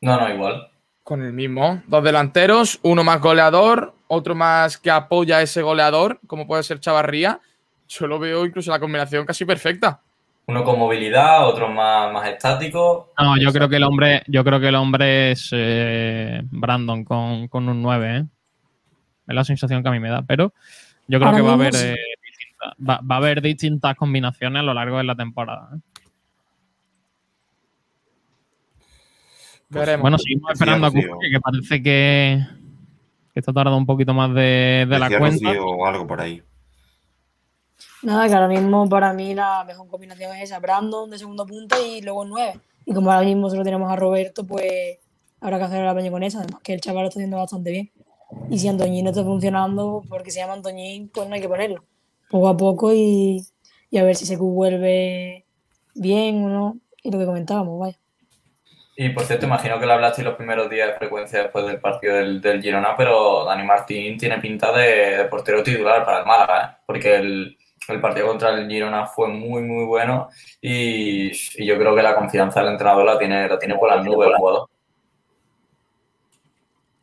[0.00, 0.70] No, no, igual.
[1.02, 1.82] Con el mismo.
[1.86, 6.80] Dos delanteros, uno más goleador, otro más que apoya a ese goleador, como puede ser
[6.80, 7.40] Chavarría.
[7.88, 10.00] Yo lo veo incluso la combinación casi perfecta.
[10.46, 13.12] Uno con movilidad, otro más, más estático.
[13.18, 17.48] No, yo creo que el hombre, yo creo que el hombre es eh, Brandon con,
[17.48, 18.24] con un 9, ¿eh?
[19.26, 20.52] Es la sensación que a mí me da, pero
[21.08, 24.60] yo creo Ahora que va a haber eh, distintas- va, va a haber distintas combinaciones
[24.60, 25.70] a lo largo de la temporada.
[25.76, 25.80] ¿eh?
[29.70, 30.02] Veremos.
[30.02, 30.90] Bueno, seguimos esperando a.
[30.90, 32.38] Cufre, que parece que,
[33.32, 35.50] que esto tarda un poquito más de, de la cuenta.
[35.60, 36.42] O algo por ahí.
[38.04, 41.76] Nada, que ahora mismo para mí la mejor combinación es esa, Brandon de segundo punta
[41.80, 42.60] y luego nueve.
[42.84, 44.98] Y como ahora mismo solo tenemos a Roberto, pues
[45.40, 47.70] habrá que hacer el apaño con esa, además que el chaval lo está haciendo bastante
[47.70, 47.90] bien.
[48.50, 51.82] Y si Antoñín no está funcionando, porque se llama Antoñín, pues no hay que ponerlo.
[52.28, 53.42] Poco a poco y,
[53.88, 55.46] y a ver si se vuelve
[55.94, 56.78] bien o no.
[57.02, 57.98] Y lo que comentábamos, vaya.
[58.96, 62.16] Y por cierto, imagino que le hablaste los primeros días de frecuencia después del partido
[62.16, 66.64] del, del Girona, pero Dani Martín tiene pinta de, de portero titular para el Málaga,
[66.64, 66.82] ¿eh?
[66.86, 67.56] porque el,
[67.88, 70.28] el partido contra el Girona fue muy, muy bueno
[70.60, 71.32] y,
[71.64, 74.36] yo creo que la confianza del entrenador la tiene, la tiene por las nubes el
[74.36, 74.68] jugador.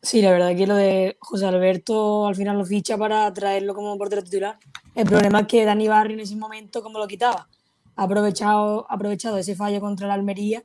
[0.02, 3.96] Sí, la verdad que lo de José Alberto al final lo ficha para traerlo como
[3.96, 4.58] portero titular.
[4.96, 7.48] El problema es que Dani Barrio en ese momento, como lo quitaba,
[7.94, 10.64] ha aprovechado, ha aprovechado ese fallo contra el Almería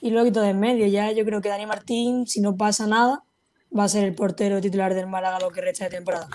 [0.00, 0.86] y lo quitó de en medio.
[0.86, 3.24] Ya yo creo que Dani Martín, si no pasa nada,
[3.76, 6.28] va a ser el portero titular del Málaga lo que resta de temporada.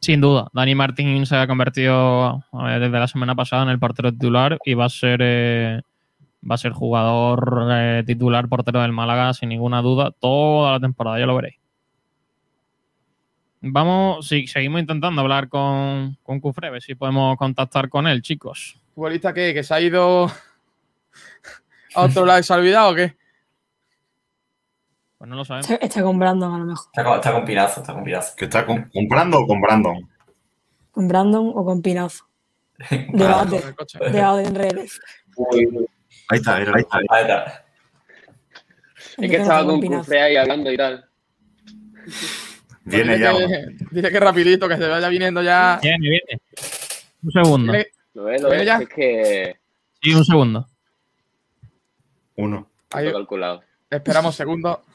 [0.00, 4.58] Sin duda, Dani Martín se ha convertido desde la semana pasada en el portero titular
[4.64, 5.82] y va a ser eh,
[6.48, 11.18] va a ser jugador eh, titular portero del Málaga sin ninguna duda toda la temporada,
[11.18, 11.56] ya lo veréis.
[13.60, 18.78] Vamos, sí, seguimos intentando hablar con, con Cufre, ver si podemos contactar con él, chicos.
[18.94, 19.52] ¿Futbolista qué?
[19.52, 20.26] ¿Que se ha ido
[21.94, 23.16] a otro lado y se ha olvidado o qué?
[25.18, 25.68] Pues no lo sabemos.
[25.70, 26.86] Está, está con Brandon a lo mejor.
[26.86, 28.36] Está con, está con Pinazo, está con Pinazo.
[28.36, 30.08] ¿Que está con- comprando o con Brandon?
[30.92, 32.24] Con Brandon o con Pinazo.
[33.12, 33.62] Debate.
[34.12, 35.00] Debate en redes.
[36.28, 36.98] Ahí está, ahí está.
[37.10, 37.64] Ahí está.
[39.16, 41.04] Es que estaba con Cufre ahí hablando y tal.
[42.84, 43.32] Viene ya.
[43.36, 45.78] que- Dile que rapidito, que se vaya viniendo ya.
[45.82, 46.40] Viene, viene.
[47.24, 47.72] Un segundo.
[48.14, 48.76] Lo ves, lo ¿Viene ves, ya?
[48.78, 49.56] es que
[50.00, 50.68] Sí, un segundo.
[52.36, 52.68] Uno.
[52.92, 53.62] Ahí, calculado.
[53.90, 54.78] Esperamos segundos.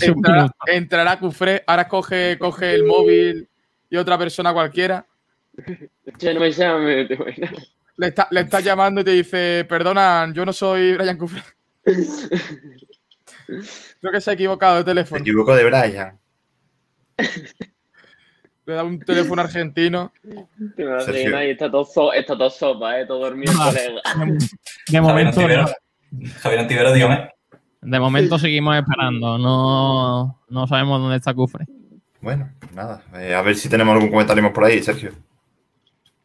[0.00, 3.46] Entrará, entrará Cufré, ahora coge, coge el móvil
[3.90, 5.04] y otra persona cualquiera.
[6.18, 7.52] Che, no me llame, te voy a-
[7.96, 11.42] Le está, le está llamando y te dice, perdona, yo no soy Brian Cufré.
[14.00, 15.20] Creo que se ha equivocado de Se teléfono.
[15.20, 16.18] equivocó de Brian.
[18.64, 20.12] Le da un teléfono argentino.
[20.76, 23.72] Te me está todo, so- está todo sopa, eh, todo dormido Ah.
[24.88, 25.40] De momento,
[26.40, 27.28] Javier Antivero, dígame.
[27.82, 29.38] de momento seguimos esperando.
[29.38, 31.66] No, no sabemos dónde está Cufre.
[32.20, 33.02] Bueno, nada.
[33.14, 35.12] eh, a ver si tenemos algún comentario más por ahí, Sergio.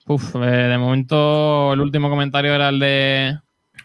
[0.07, 3.39] Uf, eh, de momento el último comentario era el de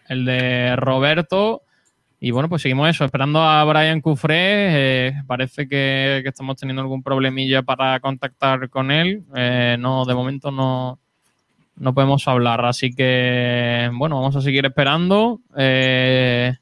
[0.09, 1.62] el de Roberto.
[2.22, 4.35] Y bueno, pues seguimos eso, esperando a Brian Cufré.
[5.09, 9.22] eh, parece que, que estamos teniendo algún problemilla para contactar con él.
[9.35, 10.98] Eh, no, de momento no,
[11.76, 12.64] no podemos hablar.
[12.64, 15.40] Así que, bueno, vamos a seguir esperando.
[15.56, 16.55] eh,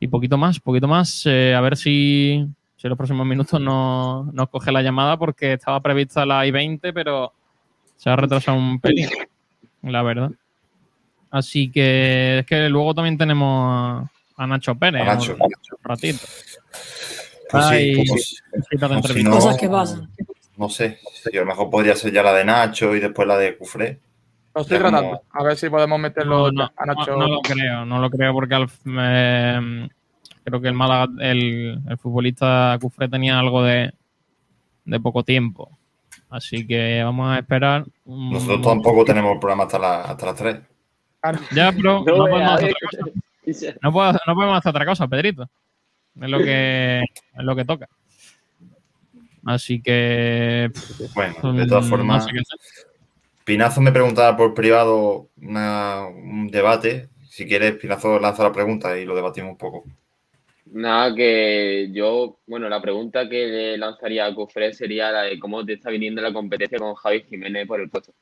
[0.00, 1.22] y poquito más, poquito más.
[1.26, 2.46] eh, a ver si,
[2.76, 6.92] si en los próximos minutos no- nos coge la llamada porque estaba prevista la I-20,
[6.92, 7.32] pero
[7.96, 9.08] se ha retrasado un pelín,
[9.82, 10.30] la verdad.
[11.30, 15.02] Así que es que luego también tenemos a, Nacho Pérez.
[15.02, 15.50] A Nacho, un
[15.82, 16.20] ratito.
[17.50, 19.30] Pues sí, Ay, pues, no, si entrevista.
[19.30, 20.08] no- Cosas que pasan.
[20.56, 20.98] No sé.
[21.32, 23.98] a lo mejor podría ser ya la de Nacho y después la de Cufré.
[24.58, 25.22] Lo estoy como- tratando.
[25.32, 27.16] A ver si podemos meterlo No, no, a no, Nacho.
[27.16, 29.88] no lo creo, no lo creo porque al- eh,
[30.44, 33.92] creo que el Málaga, el, el futbolista Cufré tenía algo de,
[34.84, 35.70] de poco tiempo.
[36.30, 37.84] Así que vamos a esperar.
[38.04, 40.56] Nosotros tampoco tenemos el programa hasta, la- hasta las 3.
[41.54, 42.74] Ya, pero no, No podemos hacer eh.
[42.86, 43.78] otra cosa.
[43.82, 45.48] No, puedo- no podemos hacer otra cosa, Pedrito.
[46.20, 47.88] Es lo que, es lo que toca.
[49.46, 50.70] Así que.
[50.74, 52.54] pff, Bueno, de todas formas, no sé.
[53.48, 57.08] Pinazo me preguntaba por privado una- un debate.
[57.30, 59.84] Si quieres, Pinazo lanza la pregunta y lo debatimos un poco.
[60.66, 65.64] Nada, que yo, bueno, la pregunta que le lanzaría a Cufré sería la de cómo
[65.64, 68.12] te está viniendo la competencia con Javi Jiménez por el puesto.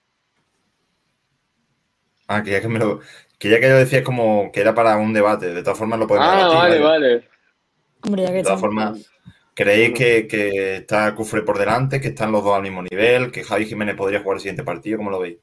[2.28, 3.00] Ah, que ya que me lo.
[3.40, 5.52] Que ya que yo decía como que era para un debate.
[5.52, 6.58] De todas formas, lo podemos Ah, debatir.
[6.58, 7.28] vale, vale.
[8.04, 9.10] Hombre, ya que De todas formas,
[9.56, 13.42] ¿creéis que, que está Cufre por delante, que están los dos al mismo nivel, que
[13.42, 14.98] Javi Jiménez podría jugar el siguiente partido?
[14.98, 15.38] ¿Cómo lo veis?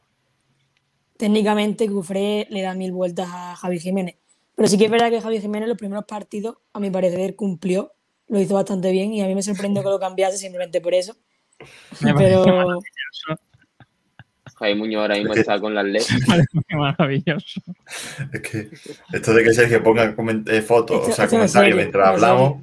[1.18, 4.16] Técnicamente, Cufré le da mil vueltas a Javi Jiménez.
[4.56, 7.92] Pero sí que es verdad que Javi Jiménez los primeros partidos, a mi parecer, cumplió.
[8.28, 11.18] Lo hizo bastante bien y a mí me sorprendió que lo cambiase simplemente por eso.
[12.00, 13.42] Pero maravilloso.
[14.56, 16.08] Javi Muñoz ahora mismo está con las leyes.
[16.68, 17.62] Qué maravilloso.
[18.32, 18.70] Es que
[19.12, 20.16] esto de que Sergio ponga
[20.48, 22.62] eh, fotos, o sea, comentarios mientras hablamos.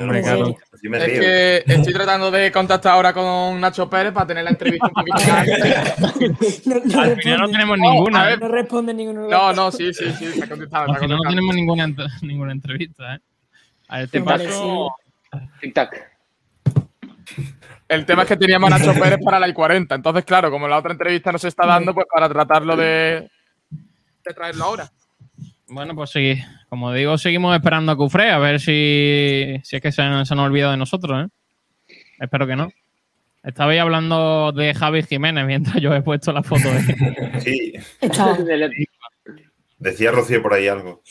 [0.00, 0.58] Hombre, no puedo, claro.
[0.72, 1.20] así me Es río.
[1.20, 5.16] que estoy tratando de contactar ahora con Nacho Pérez para tener la entrevista un poquito
[5.32, 5.48] más.
[6.96, 8.22] Al final no tenemos No, ninguna.
[8.22, 8.30] a ¿eh?
[8.30, 8.40] ver.
[8.40, 9.28] no responde ninguno.
[9.28, 10.84] No, no, sí, sí, sí, está contestado.
[10.84, 13.14] Al Está final no tenemos ninguna, ent- ninguna entrevista.
[13.16, 13.20] ¿eh?
[13.88, 14.90] A ver, te paso.
[15.60, 16.08] Tic-tac.
[17.88, 19.94] El tema es que teníamos a Nacho Pérez para la I-40.
[19.96, 23.28] Entonces, claro, como la otra entrevista no se está dando, pues para tratarlo de,
[24.24, 24.90] de traerlo ahora.
[25.68, 26.40] Bueno, pues sí.
[26.70, 30.34] Como digo, seguimos esperando a Cufré a ver si, si es que se, han- se
[30.34, 31.26] nos ha olvidado de nosotros.
[31.26, 31.94] ¿eh?
[32.20, 32.70] Espero que no.
[33.42, 37.40] Estabais hablando de Javi Jiménez mientras yo he puesto la foto de.
[37.40, 38.38] Sí, Estaba.
[39.78, 41.02] decía Rocío por ahí algo.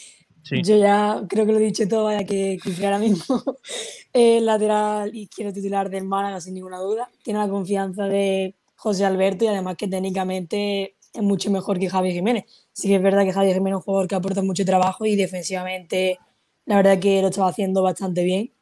[0.51, 3.43] Yo ya creo que lo he dicho todo, vaya que Cufré ahora mismo
[4.13, 7.09] es lateral izquierdo titular del Málaga sin ninguna duda.
[7.23, 12.13] Tiene la confianza de José Alberto y además que técnicamente es mucho mejor que Javi
[12.13, 12.45] Jiménez.
[12.79, 15.17] Sí que es verdad que Javi Jiménez es un jugador que aporta mucho trabajo y
[15.17, 16.17] defensivamente
[16.65, 18.53] la verdad que lo estaba haciendo bastante bien.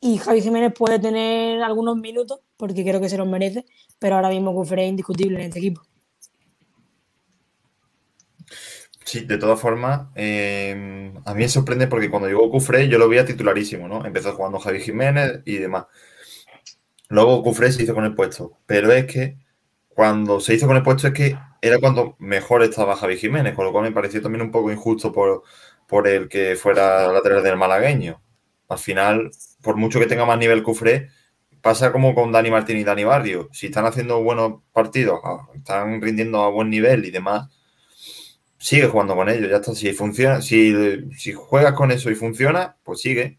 [0.00, 3.64] Y Javi Jiménez puede tener algunos minutos porque creo que se los merece,
[4.00, 5.82] pero ahora mismo Cufré es indiscutible en este equipo.
[9.04, 13.08] Sí, de todas formas, eh, a mí me sorprende porque cuando llegó Cufré yo lo
[13.08, 14.04] veía titularísimo, ¿no?
[14.04, 15.86] Empezó jugando Javi Jiménez y demás.
[17.08, 19.38] Luego Cufré se hizo con el puesto, pero es que
[19.90, 23.64] cuando se hizo con el puesto es que era cuando mejor estaba Javi Jiménez, con
[23.64, 25.42] lo cual me pareció también un poco injusto por,
[25.86, 28.20] por el que fuera lateral del malagueño.
[28.68, 29.30] Al final,
[29.62, 31.08] por mucho que tenga más nivel Cufré,
[31.62, 33.48] pasa como con Dani Martín y Dani Barrio.
[33.52, 37.48] Si están haciendo buenos partidos, ah, están rindiendo a buen nivel y demás,
[38.58, 39.74] sigue jugando con ellos, ya está.
[39.74, 40.74] Si funciona, si,
[41.16, 43.38] si juegas con eso y funciona, pues sigue.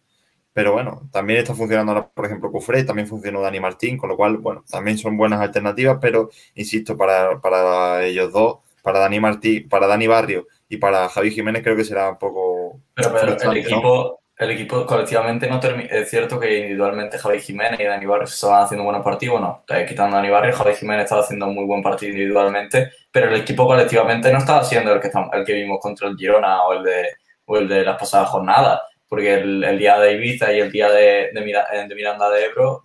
[0.55, 4.15] Pero bueno, también está funcionando ahora, por ejemplo, Cufré, también funcionó Dani Martín, con lo
[4.15, 9.67] cual, bueno, también son buenas alternativas, pero insisto, para, para ellos dos, para Dani Martín,
[9.67, 12.79] para Dani Barrio y para Javi Jiménez, creo que será un poco.
[12.93, 13.67] Pero, pero el frustrante, ¿no?
[13.67, 15.89] equipo, el equipo colectivamente no termina.
[15.89, 19.65] Es cierto que individualmente Javi Jiménez y Dani Barrio se estaban haciendo buenos partidos, no.
[19.67, 23.27] Eh, quitando a Dani Barrio, Javi Jiménez estaba haciendo un muy buen partido individualmente, pero
[23.27, 26.71] el equipo colectivamente no estaba siendo el que, el que vimos contra el Girona o
[26.75, 27.09] el de,
[27.43, 28.79] o el de las pasadas jornadas.
[29.15, 32.83] Porque el, día de Ibiza y el día de, de, eh, Miranda de Ebro,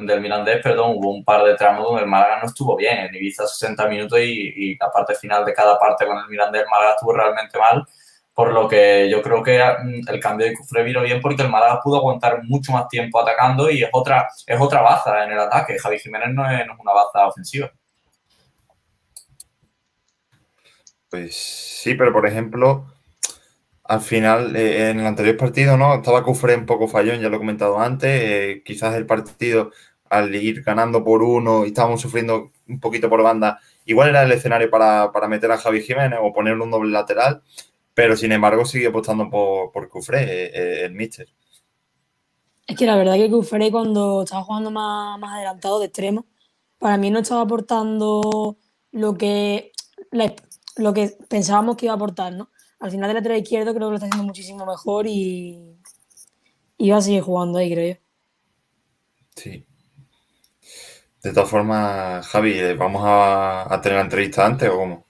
[0.00, 2.98] del Mirandés, perdón, hubo un par de tramos donde el Málaga no estuvo bien.
[2.98, 6.68] En Ibiza 60 minutos y, la parte final de cada parte con el Mirandés, el
[6.68, 7.82] Málaga estuvo realmente mal.
[8.34, 11.48] Por lo que yo creo que mm, el cambio de Cufré vino bien porque el
[11.48, 15.40] Málaga pudo aguantar mucho más tiempo atacando y es otra, es otra baza en el
[15.40, 15.78] ataque.
[15.78, 17.72] Javi Jiménez no es una baza ofensiva.
[21.08, 22.84] Pues sí, pero por ejemplo,
[23.88, 25.94] al final, eh, en el anterior partido, ¿no?
[25.96, 28.10] Estaba Cufré un poco fallón, ya lo he comentado antes.
[28.22, 29.72] eh, quizás el partido,
[30.10, 34.32] al ir ganando por uno y estábamos sufriendo un poquito por banda, igual era el
[34.32, 37.42] escenario para, para meter a Javi Jiménez o ponerle un doble lateral,
[37.94, 41.28] pero sin embargo sigue apostando por, por Cufré, eh, el míster.
[42.66, 46.26] Es que la verdad que Cufré cuando estaba jugando más, más adelantado de extremo,
[46.78, 48.58] para mí no estaba aportando
[48.92, 49.72] lo que,
[50.76, 52.50] lo que pensábamos que iba a aportar, ¿no?
[52.80, 55.76] Al final del lateral izquierdo creo que lo está haciendo muchísimo mejor y,
[56.76, 58.00] y va a seguir jugando ahí, creo yo.
[59.36, 59.64] Sí.
[61.22, 65.06] De todas formas, Javi, ¿vamos a, a tener la entrevista antes o cómo?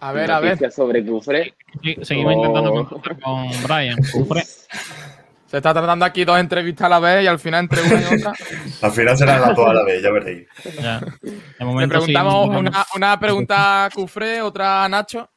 [0.00, 0.70] A ver, a ver.
[0.70, 1.54] Sobre Cufré.
[1.82, 2.38] Sí, seguimos Oh.
[2.38, 3.98] intentando contactar con Brian.
[4.12, 4.42] Cufré.
[5.46, 8.14] Se está tratando aquí dos entrevistas a la vez y al final entre una y
[8.14, 8.32] otra.
[8.82, 10.48] Al final serán las dos a la vez, ya veréis.
[10.80, 10.98] Ya.
[11.00, 15.28] De Le momento preguntamos sí, una, una pregunta a Cufré, otra a Nacho.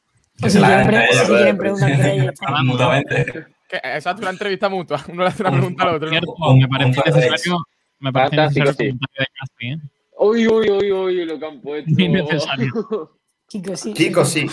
[3.68, 5.02] Que esa es una entrevista mutua.
[5.08, 6.10] Uno le hace una pregunta al otro.
[6.10, 7.66] me parece necesario,
[7.98, 8.84] me parece necesario el sí.
[8.84, 9.78] comentario de Casti, ¿eh?
[10.18, 11.90] Uy, uy, uy, uy, lo que han puesto.
[11.96, 13.18] Innecesario.
[13.48, 13.92] Kiko sí.
[13.92, 14.46] Kiko sí.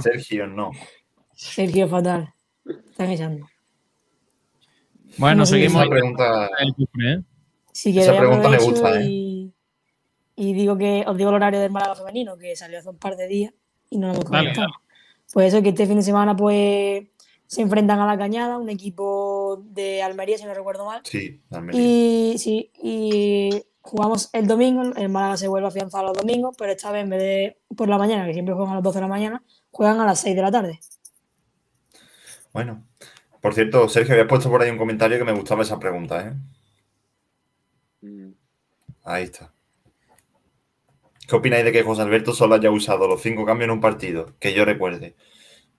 [0.00, 0.72] Sergio no.
[1.34, 2.32] Sergio fatal.
[2.66, 3.46] Están echando.
[5.18, 5.82] Bueno, seguimos.
[5.82, 6.50] Esa pregunta,
[7.04, 7.22] ¿eh?
[7.72, 9.06] Si esa pregunta me aprovecho gusta, ¿eh?
[9.06, 9.54] y,
[10.34, 13.16] y digo que os digo el horario del Málaga femenino, que salió hace un par
[13.16, 13.54] de días
[13.90, 14.85] y no lo hemos Dale, comentado.
[15.32, 17.04] Pues eso, que este fin de semana pues
[17.46, 21.00] se enfrentan a la Cañada, un equipo de Almería, si no recuerdo mal.
[21.04, 21.80] Sí, Almería.
[21.80, 26.72] Y sí, y jugamos el domingo, el Málaga se vuelve a afianzar los domingos, pero
[26.72, 29.02] esta vez en vez de por la mañana, que siempre juegan a las 12 de
[29.02, 30.80] la mañana, juegan a las 6 de la tarde.
[32.52, 32.84] Bueno,
[33.40, 36.32] por cierto, Sergio, había puesto por ahí un comentario que me gustaba esa pregunta, ¿eh?
[38.00, 38.32] Mm.
[39.04, 39.52] Ahí está.
[41.26, 44.34] ¿Qué opináis de que José Alberto solo haya usado los cinco cambios en un partido?
[44.38, 45.16] Que yo recuerde.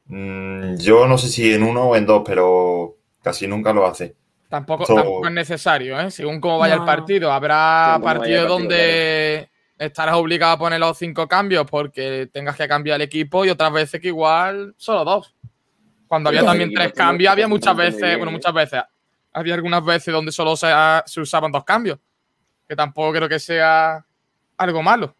[0.06, 4.16] Mm, yo no sé si en uno o en dos, pero casi nunca lo hace.
[4.50, 6.10] Tampoco, es necesario, ¿eh?
[6.10, 6.84] Según cómo vaya No.
[6.84, 12.56] el partido, habrá partidos partido, donde estarás obligado a poner los cinco cambios porque tengas
[12.56, 15.36] que cambiar el equipo y otras veces que igual solo dos.
[16.08, 18.82] Cuando había también tres cambios, había muchas veces, bueno, muchas veces,
[19.34, 20.72] había algunas veces donde solo se,
[21.06, 22.00] se usaban dos cambios,
[22.68, 24.06] que tampoco creo que sea
[24.56, 25.14] algo malo.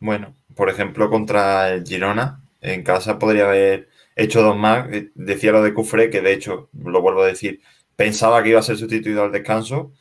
[0.00, 4.88] Bueno, por ejemplo, contra el Girona, en casa podría haber hecho dos más.
[4.92, 7.60] Eh, Decía lo de Cufré, que de hecho, lo vuelvo a decir,
[7.96, 9.92] pensaba que iba a ser sustituido al descanso.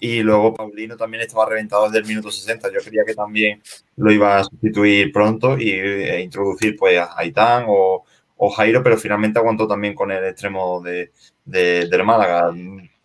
[0.00, 2.70] Y luego Paulino también estaba reventado desde el minuto 60.
[2.72, 3.60] Yo creía que también
[3.96, 8.04] lo iba a sustituir pronto y e introducir pues a Aitán o,
[8.36, 11.10] o Jairo, pero finalmente aguantó también con el extremo de,
[11.44, 12.52] de- del Málaga.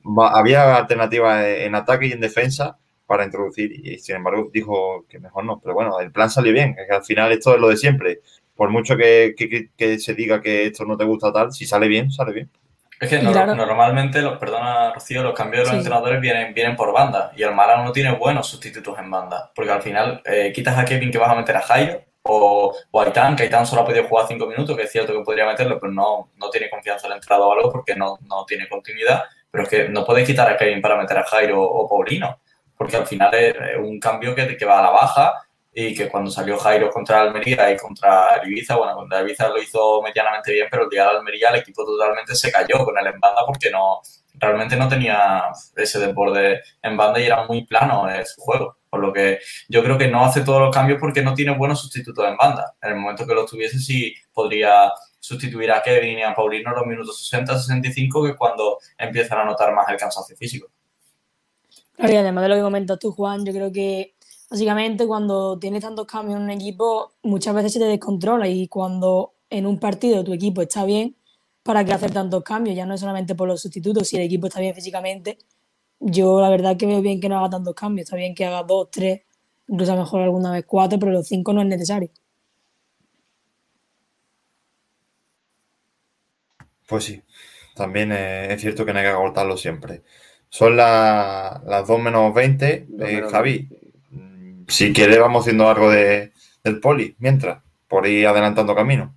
[0.06, 2.78] Va- había alternativas en ataque y en defensa
[3.14, 5.60] para introducir y sin embargo dijo que mejor no.
[5.62, 8.20] Pero bueno, el plan salió bien, es que al final esto es lo de siempre.
[8.56, 11.88] Por mucho que, que- que- se diga que esto no te gusta tal, si sale
[11.88, 12.50] bien, sale bien.
[13.00, 13.56] Es que no- claro.
[13.56, 15.78] normalmente, los, perdona Rocío, los cambios de los Sí.
[15.78, 19.72] entrenadores vienen, vienen por banda y el Málaga no tiene buenos sustitutos en banda, porque
[19.72, 23.04] al final eh, quitas a Kevin que vas a meter a Jairo o, o a
[23.06, 25.78] Aitán, que Aitán solo ha podido jugar cinco minutos, que es cierto que podría meterlo,
[25.80, 29.64] pero no, no tiene confianza el entrenador o algo porque no, no tiene continuidad, pero
[29.64, 32.40] es que no puedes quitar a Kevin para meter a Jairo o Paulino,
[32.84, 35.34] porque al final es un cambio que, que va a la baja
[35.74, 39.48] y que cuando salió Jairo contra Almería y contra el Ibiza, bueno, contra el Ibiza
[39.48, 42.98] lo hizo medianamente bien, pero el día de Almería el equipo totalmente se cayó con
[42.98, 44.02] él en banda porque no
[44.34, 45.46] realmente no tenía
[45.78, 48.78] ese desborde en banda y era muy plano eh, su juego.
[48.90, 49.40] Por lo que
[49.70, 52.76] yo creo que no hace todos los cambios porque no tiene buenos sustitutos en banda.
[52.82, 56.76] En el momento que los tuviese sí podría sustituir a Kevin y a Paulino en
[56.76, 60.68] los minutos 60-65 que es cuando empiezan a notar más el cansancio físico.
[61.98, 64.16] Además de lo que comentas tú, Juan, yo creo que
[64.50, 69.34] básicamente cuando tienes tantos cambios en un equipo, muchas veces se te descontrola y cuando
[69.50, 71.16] en un partido tu equipo está bien,
[71.64, 72.76] ¿para qué hacer tantos cambios?
[72.76, 75.38] Ya no es solamente por los sustitutos, si el equipo está bien físicamente,
[76.00, 78.64] yo la verdad que veo bien que no haga tantos cambios, está bien que haga
[78.64, 79.22] dos, tres,
[79.68, 82.10] incluso a lo mejor alguna vez cuatro, pero los cinco no es necesario.
[86.88, 87.22] Pues sí,
[87.76, 90.04] también eh, es cierto que no hay que agotarlo siempre.
[90.54, 92.86] Son la- las 2 menos 20.
[92.88, 93.68] Dos Eh, menos Javi,
[94.12, 96.32] mm, si quieres vamos haciendo algo de,
[96.64, 99.16] del poli, mientras, por ir adelantando camino.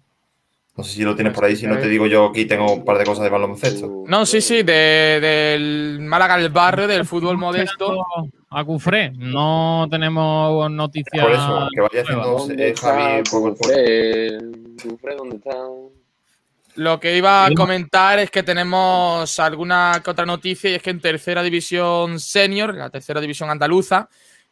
[0.79, 2.87] No sé si lo tienes por ahí, si no te digo yo aquí tengo un
[2.87, 4.05] par de cosas de baloncesto.
[4.07, 8.07] No, sí, sí, de- del Málaga al barrio, del fútbol modesto.
[8.49, 11.23] A Cufré, no tenemos noticias.
[11.23, 12.49] Por eso, que vaya haciendo nuevas.
[12.49, 13.75] ¿Dónde eh, Javi está un poco el poli.
[13.75, 14.89] Cufré?
[14.91, 15.51] Cufré, ¿dónde está?
[16.77, 20.90] Lo que iba a comentar es que tenemos alguna que otra noticia y es que
[20.90, 24.11] en tercera división senior, la tercera división andaluza,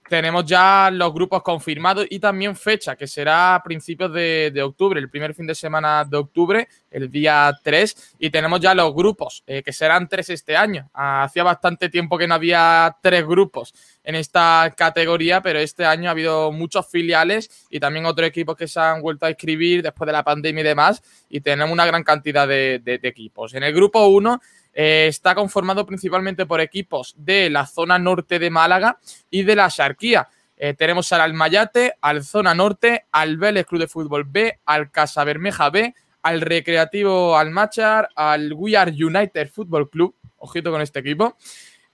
[0.09, 5.09] tenemos ya los grupos confirmados y también fecha, que será a principios de, octubre, el
[5.09, 9.63] primer fin de semana de octubre, el día 3, y tenemos ya los grupos, eh,
[9.63, 10.91] que serán tres este año.
[10.93, 13.75] Hacía bastante tiempo que no había tres grupos
[14.05, 18.69] en esta categoría, pero este año ha habido muchos filiales y también otros equipos que
[18.69, 22.05] se han vuelto a inscribir después de la pandemia y demás, y tenemos una gran
[22.05, 23.55] cantidad de, de- de equipos.
[23.55, 24.41] En el grupo 1
[24.75, 28.99] eh, está conformado principalmente por equipos de la zona norte de Málaga
[29.31, 30.29] y de la Xarquía.
[30.57, 35.25] Eh, tenemos al Almayate, al Zona Norte, al Vélez Club de Fútbol B, al Casa
[35.25, 41.37] Bermeja B, al Recreativo Almachar, al We Are United Fútbol Club, ojito con este equipo,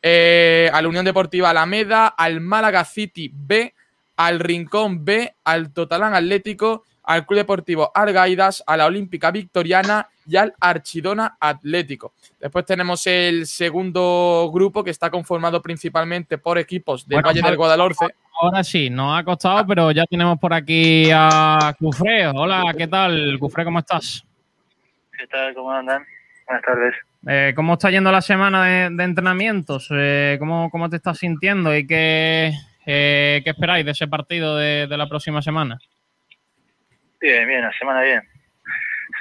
[0.02, 3.74] eh, a la Unión Deportiva Alameda, al Málaga City B,
[4.16, 10.36] al Rincón B, al Totalán Atlético, al Club Deportivo Argaidas, a la Olímpica Victoriana y
[10.36, 12.15] al Archidona Atlético.
[12.39, 17.57] Después tenemos el segundo grupo que está conformado principalmente por equipos del Bueno, Valle del
[17.57, 18.07] Guadalhorce.
[18.40, 22.28] Ahora sí, nos ha costado, pero ya tenemos por aquí a Cufré.
[22.28, 23.36] Hola, ¿qué tal?
[23.40, 24.24] Cufré, ¿cómo estás?
[25.19, 25.52] ¿Qué tal?
[25.52, 26.07] ¿Cómo andan?
[26.47, 26.94] Buenas tardes.
[27.27, 29.89] Eh, ¿Cómo está yendo la semana de, de entrenamientos?
[29.90, 32.52] Eh, ¿cómo, ¿Cómo te estás sintiendo y qué,
[32.86, 35.78] eh, qué esperáis de ese partido de, de la próxima semana?
[37.20, 38.23] Bien, bien, la semana bien.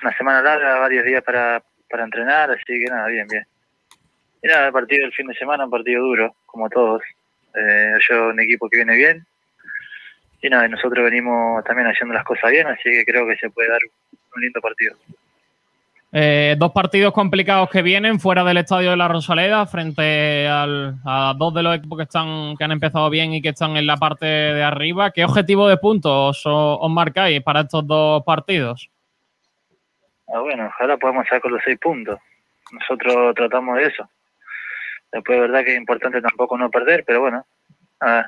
[0.02, 3.46] Una semana larga, varios días para, para entrenar, así que nada, bien, bien.
[4.42, 7.02] Y nada, el partido del fin de semana, un partido duro, como todos.
[7.56, 9.26] Eh, yo un equipo que viene bien.
[10.42, 13.70] Y nada, nosotros venimos también haciendo las cosas bien, así que creo que se puede
[13.70, 13.82] dar
[14.36, 14.96] un lindo partido.
[16.12, 21.36] Eh, dos partidos complicados que vienen fuera del estadio de la Rosaleda frente al- a
[21.38, 23.98] dos de los equipos que están que han empezado bien y que están en la
[23.98, 25.12] parte de arriba.
[25.12, 28.90] ¿Qué objetivo de puntos os, os marcáis para estos dos partidos?
[30.34, 32.20] Ah, bueno, ojalá podamos sacar los seis puntos.
[32.72, 34.10] Nosotros tratamos de eso.
[35.12, 37.46] Después, es verdad que es importante tampoco no perder, pero bueno,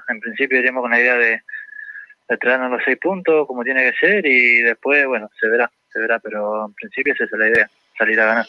[0.08, 1.42] en principio iremos con la idea de,
[2.28, 6.00] de traernos los seis puntos como tiene que ser y después, bueno, se verá, se
[6.00, 8.46] verá, pero en principio esa es la idea, salir a ganar.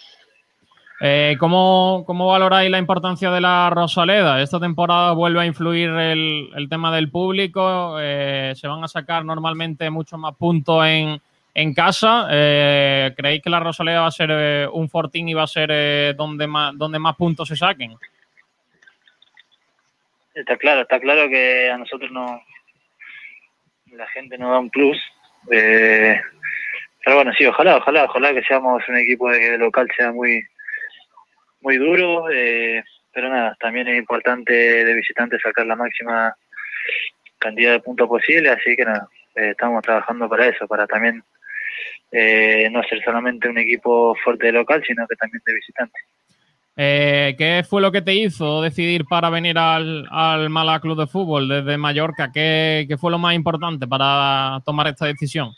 [1.05, 4.41] Eh, ¿cómo, cómo valoráis la importancia de la Rosaleda?
[4.41, 7.99] Esta temporada vuelve a influir el, el tema del público.
[8.01, 11.21] eh, se van a sacar normalmente muchos más puntos en,
[11.55, 12.29] en casa.
[12.31, 15.71] Eh, ¿Creéis que la Rosaleda va a ser eh, un fortín y va a ser
[15.73, 17.97] eh, donde, más, donde más puntos se saquen?
[20.35, 22.43] Está claro, está claro que a nosotros no,
[23.93, 24.99] la gente nos da un plus.
[25.51, 26.21] eh,
[27.05, 30.43] pero bueno, sí, ojalá, ojalá, ojalá que seamos un equipo de, de local sea muy,
[31.61, 32.31] muy duro.
[32.31, 36.35] eh, pero nada, también es importante de visitante sacar la máxima
[37.39, 41.23] cantidad de puntos posible, así que nada, eh, estamos trabajando para eso, para también
[42.11, 45.99] eh, no ser solamente un equipo fuerte de local, sino que también de visitante.
[46.77, 51.07] Eh, ¿Qué fue lo que te hizo decidir para venir al, al Málaga Club de
[51.07, 52.31] Fútbol desde Mallorca?
[52.33, 55.51] ¿Qué, qué fue lo más importante para tomar esta decisión?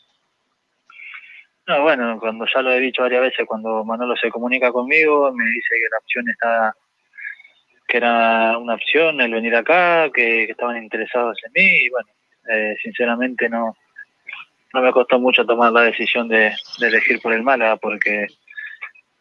[1.66, 5.45] No, bueno, cuando ya lo he dicho varias veces, cuando Manolo se comunica conmigo, me
[5.47, 6.77] dice que la opción está,
[7.89, 12.09] que era una opción el venir acá, que, que estaban interesados en mí y bueno,
[12.51, 13.74] eh, sinceramente no,
[14.74, 18.26] no me costó mucho tomar la decisión de, de elegir por el Málaga porque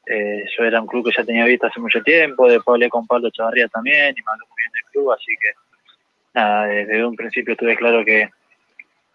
[0.08, 3.06] eh, yo era un club que ya tenía visto hace mucho tiempo, después hablé con
[3.06, 5.52] Pablo Chavarría también y me habló muy bien del club, así que
[6.34, 8.30] nada, desde un principio tuve claro que,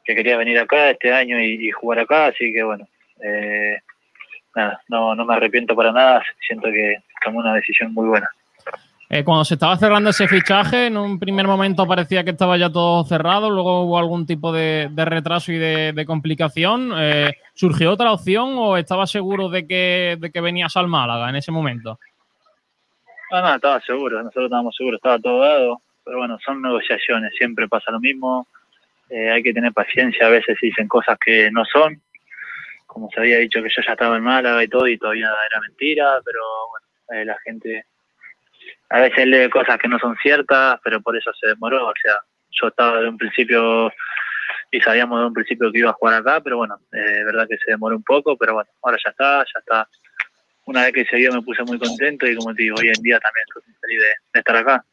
[0.04, 2.86] que quería venir acá este año y, y jugar acá, así que bueno,
[3.20, 3.78] eh,
[4.54, 8.30] nada, no, no me arrepiento para nada, siento que tomé una decisión muy buena.
[9.10, 12.70] Eh, cuando se estaba cerrando ese fichaje, en un primer momento parecía que estaba ya
[12.70, 16.92] todo cerrado, luego hubo algún tipo de, retraso y de, complicación.
[16.94, 21.36] Eh, ¿Surgió otra opción o estabas seguro de que, de que venías al Málaga en
[21.36, 21.98] ese momento?
[23.30, 27.66] No, no, estaba seguro, nosotros estábamos seguros, estaba todo dado, pero bueno, son negociaciones, siempre
[27.66, 28.46] pasa lo mismo,
[29.08, 32.00] eh, hay que tener paciencia, a veces dicen cosas que no son,
[32.86, 35.60] como se había dicho que yo ya estaba en Málaga y todo, y todavía era
[35.60, 36.40] mentira, pero
[36.70, 36.86] bueno,
[37.20, 37.84] eh, la gente
[38.90, 42.14] a veces lee cosas que no son ciertas, pero por eso se demoró, o sea,
[42.50, 43.92] yo estaba de un principio
[44.70, 47.58] y sabíamos de un principio que iba a jugar acá, pero bueno, eh, verdad que
[47.58, 49.88] se demoró un poco, pero bueno, ahora ya está, ya está.
[50.66, 53.02] Una vez que se dio me puse muy contento y como te digo, hoy en
[53.02, 54.00] día también estoy feliz
[54.32, 54.84] de estar acá.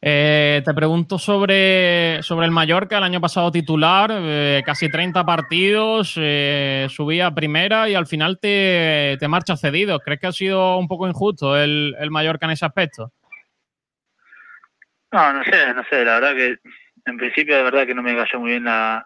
[0.00, 6.14] Eh, te pregunto sobre, sobre el Mallorca, el año pasado titular, eh, casi 30 partidos,
[6.16, 9.98] eh, subía a primera y al final te, te marcha cedido.
[9.98, 13.12] ¿Crees que ha sido un poco injusto el, el Mallorca en ese aspecto?
[15.10, 16.58] No, no sé, no sé, la verdad que
[17.06, 19.04] en principio de verdad que no me cayó muy bien la,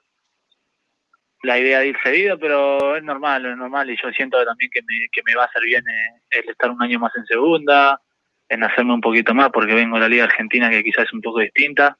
[1.43, 4.83] la idea de ir cedido, pero es normal, es normal y yo siento también que
[4.83, 8.01] me, que me va a hacer bien eh, el estar un año más en segunda,
[8.53, 11.23] en hacerme un poquito más porque vengo de la Liga Argentina que quizás es un
[11.23, 11.97] poco distinta.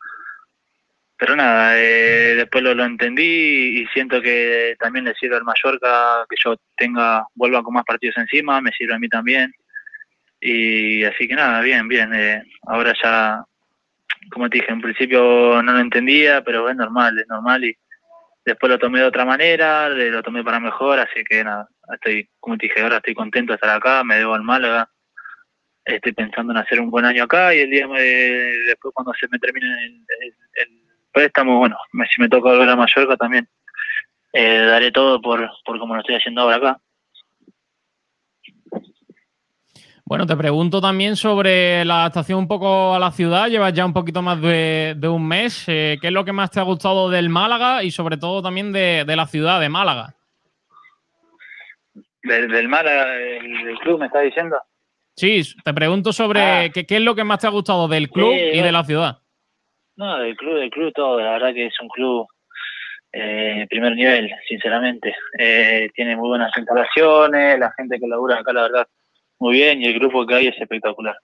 [1.17, 6.27] Pero nada, eh, después lo, lo entendí y siento que también le sirve al Mallorca
[6.29, 9.53] que yo tenga, vuelva con más partidos encima, me sirve a mí también.
[10.41, 12.13] Y así que nada, bien, bien.
[12.15, 13.45] eh, ahora ya,
[14.31, 17.77] como te dije, en principio no lo entendía, pero es normal, es normal y
[18.45, 22.59] después lo tomé de otra manera, lo tomé para mejor, así que nada, estoy, como
[22.59, 24.89] te dije, ahora estoy contento de estar acá, me debo al Málaga,
[25.85, 29.27] estoy pensando en hacer un buen año acá y el día de- después cuando se
[29.31, 30.69] me termine el, el- el
[31.13, 33.49] préstamo, bueno, me- si me toca volver a Mallorca también,
[34.33, 36.81] eh, daré todo por, por como lo estoy haciendo ahora acá.
[40.05, 43.49] Bueno, te pregunto también sobre la adaptación un poco a la ciudad.
[43.49, 45.65] Llevas ya un poquito más de, de un mes.
[45.69, 48.73] Eh, ¿Qué es lo que más te ha gustado del Málaga y sobre todo también
[48.73, 50.15] de, de la ciudad de Málaga?
[52.25, 54.57] Del, del Málaga, del club, me está diciendo.
[55.15, 56.69] Sí, te pregunto sobre Ah.
[56.73, 58.85] qué, qué es lo que más te ha gustado del club Sí, y de la
[58.85, 59.19] ciudad.
[59.97, 62.27] No, del club, del club todo, la verdad que es un club
[63.13, 65.15] eh, primer nivel, sinceramente.
[65.39, 68.87] Eh, tiene muy buenas instalaciones, la gente que labura acá, la verdad,
[69.39, 71.17] muy bien, y el grupo que hay es espectacular.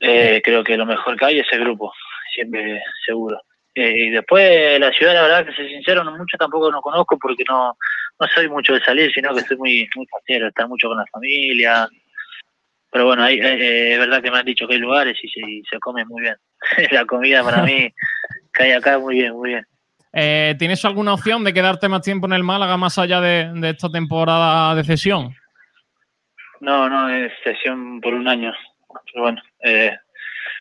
[0.00, 1.92] Eh, creo que lo mejor que hay es el grupo,
[2.34, 3.40] siempre seguro.
[3.74, 7.18] Eh, y después la ciudad, la verdad, que ser sincero, no mucho tampoco no conozco
[7.18, 7.76] porque no,
[8.18, 11.06] no soy mucho de salir, sino que soy muy, muy fácil, estar mucho con la
[11.12, 11.88] familia.
[12.90, 15.40] Pero bueno, hay, eh, es verdad que me han dicho que hay lugares y se,
[15.40, 16.36] y se come muy bien.
[16.90, 17.92] la comida para mí
[18.52, 19.66] que hay acá muy bien, muy bien.
[20.12, 23.70] Eh, ¿Tienes alguna opción de quedarte más tiempo en el Málaga más allá de, de
[23.70, 25.34] esta temporada de cesión?
[26.60, 28.52] No, no, es sesión por un año.
[29.12, 29.96] Pero bueno, eh,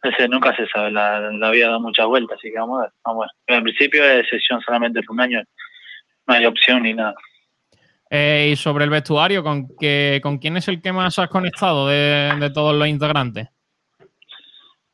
[0.04, 2.84] no sé, nunca se sabe, la, la vida da muchas vueltas, así que vamos a
[2.84, 2.92] ver.
[3.04, 3.32] Vamos a ver.
[3.46, 5.44] Pero en principio es sesión solamente por un año,
[6.28, 7.16] no hay opción ni nada.
[8.10, 11.88] Eh, y sobre el vestuario, ¿con, qué, ¿con quién es el que más has conectado
[11.88, 13.50] de, de todos los integrantes?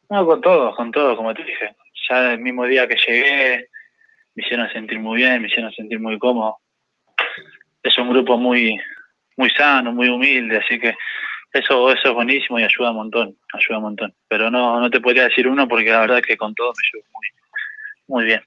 [0.09, 1.75] No, con todos, con todos, como te dije.
[2.09, 3.69] Ya el mismo día que llegué,
[4.35, 6.57] me hicieron sentir muy bien, me hicieron sentir muy cómodo.
[7.81, 8.79] Es un grupo muy
[9.37, 10.95] muy sano, muy humilde, así que
[11.53, 14.13] eso eso es buenísimo y ayuda un montón, ayuda un montón.
[14.27, 16.99] Pero no no te podría decir uno porque la verdad es que con todos me
[16.99, 17.27] llevo muy,
[18.07, 18.41] muy bien.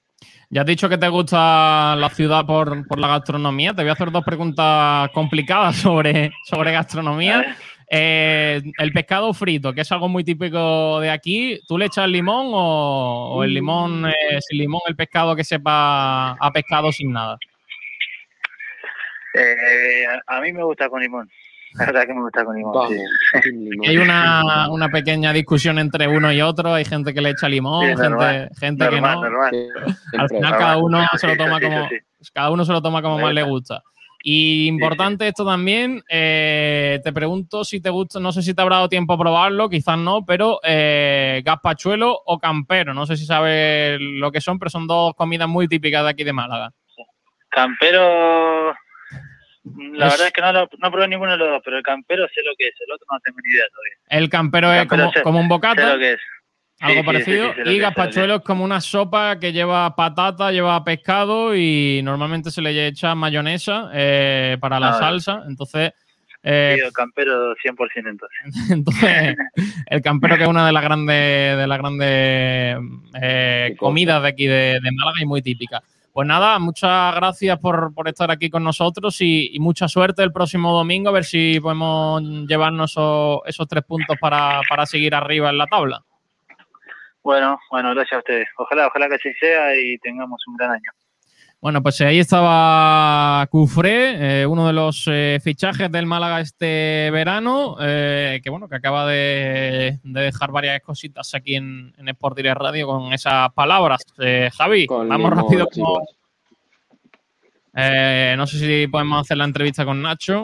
[0.50, 3.74] Ya has dicho que te gusta la ciudad por, por la gastronomía.
[3.74, 7.56] Te voy a hacer dos preguntas complicadas sobre, sobre gastronomía.
[7.90, 12.48] Eh, el pescado frito, que es algo muy típico de aquí, ¿tú le echas limón
[12.52, 17.38] o, o el limón, eh, sin limón, el pescado que sepa a pescado sin nada?
[19.34, 21.30] Eh, a, a mí me gusta con limón.
[21.78, 22.88] La verdad que me gusta con limón.
[22.88, 22.98] sí.
[23.88, 26.74] Hay una, una pequeña discusión entre uno y otro.
[26.74, 29.22] Hay gente que le echa limón, Sí, gente, normal, gente que no.
[29.22, 29.52] normal.
[30.18, 31.88] Al final cada uno se lo toma como
[32.34, 33.82] cada uno se lo toma como más le gusta.
[34.20, 38.76] Y importante esto también, eh, te pregunto si te gusta, no sé si te habrá
[38.76, 43.96] dado tiempo a probarlo, quizás no, pero eh, gazpachuelo o campero, no sé si sabes
[44.00, 46.72] lo que son, pero son dos comidas muy típicas de aquí de Málaga.
[47.48, 48.74] Campero,
[49.76, 51.82] la Es- verdad es que no, lo- no probé ninguno de los dos, pero el
[51.82, 53.94] campero sé lo que es, el otro no tengo ni idea todavía.
[54.22, 56.20] El campero es Campero como, sé- como un sé bocata, lo que es.
[56.80, 60.82] algo Sí, parecido, sí, sí, y gazpachuelo es como una sopa que lleva patata, lleva
[60.84, 65.92] pescado y normalmente se le echa mayonesa eh, para la Ah, salsa, entonces...
[66.42, 68.38] eh, Sí, el campero 100% entonces.
[68.70, 69.36] Entonces,
[69.86, 72.76] el campero que es una de las grandes, de las grandes
[73.20, 75.82] eh, comidas de aquí de, de Málaga y muy típica.
[76.18, 80.72] Pues nada, muchas gracias por, por estar aquí con nosotros y, mucha suerte el próximo
[80.72, 85.58] domingo, a ver si podemos llevarnos esos, esos tres puntos para, para seguir arriba en
[85.58, 86.02] la tabla.
[87.22, 88.48] Bueno, bueno, gracias a ustedes.
[88.56, 90.90] Ojalá, ojalá que así sea y tengamos un gran año.
[91.60, 97.76] Bueno, pues ahí estaba Cufré, eh, uno de los eh, fichajes del Málaga este verano,
[97.80, 102.58] eh, que bueno, que acaba de, de dejar varias cositas aquí en, en Sport Direct
[102.60, 104.04] Radio con esas palabras.
[104.20, 105.66] Eh, Javi, Con vamos rápido.
[105.66, 106.04] con-
[107.80, 110.42] Eh, no sé si podemos hacer la entrevista con Nacho.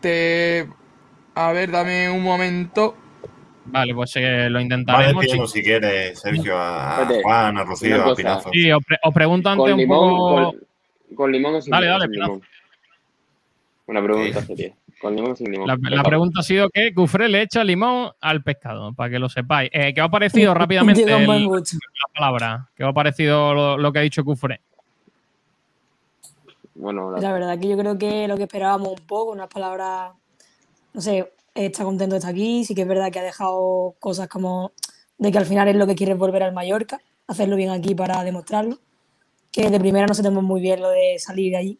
[0.00, 0.68] Te...
[1.34, 2.96] A ver, dame un momento.
[3.64, 5.14] Vale, pues eh, lo intentaremos.
[5.22, 8.14] despidiendo si quieres, Sergio, a, Juan, a Rocío, a.
[8.14, 8.50] Pinazo.
[8.52, 10.34] Sí, os, pre- os pregunto antes ¿Con un limón, poco...
[11.08, 12.00] con, con limón o sin Dale, limón?
[12.00, 12.40] dale, Pinazo.
[13.86, 14.72] Una pregunta sería.
[15.00, 15.68] ¿Con limón o sin limón?
[15.68, 19.28] La, la pregunta ha sido que Cufré le echa limón al pescado, para que lo
[19.28, 19.70] sepáis.
[19.72, 22.68] Eh, ¿Qué os ha parecido rápidamente el- la palabra?
[22.76, 24.60] ¿Qué os ha parecido lo, lo que ha dicho Cufré?
[26.74, 30.12] Bueno, la- La verdad que yo creo que lo que esperábamos un poco, unas palabras,
[30.94, 34.28] no sé, está contento de estar aquí, sí que es verdad que ha dejado cosas
[34.28, 34.72] como
[35.18, 38.22] de que al final es lo que quiere volver al Mallorca, hacerlo bien aquí para
[38.24, 38.78] demostrarlo,
[39.52, 41.78] que de primera no se tomó muy bien lo de salir de allí,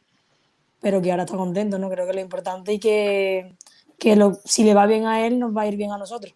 [0.81, 1.91] pero que ahora está contento, ¿no?
[1.91, 3.55] Creo que lo importante y que,
[3.99, 6.35] que lo- si le va bien a él, nos va a ir bien a nosotros.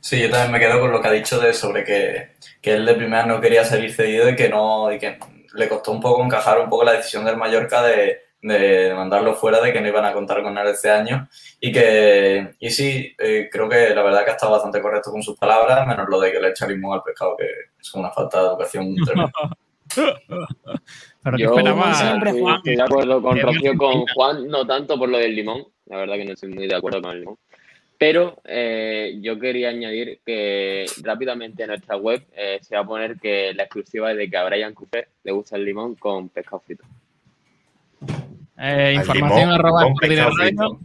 [0.00, 2.86] Sí, yo también me quedo con lo que ha dicho de sobre que, que él
[2.86, 5.18] de primera no quería salir cedido y que no y que
[5.54, 9.60] le costó un poco encajar un poco la decisión del Mallorca de, de mandarlo fuera,
[9.60, 11.28] de que no iban a contar con él este año
[11.60, 15.22] y que y sí, eh, creo que la verdad que ha estado bastante correcto con
[15.22, 17.46] sus palabras, menos lo de que le echa limón al pescado, que
[17.78, 19.32] es una falta de educación tremenda.
[21.22, 21.94] Pero Yo esperaba.
[21.94, 22.56] siempre, estoy, Juan.
[22.56, 26.14] estoy de acuerdo con Rocío, con Juan, no tanto por lo del limón, la verdad
[26.14, 27.36] que no estoy muy de acuerdo con el limón.
[27.98, 33.18] Pero eh, yo quería añadir que rápidamente en nuestra web eh, se va a poner
[33.18, 36.60] que la exclusiva es de que a Brian Cufé le gusta el limón con pescado
[36.60, 36.84] frito.
[38.60, 40.30] Eh, Al información limón arroba con Radio.
[40.32, 40.80] frito.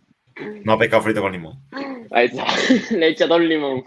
[0.64, 1.60] No pescado frito con limón.
[2.12, 2.46] Ahí está,
[2.96, 3.84] le echa todo el limón.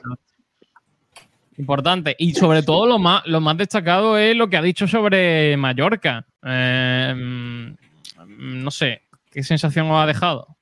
[1.56, 2.15] Importante.
[2.19, 6.27] Y sobre todo lo más, lo más destacado es lo que ha dicho sobre Mallorca.
[6.44, 10.56] Eh, mm, no sé, ¿qué sensación os ha dejado?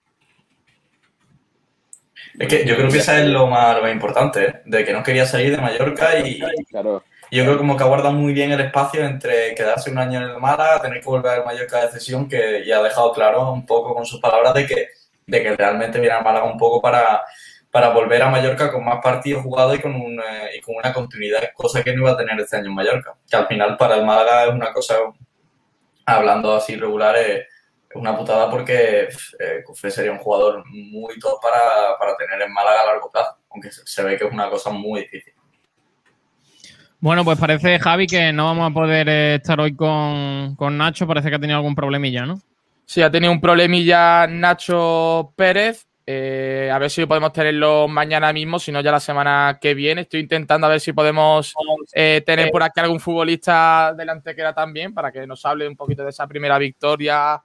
[2.39, 4.55] Es que yo creo que esa es lo más, lo más importante, ¿eh?
[4.67, 6.39] de que no quería salir de Mallorca y,
[6.71, 10.19] Claro, yo creo como que ha guardado muy bien el espacio entre quedarse un año
[10.19, 13.53] en el Málaga, tener que volver al Mallorca de cesión, que ya ha dejado claro
[13.53, 14.89] un poco con sus palabras de que,
[15.27, 17.23] de que realmente viene al Málaga un poco para,
[17.71, 20.93] para volver a Mallorca con más partidos jugados y con, un, eh, y con una
[20.93, 23.15] continuidad, cosa que no iba a tener este año en Mallorca.
[23.29, 24.97] Que al final para el Málaga es una cosa,
[26.05, 27.47] hablando así regular, es
[27.97, 29.09] es una putada porque
[29.39, 33.71] eh, sería un jugador muy top para, para tener en Málaga a largo plazo, aunque
[33.71, 35.35] se ve que es una cosa muy difícil.
[37.07, 41.07] Bueno, pues parece, Javi, que no vamos a poder estar hoy con, con Nacho.
[41.07, 42.41] Parece que ha tenido algún problemilla, ¿no?
[42.85, 45.87] Sí, ha tenido un problemilla Nacho Pérez.
[46.05, 50.01] Eh, a ver si podemos tenerlo mañana mismo, si no ya la semana que viene.
[50.01, 51.55] Estoy intentando a ver si podemos
[51.93, 55.77] eh, tener por aquí algún futbolista delante que era también, para que nos hable un
[55.77, 57.41] poquito de esa primera victoria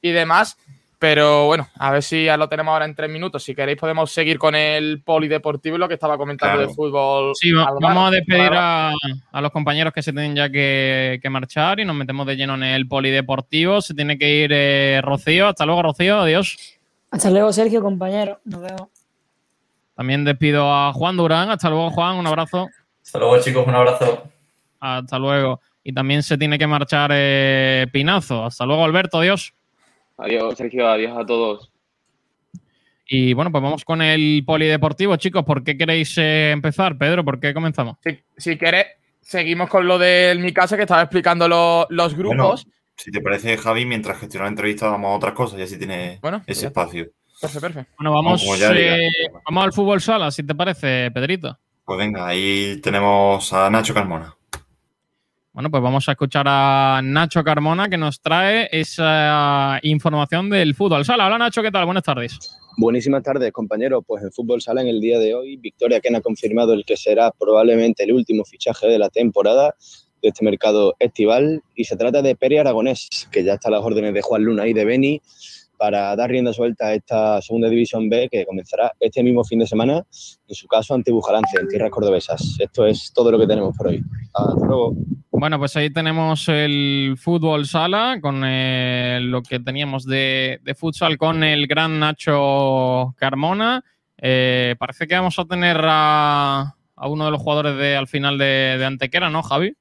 [0.00, 0.56] y demás.
[0.98, 3.42] Pero bueno, a ver si ya lo tenemos ahora en tres minutos.
[3.42, 6.68] Si queréis podemos seguir con el polideportivo y lo que estaba comentando Claro.
[6.68, 7.32] de fútbol.
[7.34, 8.92] Sí, vamos a despedir a,
[9.32, 12.54] a los compañeros que se tienen ya que, que marchar y nos metemos de lleno
[12.54, 13.80] en el polideportivo.
[13.82, 15.48] Se tiene que ir eh, Rocío.
[15.48, 16.20] Hasta luego, Rocío.
[16.20, 16.56] Adiós.
[17.10, 18.40] Hasta luego, Sergio, compañero.
[18.44, 18.88] Nos vemos.
[19.94, 21.50] También despido a Juan Durán.
[21.50, 22.16] Hasta luego, Juan.
[22.16, 22.68] Un abrazo.
[23.04, 23.66] Hasta luego, chicos.
[23.66, 24.22] Un abrazo.
[24.80, 25.60] Hasta luego.
[25.82, 28.44] Y también se tiene que marchar eh, Pinazo.
[28.44, 29.18] Hasta luego, Alberto.
[29.18, 29.52] Adiós.
[30.16, 30.88] Adiós, Sergio.
[30.88, 31.70] Adiós a todos.
[33.06, 35.44] Y bueno, pues vamos con el polideportivo, chicos.
[35.44, 37.24] ¿Por qué queréis eh, empezar, Pedro?
[37.24, 37.96] ¿Por qué comenzamos?
[38.02, 38.86] Si, si quieres,
[39.20, 42.66] seguimos con lo de mi casa que estaba explicando lo- los Bueno, grupos.
[42.96, 46.18] si te parece, Javi, mientras gestiona la entrevista vamos a otras cosas y así tiene
[46.22, 47.06] Bueno, pues ese espacio.
[47.40, 47.92] Perfecto, perfecto.
[47.98, 49.08] Bueno, vamos, eh,
[49.44, 51.58] vamos al fútbol sala, si te parece, Pedrito.
[51.84, 54.33] Pues venga, ahí tenemos a Nacho Carmona.
[55.54, 61.04] Bueno, pues vamos a escuchar a Nacho Carmona que nos trae esa información del fútbol
[61.04, 61.26] sala.
[61.26, 61.84] Hola Nacho, ¿qué tal?
[61.84, 62.58] Buenas tardes.
[62.76, 64.02] Buenísimas tardes, compañeros.
[64.04, 66.96] Pues en Fútbol Sala en el día de hoy, Victoria Ken ha confirmado el que
[66.96, 69.76] será probablemente el último fichaje de la temporada
[70.20, 73.82] de este mercado estival y se trata de Peri Aragonés, que ya está a las
[73.82, 75.22] órdenes de Juan Luna y de Beni
[75.84, 79.66] para dar rienda suelta a esta segunda división B que comenzará este mismo fin de
[79.66, 80.02] semana,
[80.48, 82.56] en su caso ante Bujalance, en tierras cordobesas.
[82.58, 84.02] Esto es todo lo que tenemos por hoy.
[84.32, 84.94] Hasta luego.
[85.30, 91.18] Bueno, pues ahí tenemos el fútbol sala con eh, lo que teníamos de, de futsal
[91.18, 93.84] con el gran Nacho Carmona.
[94.16, 98.38] Eh, parece que vamos a tener a, a uno de los jugadores de al final
[98.38, 99.76] de, de Antequera, ¿no, Javi?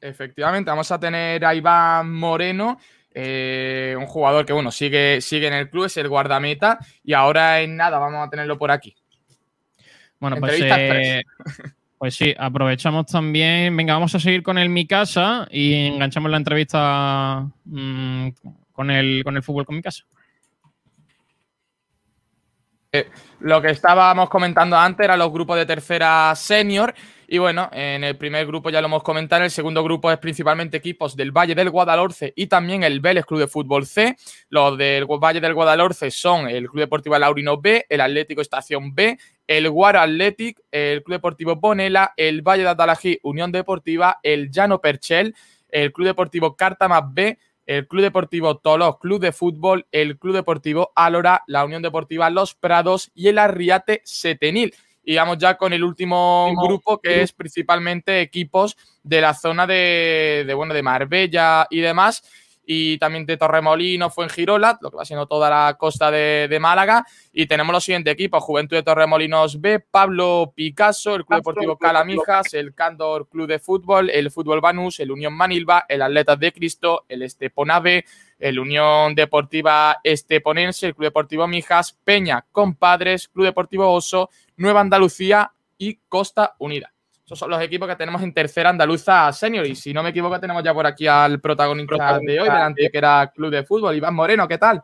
[0.00, 2.78] Efectivamente, vamos a tener a Iván Moreno,
[3.14, 7.60] eh, un jugador que bueno, sigue, sigue en el club, es el guardameta, y ahora
[7.60, 8.94] en nada vamos a tenerlo por aquí.
[10.20, 11.22] Bueno, pues, eh,
[11.98, 13.76] pues sí, aprovechamos también.
[13.76, 18.28] Venga, vamos a seguir con el Mi Casa y enganchamos la entrevista mm,
[18.72, 20.04] con, el, con el fútbol con Mi Casa.
[22.90, 23.08] Eh,
[23.40, 26.94] lo que estábamos comentando antes eran los grupos de tercera senior.
[27.30, 29.40] Y bueno, en el primer grupo ya lo hemos comentado.
[29.40, 33.26] En el segundo grupo es principalmente equipos del Valle del Guadalhorce y también el Vélez
[33.26, 34.16] Club de Fútbol C.
[34.48, 39.18] Los del Valle del Guadalhorce son el Club Deportivo Laurino B, el Atlético Estación B,
[39.46, 44.80] el Guaro Athletic, el Club Deportivo Bonela, el Valle de Atalají Unión Deportiva, el Llano
[44.80, 45.34] Perchel,
[45.68, 50.92] el Club Deportivo Cártamas B, el Club Deportivo Tolos Club de Fútbol, el Club Deportivo
[50.96, 54.72] Álora, la Unión Deportiva Los Prados y el Arriate Setenil.
[55.10, 60.44] Y vamos ya con el último grupo, que es principalmente equipos de la zona de,
[60.46, 62.22] de, bueno, de Marbella y demás,
[62.66, 67.06] y también de Torremolinos, Fuengirola, lo que va siendo toda la costa de, de Málaga.
[67.32, 72.52] Y tenemos los siguientes equipos: Juventud de Torremolinos B, Pablo Picasso, el Club Deportivo Calamijas,
[72.52, 77.06] el Cándor Club de Fútbol, el Fútbol Banús, el Unión Manilva, el Atletas de Cristo,
[77.08, 78.04] el Esteponave,
[78.38, 85.52] el Unión Deportiva Esteponense, el Club Deportivo Mijas, Peña Compadres, Club Deportivo Oso, Nueva Andalucía
[85.76, 86.92] y Costa Unida.
[87.24, 89.66] Esos son los equipos que tenemos en tercera andaluza senior.
[89.66, 92.96] Y si no me equivoco, tenemos ya por aquí al protagonista de hoy, delante que
[92.98, 94.48] era Club de Fútbol, Iván Moreno.
[94.48, 94.82] ¿Qué tal?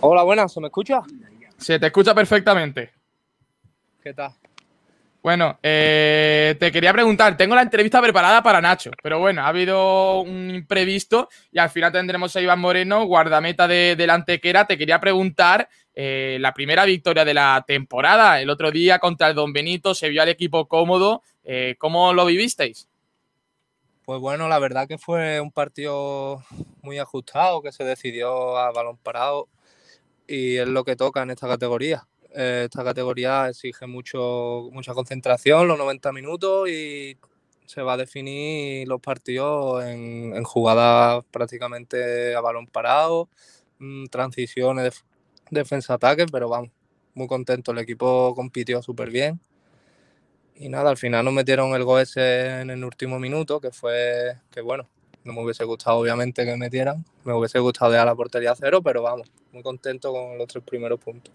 [0.00, 1.02] Hola, buenas, ¿se me escucha?
[1.56, 2.92] Se te escucha perfectamente.
[4.02, 4.30] ¿Qué tal?
[5.26, 10.20] Bueno, eh, te quería preguntar, tengo la entrevista preparada para Nacho, pero bueno, ha habido
[10.20, 14.68] un imprevisto y al final tendremos a Iván Moreno, guardameta de, de la Antequera.
[14.68, 19.34] Te quería preguntar, eh, la primera victoria de la temporada, el otro día contra el
[19.34, 21.24] Don Benito, se vio al equipo cómodo.
[21.42, 22.88] Eh, ¿Cómo lo vivisteis?
[24.04, 26.44] Pues bueno, la verdad que fue un partido
[26.82, 29.48] muy ajustado, que se decidió a balón parado
[30.28, 32.06] y es lo que toca en esta categoría.
[32.36, 37.16] Esta categoría exige mucho, mucha concentración, los 90 minutos y
[37.66, 43.28] se va a definir los partidos en, en jugadas prácticamente a balón parado,
[43.78, 45.02] mm, transiciones, def-
[45.50, 46.70] defensa-ataque, pero vamos,
[47.14, 47.72] muy contento.
[47.72, 49.40] El equipo compitió súper bien.
[50.54, 54.38] Y nada, al final nos metieron el gol ese en el último minuto, que fue,
[54.50, 54.88] que bueno,
[55.24, 58.80] no me hubiese gustado obviamente que metieran, me hubiese gustado dejar la portería a cero,
[58.82, 61.32] pero vamos, muy contento con los tres primeros puntos.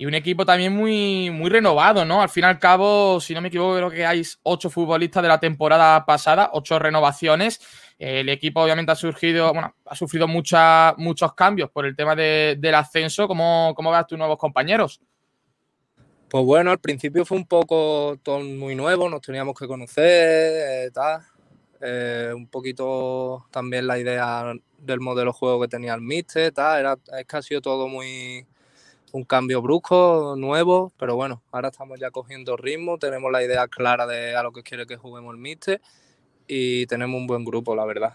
[0.00, 2.22] Y un equipo también muy, muy renovado, ¿no?
[2.22, 5.28] Al fin y al cabo, si no me equivoco, creo que hay ocho futbolistas de
[5.28, 7.60] la temporada pasada, ocho renovaciones.
[7.98, 12.76] El equipo obviamente ha surgido, bueno, ha sufrido muchos cambios por el tema de- del
[12.76, 13.28] ascenso.
[13.28, 15.02] ¿Cómo, ¿Cómo ves tus nuevos compañeros?
[16.30, 20.90] Pues bueno, al principio fue un poco todo muy nuevo, nos teníamos que conocer, eh,
[20.94, 21.20] tal.
[21.78, 26.80] Eh, un poquito también la idea del modelo de juego que tenía el Mister, tal.
[26.80, 28.46] Era, es que ha sido todo muy
[29.12, 34.06] un cambio brusco, nuevo, pero bueno, ahora estamos ya cogiendo ritmo, tenemos la idea clara
[34.06, 35.80] de a lo que quiere que juguemos el Mister
[36.46, 38.12] y tenemos un buen grupo, la verdad.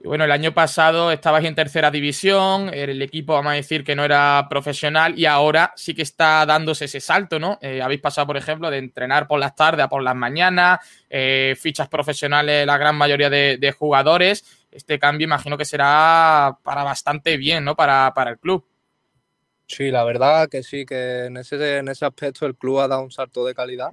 [0.00, 3.96] Y bueno, el año pasado estabais en tercera división, el equipo, vamos a decir, que
[3.96, 7.58] no era profesional y ahora sí que está dándose ese salto, ¿no?
[7.60, 10.78] Eh, habéis pasado, por ejemplo, de entrenar por las tardes a por las mañanas,
[11.10, 14.44] eh, fichas profesionales la gran mayoría de, de jugadores.
[14.70, 17.74] Este cambio imagino que será para bastante bien, ¿no?
[17.74, 18.64] Para, para el club.
[19.68, 23.02] Sí, la verdad que sí, que en ese, en ese aspecto el club ha dado
[23.02, 23.92] un salto de calidad.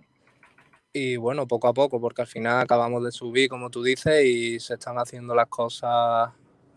[0.94, 4.60] Y bueno, poco a poco, porque al final acabamos de subir, como tú dices, y
[4.60, 6.32] se están haciendo las cosas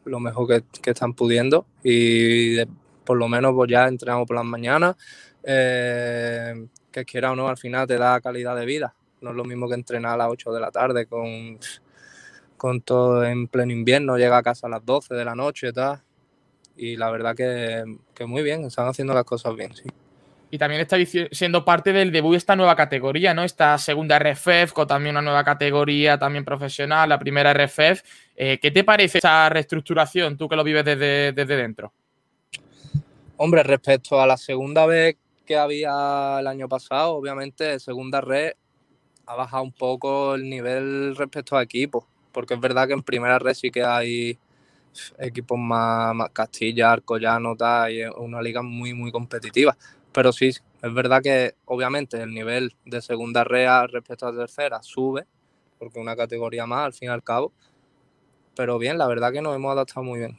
[0.05, 1.67] lo mejor que, que están pudiendo.
[1.85, 2.65] Y
[3.05, 4.97] por lo menos pues ya entrenamos por las mañanas.
[5.45, 8.95] eh, que quiera o no, al final te da calidad de vida.
[9.23, 11.59] No es lo mismo que entrenar a las 8 de la tarde con,
[12.57, 15.73] con todo en pleno invierno, llega a casa a las 12 de la noche y
[15.73, 16.03] tal.
[16.79, 17.85] Y la verdad que,
[18.15, 19.89] que muy bien, están haciendo las cosas bien, sí.
[20.51, 23.43] Y también estáis si- siendo parte del debut de esta nueva categoría, ¿no?
[23.45, 28.03] Esta segunda RFEF, con también una nueva categoría también profesional, la primera RFEF.
[28.37, 31.93] Eh, ¿Qué te parece esa reestructuración, tú que lo vives desde, desde dentro?
[33.37, 38.53] Hombre, respecto a la segunda vez que había el año pasado, obviamente segunda red
[39.27, 43.39] ha bajado un poco el nivel respecto a equipos, porque es verdad que en primera
[43.39, 44.39] red sí que hay
[45.19, 49.77] equipos más, más Castilla, Arcollano, tal, y una liga muy, muy competitiva.
[50.13, 54.83] Pero sí, es verdad que obviamente el nivel de segunda red a- respecto a tercera
[54.83, 55.27] sube,
[55.79, 57.53] porque una categoría más al fin y al cabo.
[58.57, 60.39] Pero bien, la verdad que nos hemos adaptado muy bien.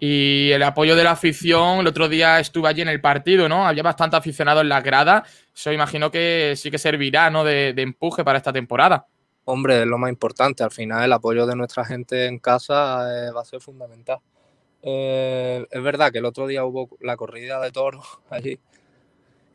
[0.00, 3.66] Y el apoyo de la afición, el otro día estuve allí en el partido, ¿no?
[3.66, 5.24] Había bastante aficionado en la grada.
[5.54, 7.42] Eso imagino que sí que servirá, ¿no?
[7.44, 9.06] De empuje para esta temporada.
[9.50, 10.62] Hombre, es lo más importante.
[10.62, 14.18] Al final, el apoyo de nuestra gente en casa eh, va a ser fundamental.
[14.82, 18.60] Eh, es verdad que el otro día hubo la corrida de toros allí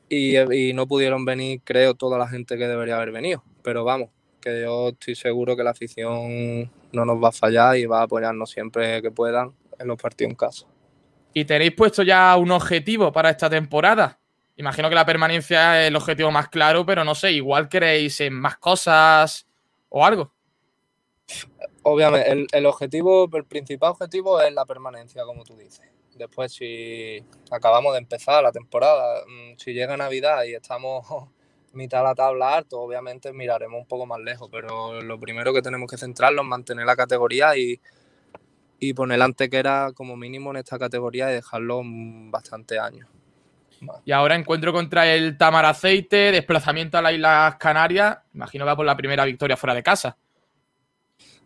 [0.09, 3.43] y, y no pudieron venir, creo, toda la gente que debería haber venido.
[3.61, 4.09] Pero vamos,
[4.41, 8.03] que yo estoy seguro que la afición no nos va a fallar y va a
[8.05, 10.65] apoyarnos siempre que puedan en los partidos en casa.
[11.35, 14.19] ¿Y tenéis puesto ya un objetivo para esta temporada?
[14.55, 18.33] Imagino que la permanencia es el objetivo más claro, pero no sé, igual queréis en
[18.33, 19.45] más cosas
[19.93, 20.31] o algo.
[21.83, 25.87] Obviamente, el, el objetivo, el principal objetivo es la permanencia, como tú dices.
[26.15, 31.05] Después, si acabamos de empezar la temporada, mm, si llega Navidad y estamos
[31.73, 35.61] mitad de la tabla alto, obviamente miraremos un poco más lejos, pero lo primero que
[35.61, 37.79] tenemos que centrarnos es mantener la categoría y,
[38.79, 43.07] y poner antequera como mínimo en esta categoría y dejarlo bastante años.
[44.05, 48.17] Y ahora encuentro contra el Tamar Aceite, desplazamiento a las Islas Canarias.
[48.33, 50.17] Imagino va por la primera victoria fuera de casa.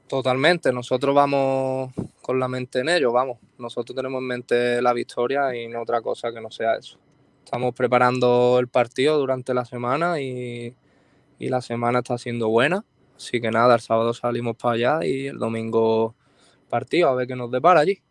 [0.08, 3.40] Totalmente, nosotros vamos con la mente en ello, vamos.
[3.58, 6.98] Nosotros tenemos en mente la victoria y no otra cosa que no sea eso.
[7.44, 10.74] Estamos preparando el partido durante la semana y,
[11.40, 12.86] y la semana está siendo buena.
[13.18, 16.16] Así que nada, el sábado salimos para allá y el domingo
[16.70, 18.02] partido, a ver qué nos depara allí.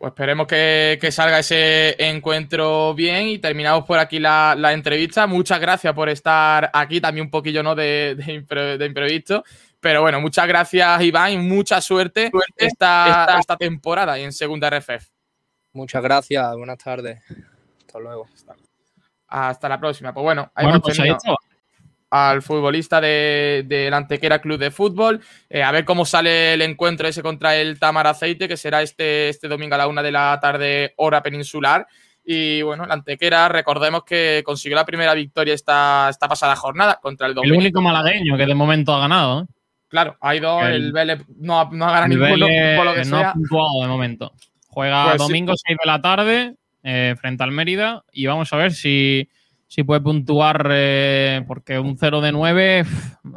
[0.00, 5.26] Pues esperemos que, que salga ese encuentro bien y terminamos por aquí la, la entrevista.
[5.26, 7.74] Muchas gracias por estar aquí, también un poquillo ¿no?
[7.74, 9.44] de, de, impre- de imprevisto.
[9.78, 14.70] Pero bueno, muchas gracias, Iván, y mucha suerte, esta, Esta- esta temporada y en segunda
[14.70, 15.06] RFF.
[15.74, 17.22] Muchas gracias, buenas tardes.
[17.80, 18.26] Hasta luego.
[19.28, 20.14] Hasta la próxima.
[20.14, 21.49] Pues bueno, ahí Bueno, hemos pues.
[22.10, 25.20] Al futbolista de, del Antequera Club de Fútbol.
[25.48, 29.28] Eh, a ver cómo sale el encuentro ese contra el Tamar Aceite, que será este,
[29.28, 31.86] este domingo a la una de la tarde, hora peninsular.
[32.24, 37.26] Y bueno, el Antequera, recordemos que consiguió la primera victoria esta, esta pasada jornada contra
[37.26, 37.58] el El Dominico.
[37.60, 39.42] único malagueño que de momento ha ganado.
[39.42, 39.46] ¿eh?
[39.88, 42.46] Claro, ha ido, El- el Vélez no, ha- no ha ganado El ninguno,
[42.76, 44.32] por lo que no ha puntuado de momento.
[44.66, 45.28] Juega Pues sí.
[45.28, 46.54] domingo 6 de la tarde
[46.84, 49.28] eh, frente al Mérida y vamos a ver si,
[49.70, 52.84] si puede puntuar eh, porque un 0 de 9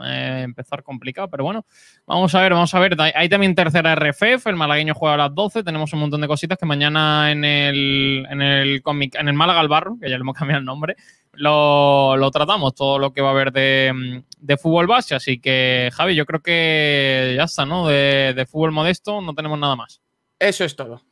[0.03, 1.63] eh, empezar complicado, pero bueno,
[2.07, 2.97] vamos a ver, vamos a ver.
[3.13, 6.57] Hay también tercera RFF, el malagueño juega a las 12, tenemos un montón de cositas
[6.57, 10.21] que mañana en el, en el cómic, en el Málaga al Barro, que ya le
[10.21, 10.95] hemos cambiado el nombre,
[11.33, 15.13] lo, lo tratamos, todo lo que va a haber de, de fútbol base.
[15.13, 17.87] Así que, Javi, yo creo que ya está, ¿no?
[17.87, 20.01] De, de fútbol modesto no tenemos nada más.
[20.39, 21.03] Eso es todo.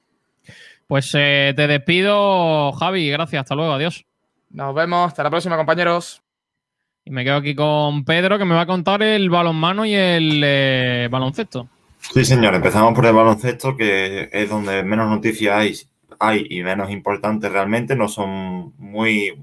[0.88, 3.07] Pues eh, te despido, Javi.
[3.11, 3.41] Gracias.
[3.41, 3.73] Hasta luego.
[3.73, 4.03] Adiós.
[4.53, 5.07] Nos vemos.
[5.07, 6.22] Hasta la próxima, compañeros.
[7.03, 10.41] Y me quedo aquí con Pedro, que me va a contar el balonmano y el
[10.44, 11.68] eh, baloncesto.
[11.99, 12.53] Sí, señor.
[12.56, 15.76] Empezamos por el baloncesto, que es donde menos noticias hay,
[16.19, 17.95] hay y menos importantes realmente.
[17.95, 19.34] No son muy,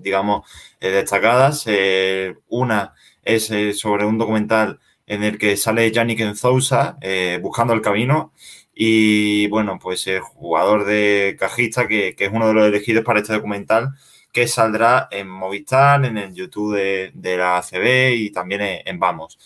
[0.00, 0.48] digamos,
[0.80, 1.64] eh, destacadas.
[1.66, 7.72] Eh, una es eh, sobre un documental en el que sale Yannick Enzousa eh, buscando
[7.74, 8.32] el camino.
[8.74, 13.20] Y bueno, pues el jugador de cajista, que, que es uno de los elegidos para
[13.20, 13.90] este documental,
[14.32, 19.38] que saldrá en Movistar, en el YouTube de, de la ACB y también en, Vamos.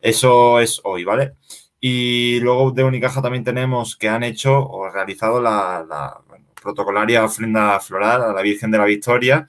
[0.00, 1.34] Eso es hoy, ¿vale?
[1.80, 6.20] Y luego de Unicaja también tenemos que han hecho o realizado la,
[6.60, 9.46] protocolaria ofrenda floral a la Virgen de la Victoria.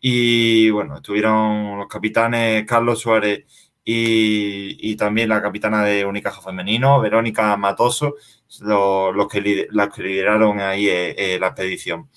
[0.00, 3.44] Y bueno, estuvieron los capitanes Carlos Suárez
[3.84, 8.16] y, también la capitana de Unicaja Femenino, Verónica Matoso,
[8.60, 12.08] los, que, los que lideraron ahí eh, eh, la expedición.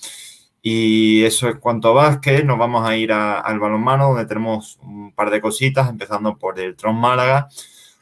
[0.68, 2.44] Y eso es cuanto a básquet.
[2.44, 6.60] Nos vamos a ir a, al balonmano, donde tenemos un par de cositas, empezando por
[6.60, 7.50] el Tron Málaga,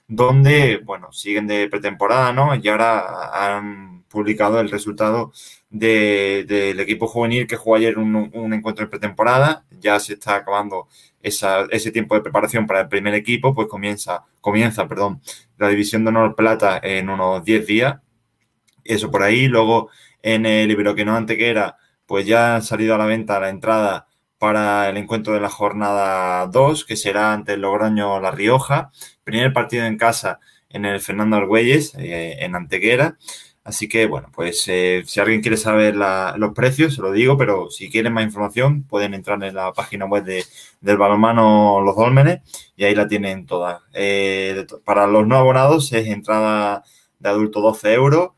[0.07, 2.55] donde, bueno, siguen de pretemporada, ¿no?
[2.55, 5.33] Y ahora han publicado el resultado
[5.69, 9.65] del de, equipo juvenil que jugó ayer un, encuentro de pretemporada.
[9.81, 10.87] Ya se está acabando
[11.21, 15.21] ese tiempo de preparación para el primer equipo, pues comienza, comienza, perdón,
[15.57, 17.97] la división de honor plata en unos 10 días.
[18.85, 19.49] Eso por ahí.
[19.49, 19.89] Luego
[20.21, 24.07] en el Iberoquino Antequera, pues ya ha salido a la venta la entrada
[24.37, 28.91] para el encuentro de la jornada 2, que será ante el Logroño La Rioja.
[29.23, 30.39] Primer partido en casa
[30.69, 33.17] en el Fernando Argüelles, eh, en Antequera.
[33.63, 37.71] Así que, bueno, pues eh, si alguien quiere saber los precios, se lo digo, pero
[37.71, 40.43] si quieren más información, pueden entrar en la página web de,
[40.81, 42.41] del balonmano Los Dólmenes
[42.75, 43.83] y ahí la tienen toda.
[43.93, 46.83] Eh, para los no abonados es entrada
[47.19, 48.31] de adulto 12 euros,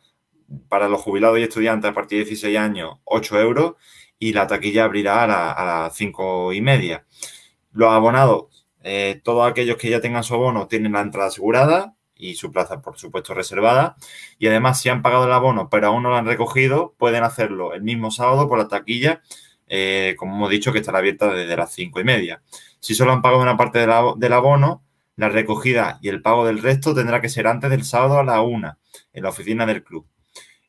[0.69, 3.73] para los jubilados y estudiantes a partir de 16 años 8 euros
[4.19, 7.05] y la taquilla abrirá a, la, las 5 y media.
[7.71, 12.35] Los abonados, eh, todos aquellos que ya tengan su abono tienen la entrada asegurada, y
[12.35, 13.95] su plaza, por supuesto, reservada.
[14.39, 17.73] Y además, si han pagado el abono pero aún no lo han recogido, pueden hacerlo
[17.73, 19.21] el mismo sábado por la taquilla,
[19.67, 22.41] eh, como hemos dicho, que estará abierta desde las cinco y media.
[22.79, 24.83] Si solo han pagado una parte del abono,
[25.17, 28.41] la recogida y el pago del resto tendrá que ser antes del sábado a la
[28.41, 28.79] una,
[29.13, 30.05] en la oficina del club.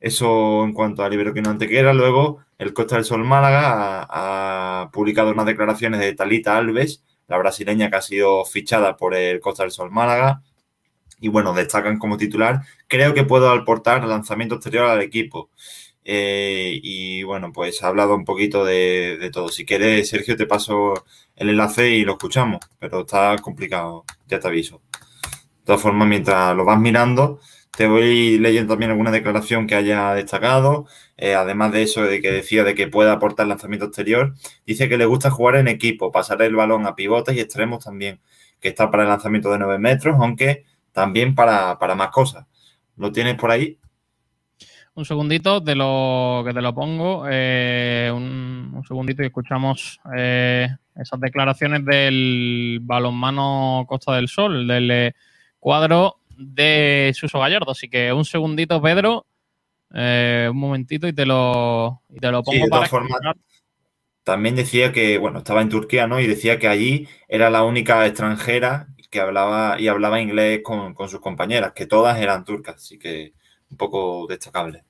[0.01, 1.93] Eso en cuanto a Iberoquino Antequera.
[1.93, 7.39] Luego, el Costa del Sol Málaga ha, ha publicado unas declaraciones de Talita Alves, la
[7.39, 10.43] brasileña que ha sido fichada por el Costa del Sol Málaga,
[11.20, 12.62] y bueno, destacan como titular.
[12.89, 15.51] Creo que puedo aportar lanzamiento exterior al equipo.
[16.05, 19.48] Eh, y bueno, pues ha hablado un poquito de, de, todo.
[19.48, 21.05] Si quieres, Sergio, te paso
[21.35, 24.82] el enlace y lo escuchamos, pero está complicado, ya te aviso.
[25.60, 27.40] De todas formas, mientras lo vas mirando,
[27.77, 30.87] te voy leyendo también alguna declaración que haya destacado.
[31.17, 34.35] Eh, además de eso, de que decía de que puede aportar lanzamiento exterior,
[34.67, 38.21] dice que le gusta jugar en equipo, pasar el balón a pivotes y extremos también,
[38.61, 42.47] que está para el lanzamiento de 9 metros, aunque también para, para, más cosas.
[42.97, 43.79] ¿Lo tienes por ahí?
[44.95, 47.27] Un segundito, te lo, que te lo pongo.
[47.31, 55.15] Eh, un, un, segundito y escuchamos eh, esas declaraciones del balonmano Costa del Sol, del
[55.61, 57.73] cuadro de Suso Gallardo.
[57.73, 59.27] Así que un segundito, Pedro.
[59.95, 63.21] Eh, un momentito y te lo, y te lo pongo sí, para formas,
[64.25, 66.21] También decía que, bueno, estaba en Turquía, ¿no?
[66.21, 71.09] Y decía que allí era la única extranjera que hablaba y hablaba inglés con, con,
[71.09, 73.35] sus compañeras, que todas eran turcas, así que
[73.71, 74.86] un poco destacable.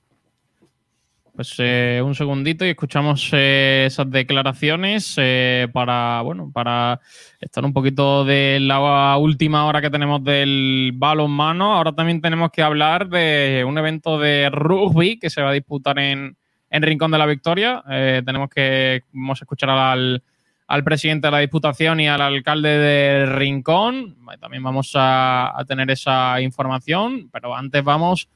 [1.37, 6.99] Pues eh, un segundito y escuchamos eh, esas declaraciones eh, para, bueno, para
[7.39, 11.75] estar un poquito de la última hora que tenemos del balonmano.
[11.75, 15.99] Ahora también tenemos que hablar de un evento de rugby que se va a disputar
[15.99, 16.35] en,
[16.71, 17.83] en Rincón de la Victoria.
[17.87, 20.23] Eh, tenemos que, vamos a escuchar al,
[20.65, 24.17] al presidente de la Diputación y al alcalde de Rincón.
[24.39, 28.27] También vamos a, a, tener esa información, pero antes vamos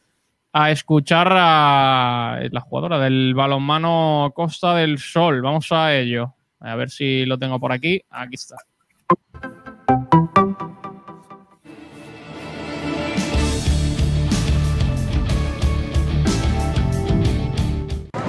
[0.54, 5.42] a escuchar a la jugadora del balonmano Costa del Sol.
[5.42, 6.36] Vamos a ello.
[6.60, 8.02] A ver si lo tengo por aquí.
[8.10, 8.58] Aquí está.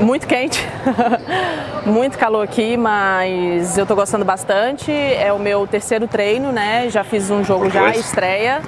[0.03, 0.61] Muito quente,
[1.87, 4.91] muito calor aqui, mas eu tô gostando bastante.
[4.91, 6.91] É o meu terceiro treino, né?
[6.91, 8.61] Já fiz um jogo já, estreia.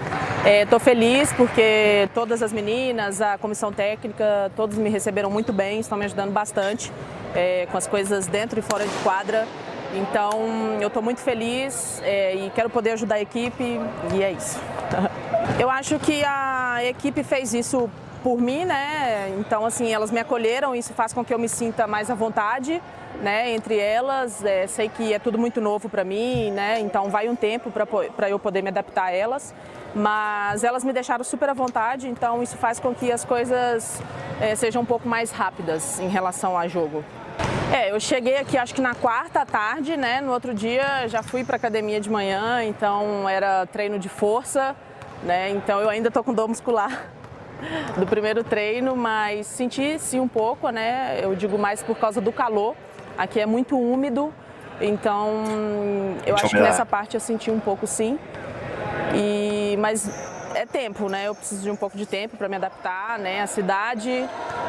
[0.44, 5.80] Estou é, feliz porque todas as meninas, a comissão técnica, todos me receberam muito bem,
[5.80, 6.92] estão me ajudando bastante
[7.34, 9.46] é, com as coisas dentro e fora de quadra.
[9.94, 13.80] Então eu estou muito feliz é, e quero poder ajudar a equipe
[14.12, 14.60] e é isso.
[15.58, 17.88] eu acho que a equipe fez isso
[18.24, 19.36] por mim, né?
[19.38, 22.82] Então, assim, elas me acolheram, isso faz com que eu me sinta mais à vontade.
[23.22, 24.44] né, entre elas.
[24.44, 28.28] É, sei que é tudo muito novo para mim, né, então vai um tempo para
[28.28, 29.54] eu poder me adaptar a elas.
[29.94, 34.02] Mas elas me deixaram super à vontade, então isso faz com que as coisas
[34.40, 37.04] é, sejam um pouco mais rápidas em relação ao jogo.
[37.72, 40.20] É, eu cheguei aqui acho que na quarta tarde, né?
[40.20, 44.74] No outro dia já fui para academia de manhã, então era treino de força,
[45.22, 45.50] né?
[45.50, 47.08] Então eu ainda tô com dor muscular
[47.96, 51.18] do primeiro treino, mas senti sim um pouco, né?
[51.22, 52.74] Eu digo mais por causa do calor.
[53.16, 54.32] Aqui é muito úmido,
[54.80, 55.44] então
[56.26, 58.18] eu acho que nessa parte eu senti um pouco sim.
[59.14, 60.08] E mas
[60.54, 61.28] é tempo, né?
[61.28, 63.42] Eu preciso de um pouco de tempo para me adaptar, né?
[63.42, 64.28] À cidade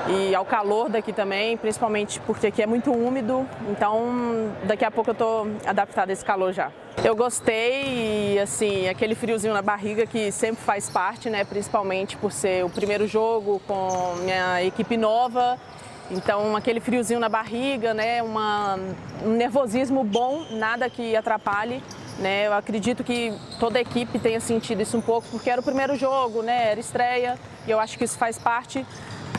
[0.10, 3.48] e ao calor daqui também, principalmente porque aqui é muito úmido.
[3.70, 6.72] Então, daqui a pouco eu tô adaptada a esse calor já.
[7.04, 11.44] Eu gostei e assim, aquele friozinho na barriga que sempre faz parte, né?
[11.44, 15.60] Principalmente por ser o primeiro jogo com minha equipe nova.
[16.12, 18.22] Então, aquele friozinho na barriga, né?
[18.22, 18.78] Uma,
[19.24, 21.82] um nervosismo bom, nada que atrapalhe.
[22.20, 22.48] Né?
[22.48, 25.96] Eu acredito que toda a equipe tenha sentido isso um pouco, porque era o primeiro
[25.98, 26.72] jogo, né?
[26.72, 27.38] era estreia,
[27.68, 28.86] e eu acho que isso faz parte.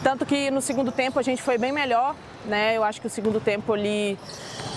[0.02, 2.14] Tanto que no segundo tempo a gente foi bem melhor,
[2.44, 2.76] né?
[2.76, 4.18] Eu acho que o segundo tempo ali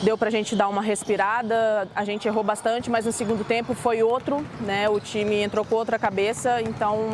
[0.02, 4.02] deu pra gente dar uma respirada, a gente errou bastante, mas no segundo tempo foi
[4.02, 4.88] outro, né?
[4.88, 7.10] O time entrou com outra cabeça, então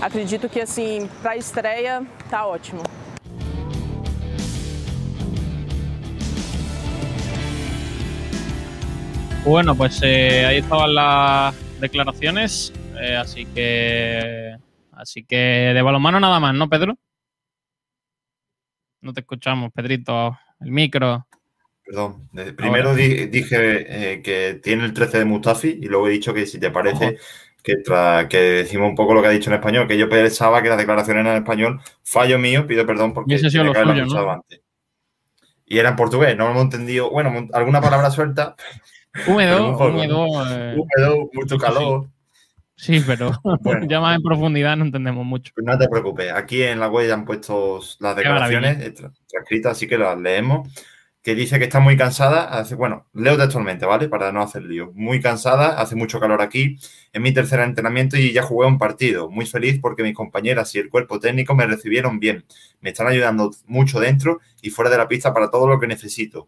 [0.00, 2.82] acredito que assim, pra estreia tá ótimo.
[9.46, 14.56] Bueno, pues eh, ahí estaban las declaraciones, eh, así que
[14.90, 16.98] así que de balonmano nada más, ¿no, Pedro?
[19.02, 21.28] No te escuchamos, Pedrito, el micro.
[21.84, 26.34] Perdón, eh, primero di- dije que tiene el 13 de Mustafi y luego he dicho
[26.34, 27.16] que si te parece
[27.62, 27.76] que,
[28.36, 31.20] decimos un poco lo que ha dicho en español, que yo pensaba que las declaraciones
[31.20, 34.60] eran en español, fallo mío, pido perdón porque sido tenía lo antes.
[35.66, 38.56] Y era en portugués, no lo hemos entendido, bueno, alguna palabra suelta.
[39.26, 42.06] Húmedo, eh, Húmedo, mucho calor.
[42.76, 43.86] Sí, pero Bueno.
[43.88, 45.52] ya más en profundidad no entendemos mucho.
[45.54, 49.72] Pues no te preocupes, aquí en la web ya han puesto las declaraciones tra- transcritas,
[49.72, 50.68] así que las leemos.
[51.22, 54.08] Que dice que está muy cansada, hace, bueno, leo textualmente, ¿vale?
[54.08, 54.92] Para no hacer lío.
[54.94, 56.76] Muy cansada, hace mucho calor aquí,
[57.12, 59.28] es mi tercer entrenamiento y ya jugué un partido.
[59.28, 62.44] Muy feliz porque mis compañeras y el cuerpo técnico me recibieron bien.
[62.80, 66.46] Me están ayudando mucho dentro y fuera de la pista para todo lo que necesito.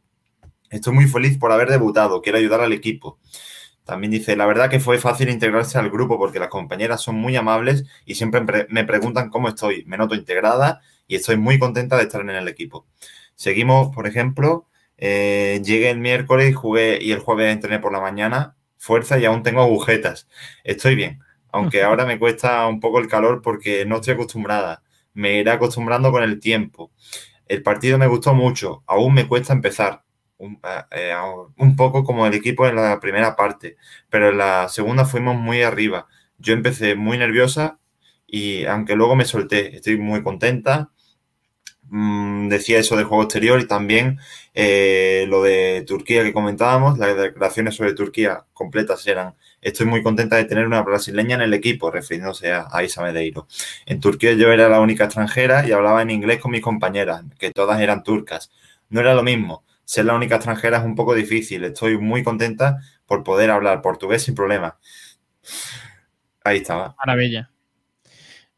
[0.71, 3.19] Estoy muy feliz por haber debutado, quiero ayudar al equipo.
[3.85, 7.37] También dice, la verdad que fue fácil integrarse al grupo porque las compañeras son muy
[7.37, 9.85] amables y siempre pre- me preguntan cómo estoy.
[9.87, 12.87] Me noto integrada y estoy muy contenta de estar en el equipo.
[13.35, 14.69] Seguimos, por ejemplo,
[14.99, 18.57] eh, llegué el miércoles y jugué y el jueves entrené por la mañana.
[18.77, 20.29] Fuerza y aún tengo agujetas.
[20.65, 21.21] Estoy bien,
[21.51, 24.83] aunque ahora me cuesta un poco el calor porque no estoy acostumbrada.
[25.15, 26.93] Me iré acostumbrando con el tiempo.
[27.47, 30.05] El partido me gustó mucho, aún me cuesta empezar
[30.39, 30.61] un,
[30.91, 31.15] eh,
[31.59, 33.77] un poco como el equipo en la primera parte,
[34.11, 36.07] pero en la segunda fuimos muy arriba.
[36.39, 37.79] Yo empecé muy nerviosa
[38.27, 40.91] y aunque luego me solté, estoy muy contenta.
[41.91, 44.19] Mm, decía eso del juego exterior y también
[44.55, 50.37] eh, lo de Turquía que comentábamos, las declaraciones sobre Turquía completas eran, estoy muy contenta
[50.37, 53.47] de tener una brasileña en el equipo, refiriéndose a, a Isa Medeiro.
[53.87, 57.53] En Turquía yo era la única extranjera y hablaba en inglés con mis compañeras, que
[57.53, 58.51] todas eran turcas.
[58.91, 62.77] No era lo mismo, ser la única extranjera es un poco difícil, estoy muy contenta
[63.07, 64.77] por poder hablar portugués sin problema.
[66.45, 66.95] Ahí estaba.
[66.99, 67.49] Maravilla.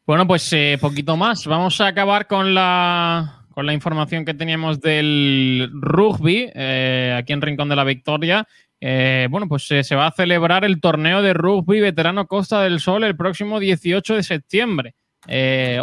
[0.05, 1.47] Bueno, pues eh, poquito más.
[1.47, 7.41] Vamos a acabar con la, con la información que teníamos del rugby eh, aquí en
[7.41, 8.45] Rincón de la Victoria.
[8.81, 13.05] Eh, bueno, pues se va a celebrar el torneo de rugby veterano Costa del Sol
[13.05, 14.95] el próximo 18 de septiembre.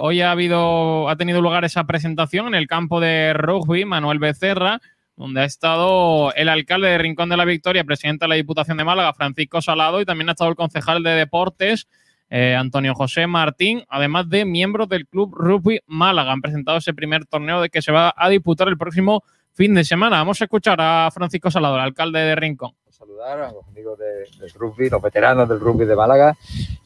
[0.02, 4.78] Hoy ha habido, ha tenido lugar esa presentación en el campo de rugby Manuel Becerra,
[5.18, 8.84] donde ha estado el alcalde de Rincón de la Victoria, presidente de la Diputación de
[8.84, 11.88] Málaga, Francisco Salado, y también ha estado el concejal de deportes,
[12.30, 16.32] eh, Antonio José Martín, además de miembros del Club Rugby Málaga.
[16.32, 19.24] Han presentado ese primer torneo de que se va a disputar el próximo
[19.54, 20.18] fin de semana.
[20.18, 22.72] Vamos a escuchar a Francisco Salado, el alcalde de Rincón.
[22.90, 26.36] saludar a los amigos de- del rugby, los veteranos del rugby de Málaga,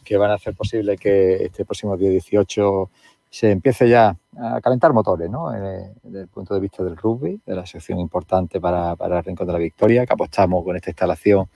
[0.05, 2.91] que van a hacer posible que este próximo día 18
[3.33, 5.55] se empiece ya a calentar motores, ¿no?
[5.55, 9.25] Eh, desde el punto de vista del rugby, de la sección importante para, para el
[9.25, 11.49] Rincón de la Victoria, que apostamos con esta instalación,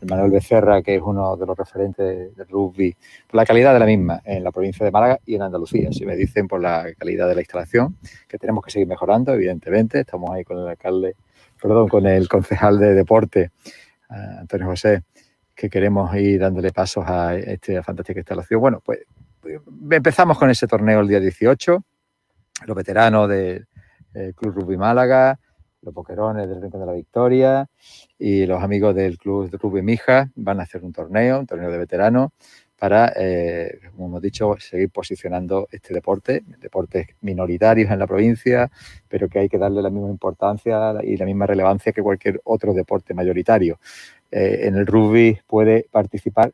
[0.00, 2.94] el Manuel Becerra, que es uno de los referentes del rugby,
[3.26, 5.90] por la calidad de la misma en la provincia de Málaga y en Andalucía.
[5.90, 7.96] Si me dicen por la calidad de la instalación,
[8.28, 11.16] que tenemos que seguir mejorando, evidentemente, estamos ahí con el alcalde,
[11.60, 13.50] perdón, con el concejal de deporte,
[14.08, 15.02] Antonio José,
[15.52, 18.60] que queremos ir dándole pasos a esta fantástica instalación.
[18.60, 19.00] Bueno, pues
[19.90, 21.84] empezamos con ese torneo el día 18,
[22.66, 23.66] los veteranos del
[24.14, 25.38] eh, Club Rugby Málaga,
[25.82, 27.68] los boquerones del Rincón de la Victoria
[28.18, 31.78] y los amigos del Club Rugby Mija van a hacer un torneo, un torneo de
[31.78, 32.30] veteranos,
[32.78, 38.70] para, eh, como hemos dicho, seguir posicionando este deporte, deportes minoritarios en la provincia,
[39.08, 42.74] pero que hay que darle la misma importancia y la misma relevancia que cualquier otro
[42.74, 43.78] deporte mayoritario.
[44.30, 46.52] Eh, en el rugby puede participar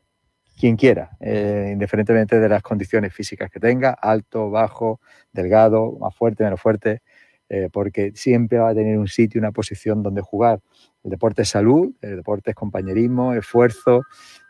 [0.61, 4.99] quien quiera, eh, indiferentemente de las condiciones físicas que tenga, alto, bajo,
[5.33, 7.01] delgado, más fuerte, menos fuerte,
[7.49, 10.59] eh, porque siempre va a tener un sitio, una posición donde jugar.
[11.03, 14.03] El deporte es salud, el deporte es compañerismo, esfuerzo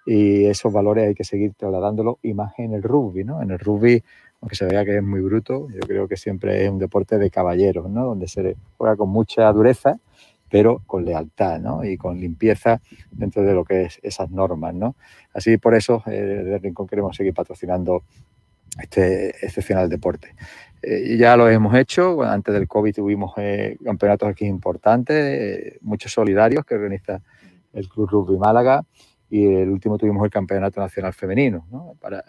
[0.05, 3.41] y esos valores hay que seguir trasladándolo y más en el rugby, ¿no?
[3.41, 4.03] En el rugby,
[4.41, 7.29] aunque se vea que es muy bruto, yo creo que siempre es un deporte de
[7.29, 8.03] caballeros, ¿no?
[8.03, 9.95] Donde se juega con mucha dureza,
[10.51, 11.83] pero con lealtad ¿no?
[11.83, 14.75] y con limpieza dentro de lo que es esas normas.
[14.75, 14.95] ¿no?
[15.33, 18.03] Así por eso eh, desde Rincón queremos seguir patrocinando
[18.79, 20.35] este excepcional deporte.
[20.81, 26.11] Eh, ya lo hemos hecho, antes del COVID tuvimos eh, campeonatos aquí importantes, eh, muchos
[26.11, 27.21] solidarios que organiza
[27.73, 28.83] el Club Rugby Málaga
[29.29, 31.95] y el último tuvimos el Campeonato Nacional Femenino, ¿no?
[32.01, 32.23] para eh,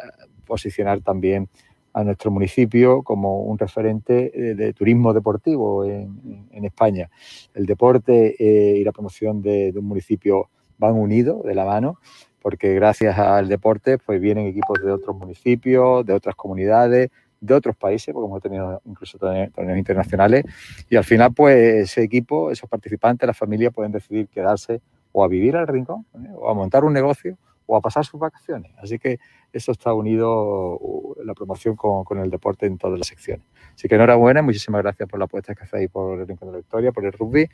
[0.46, 1.48] posicionar también
[1.92, 7.10] a nuestro municipio como un referente eh, de turismo deportivo en, en España.
[7.54, 10.48] El deporte eh, y la promoción de, de, un municipio
[10.78, 11.98] van unidos de la mano,
[12.40, 17.10] porque gracias al deporte pues vienen equipos de otros municipios, de otras comunidades,
[17.42, 20.44] de otros países, porque hemos tenido incluso torneos internacionales,
[20.88, 25.28] y al final pues ese equipo, esos participantes, las familias pueden decidir quedarse o a
[25.28, 26.30] vivir al rincón, ¿eh?
[26.36, 27.36] o a montar un negocio,
[27.72, 28.70] o a pasar sus vacaciones.
[28.76, 29.18] Así que
[29.50, 30.78] eso está unido
[31.24, 33.46] la promoción con, con, el deporte en todas las secciones.
[33.74, 36.58] Así que enhorabuena, muchísimas gracias por la apuesta que hacéis por el Rincón de la
[36.58, 37.48] Victoria, por el rugby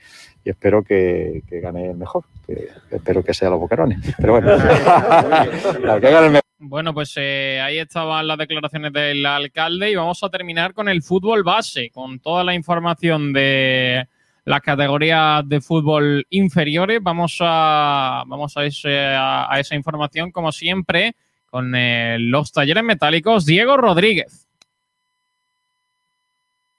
[0.44, 2.24] y espero que, que gane el mejor.
[2.44, 4.00] Que, espero que sea los boquerones.
[4.16, 4.48] Pero bueno,
[5.80, 6.42] claro, que gane el mejor.
[6.60, 11.02] Bueno, pues eh, ahí estaban las declaraciones del alcalde y vamos a terminar con el
[11.02, 14.08] fútbol base, con toda la información de
[14.48, 17.00] las categorías de fútbol inferiores.
[17.02, 21.14] Vamos a, vamos a, ese, a, esa información, como siempre,
[21.46, 24.47] con eh, los talleres metálicos Diego Rodríguez.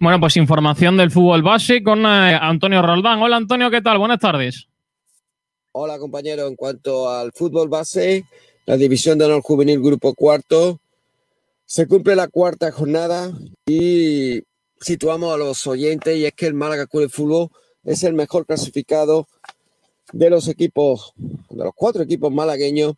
[0.00, 3.22] Bueno, pues información del fútbol base con eh, Antonio Roldán.
[3.22, 3.98] Hola Antonio, ¿qué tal?
[3.98, 4.68] Buenas tardes.
[5.72, 8.24] Hola compañero, en cuanto al fútbol base,
[8.66, 10.80] la división de honor juvenil grupo cuarto,
[11.64, 13.32] se cumple la cuarta jornada
[13.66, 14.42] y
[14.80, 17.48] situamos a los oyentes y es que el Málaga Club de Fútbol
[17.82, 19.26] es el mejor clasificado
[20.12, 22.94] de los equipos, de los cuatro equipos malagueños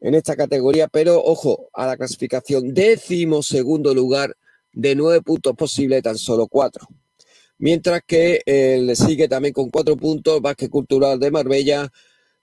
[0.00, 4.36] en esta categoría, pero ojo a la clasificación, décimo segundo lugar
[4.72, 6.86] de nueve puntos posibles, tan solo cuatro.
[7.58, 11.90] Mientras que eh, le sigue también con cuatro puntos Vázquez Cultural de Marbella,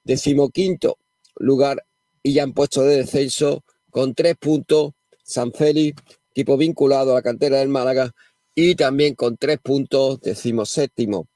[0.03, 0.97] decimoquinto
[1.37, 1.85] lugar
[2.21, 4.91] y ya han puesto de descenso con tres puntos
[5.23, 8.13] San Félix, equipo vinculado a la cantera del Málaga,
[8.53, 11.27] y también con tres puntos, decimoséptimo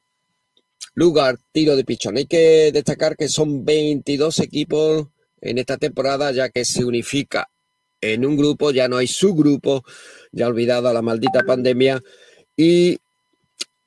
[1.00, 2.18] lugar, tiro de pichón.
[2.18, 5.08] Hay que destacar que son 22 equipos
[5.41, 7.49] en esta temporada, ya que se unifica
[8.02, 9.84] en un grupo, ya no hay subgrupo,
[10.32, 12.02] ya olvidado la maldita pandemia,
[12.56, 12.98] y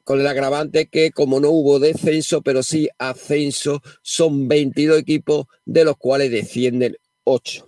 [0.04, 5.84] con el agravante que como no hubo descenso, pero sí ascenso, son 22 equipos, de
[5.84, 7.66] los cuales descienden 8.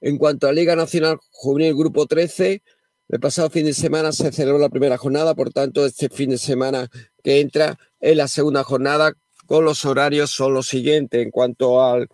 [0.00, 2.62] En cuanto a Liga Nacional Juvenil Grupo 13,
[3.08, 6.38] el pasado fin de semana se celebró la primera jornada, por tanto, este fin de
[6.38, 6.88] semana
[7.22, 9.14] que entra es la segunda jornada,
[9.46, 12.08] con los horarios son los siguientes en cuanto al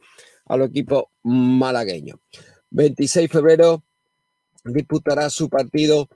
[0.51, 2.18] a los equipos malagueños.
[2.70, 3.85] 26 de febrero
[4.64, 6.09] disputará su partido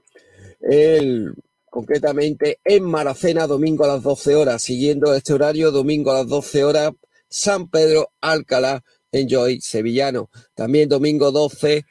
[0.59, 1.33] el,
[1.69, 4.61] concretamente en Maracena, domingo a las 12 horas.
[4.61, 6.91] Siguiendo este horario, domingo a las 12 horas,
[7.29, 10.29] San Pedro Alcalá en Joy Sevillano.
[10.53, 11.85] También domingo 12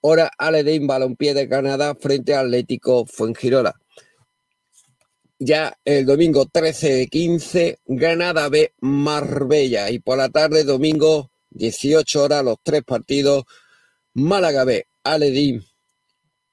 [0.00, 3.74] hora Aledín Balompié de Canadá frente a Atlético Fuengirola.
[5.40, 9.90] Ya el domingo 13 de 15, Granada B Marbella.
[9.90, 13.44] Y por la tarde, domingo 18 horas, los tres partidos,
[14.14, 15.64] Málaga B, Aledín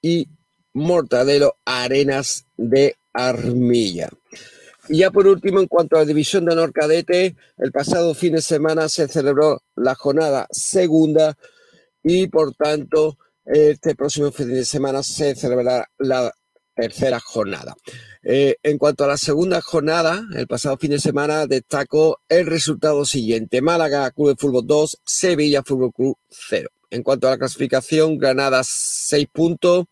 [0.02, 0.28] y
[0.74, 4.10] Mortadelo Arenas de Armilla.
[4.88, 8.34] Y ya por último, en cuanto a la división de honor cadete, el pasado fin
[8.34, 11.36] de semana se celebró la jornada segunda
[12.04, 16.34] y por tanto Este próximo fin de semana se celebrará la
[16.76, 17.76] tercera jornada.
[18.22, 23.06] Eh, en cuanto a la segunda jornada, el pasado fin de semana destacó el resultado
[23.06, 23.62] siguiente.
[23.62, 26.70] Málaga Club de Fútbol 2, Sevilla Fútbol Club 0.
[26.92, 29.86] En cuanto a la clasificación, Granada 6 puntos.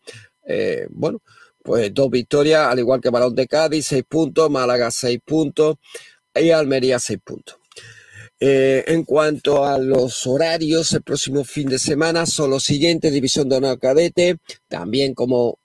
[0.46, 1.20] Eh, bueno,
[1.62, 5.76] pues dos victorias, al igual que Balón de Cádiz, 6 puntos, Málaga 6 puntos
[6.34, 7.56] y Almería 6 puntos.
[8.40, 13.48] Eh, en cuanto a los horarios, el próximo fin de semana son los siguientes: División
[13.48, 14.36] de Honor Cadete,
[14.68, 15.58] también como,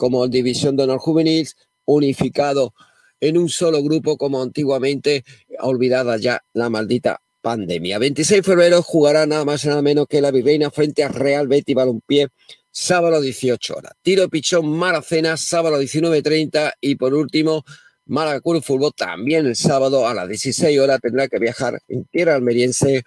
[0.00, 1.46] como División de Honor Juvenil,
[1.84, 2.72] unificado
[3.20, 5.24] en un solo grupo, como antiguamente,
[5.58, 7.98] olvidada ya la maldita pandemia.
[7.98, 11.48] 26 de febrero jugará nada más y nada menos que la Viveina frente a Real
[11.48, 12.28] Betty Balompié,
[12.70, 13.92] sábado 18 horas.
[14.00, 17.66] Tiro Pichón Maracena, sábado 19.30 y por último,
[18.06, 22.36] Málaga Club Fútbol también el sábado a las 16 horas tendrá que viajar en tierra
[22.36, 23.02] almeriense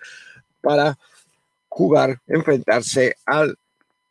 [0.61, 0.95] para
[1.69, 3.57] jugar, enfrentarse al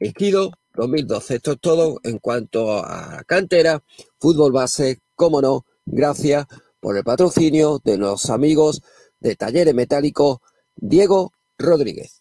[0.01, 1.37] Ejido 2012.
[1.37, 3.83] Esto es todo en cuanto a cantera,
[4.19, 6.47] fútbol base, como no, gracias
[6.81, 8.83] por el patrocinio de los amigos
[9.21, 10.39] de Talleres Metálicos
[10.77, 12.21] Diego Rodríguez.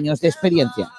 [0.01, 0.89] de experiencia.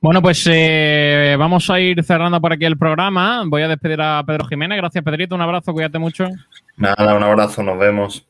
[0.00, 3.42] Bueno, pues eh, vamos a ir cerrando por aquí el programa.
[3.46, 4.76] Voy a despedir a Pedro Jiménez.
[4.76, 5.34] Gracias, Pedrito.
[5.34, 6.26] Un abrazo, cuídate mucho.
[6.76, 8.26] Nada, un abrazo, nos vemos.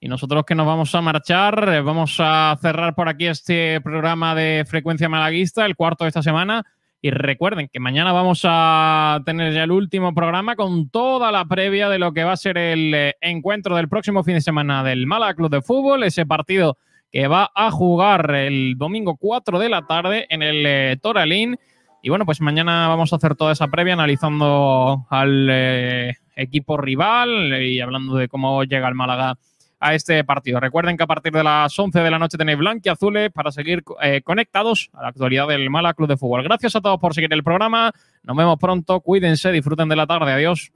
[0.00, 4.34] Y nosotros que nos vamos a marchar, eh, vamos a cerrar por aquí este programa
[4.34, 6.64] de Frecuencia Malaguista, el cuarto de esta semana.
[7.02, 11.88] Y recuerden que mañana vamos a tener ya el último programa con toda la previa
[11.88, 15.06] de lo que va a ser el eh, encuentro del próximo fin de semana del
[15.06, 16.78] Málaga Club de Fútbol, ese partido
[17.12, 21.58] que va a jugar el domingo 4 de la tarde en el eh, Toralín.
[22.02, 27.62] Y bueno, pues mañana vamos a hacer toda esa previa analizando al eh, equipo rival
[27.62, 29.38] y hablando de cómo llega el Málaga
[29.80, 30.60] a este partido.
[30.60, 33.82] Recuerden que a partir de las 11 de la noche tenéis y Azules para seguir
[34.00, 36.42] eh, conectados a la actualidad del Málaga Club de Fútbol.
[36.42, 37.92] Gracias a todos por seguir el programa.
[38.22, 39.00] Nos vemos pronto.
[39.00, 40.32] Cuídense, disfruten de la tarde.
[40.32, 40.72] Adiós.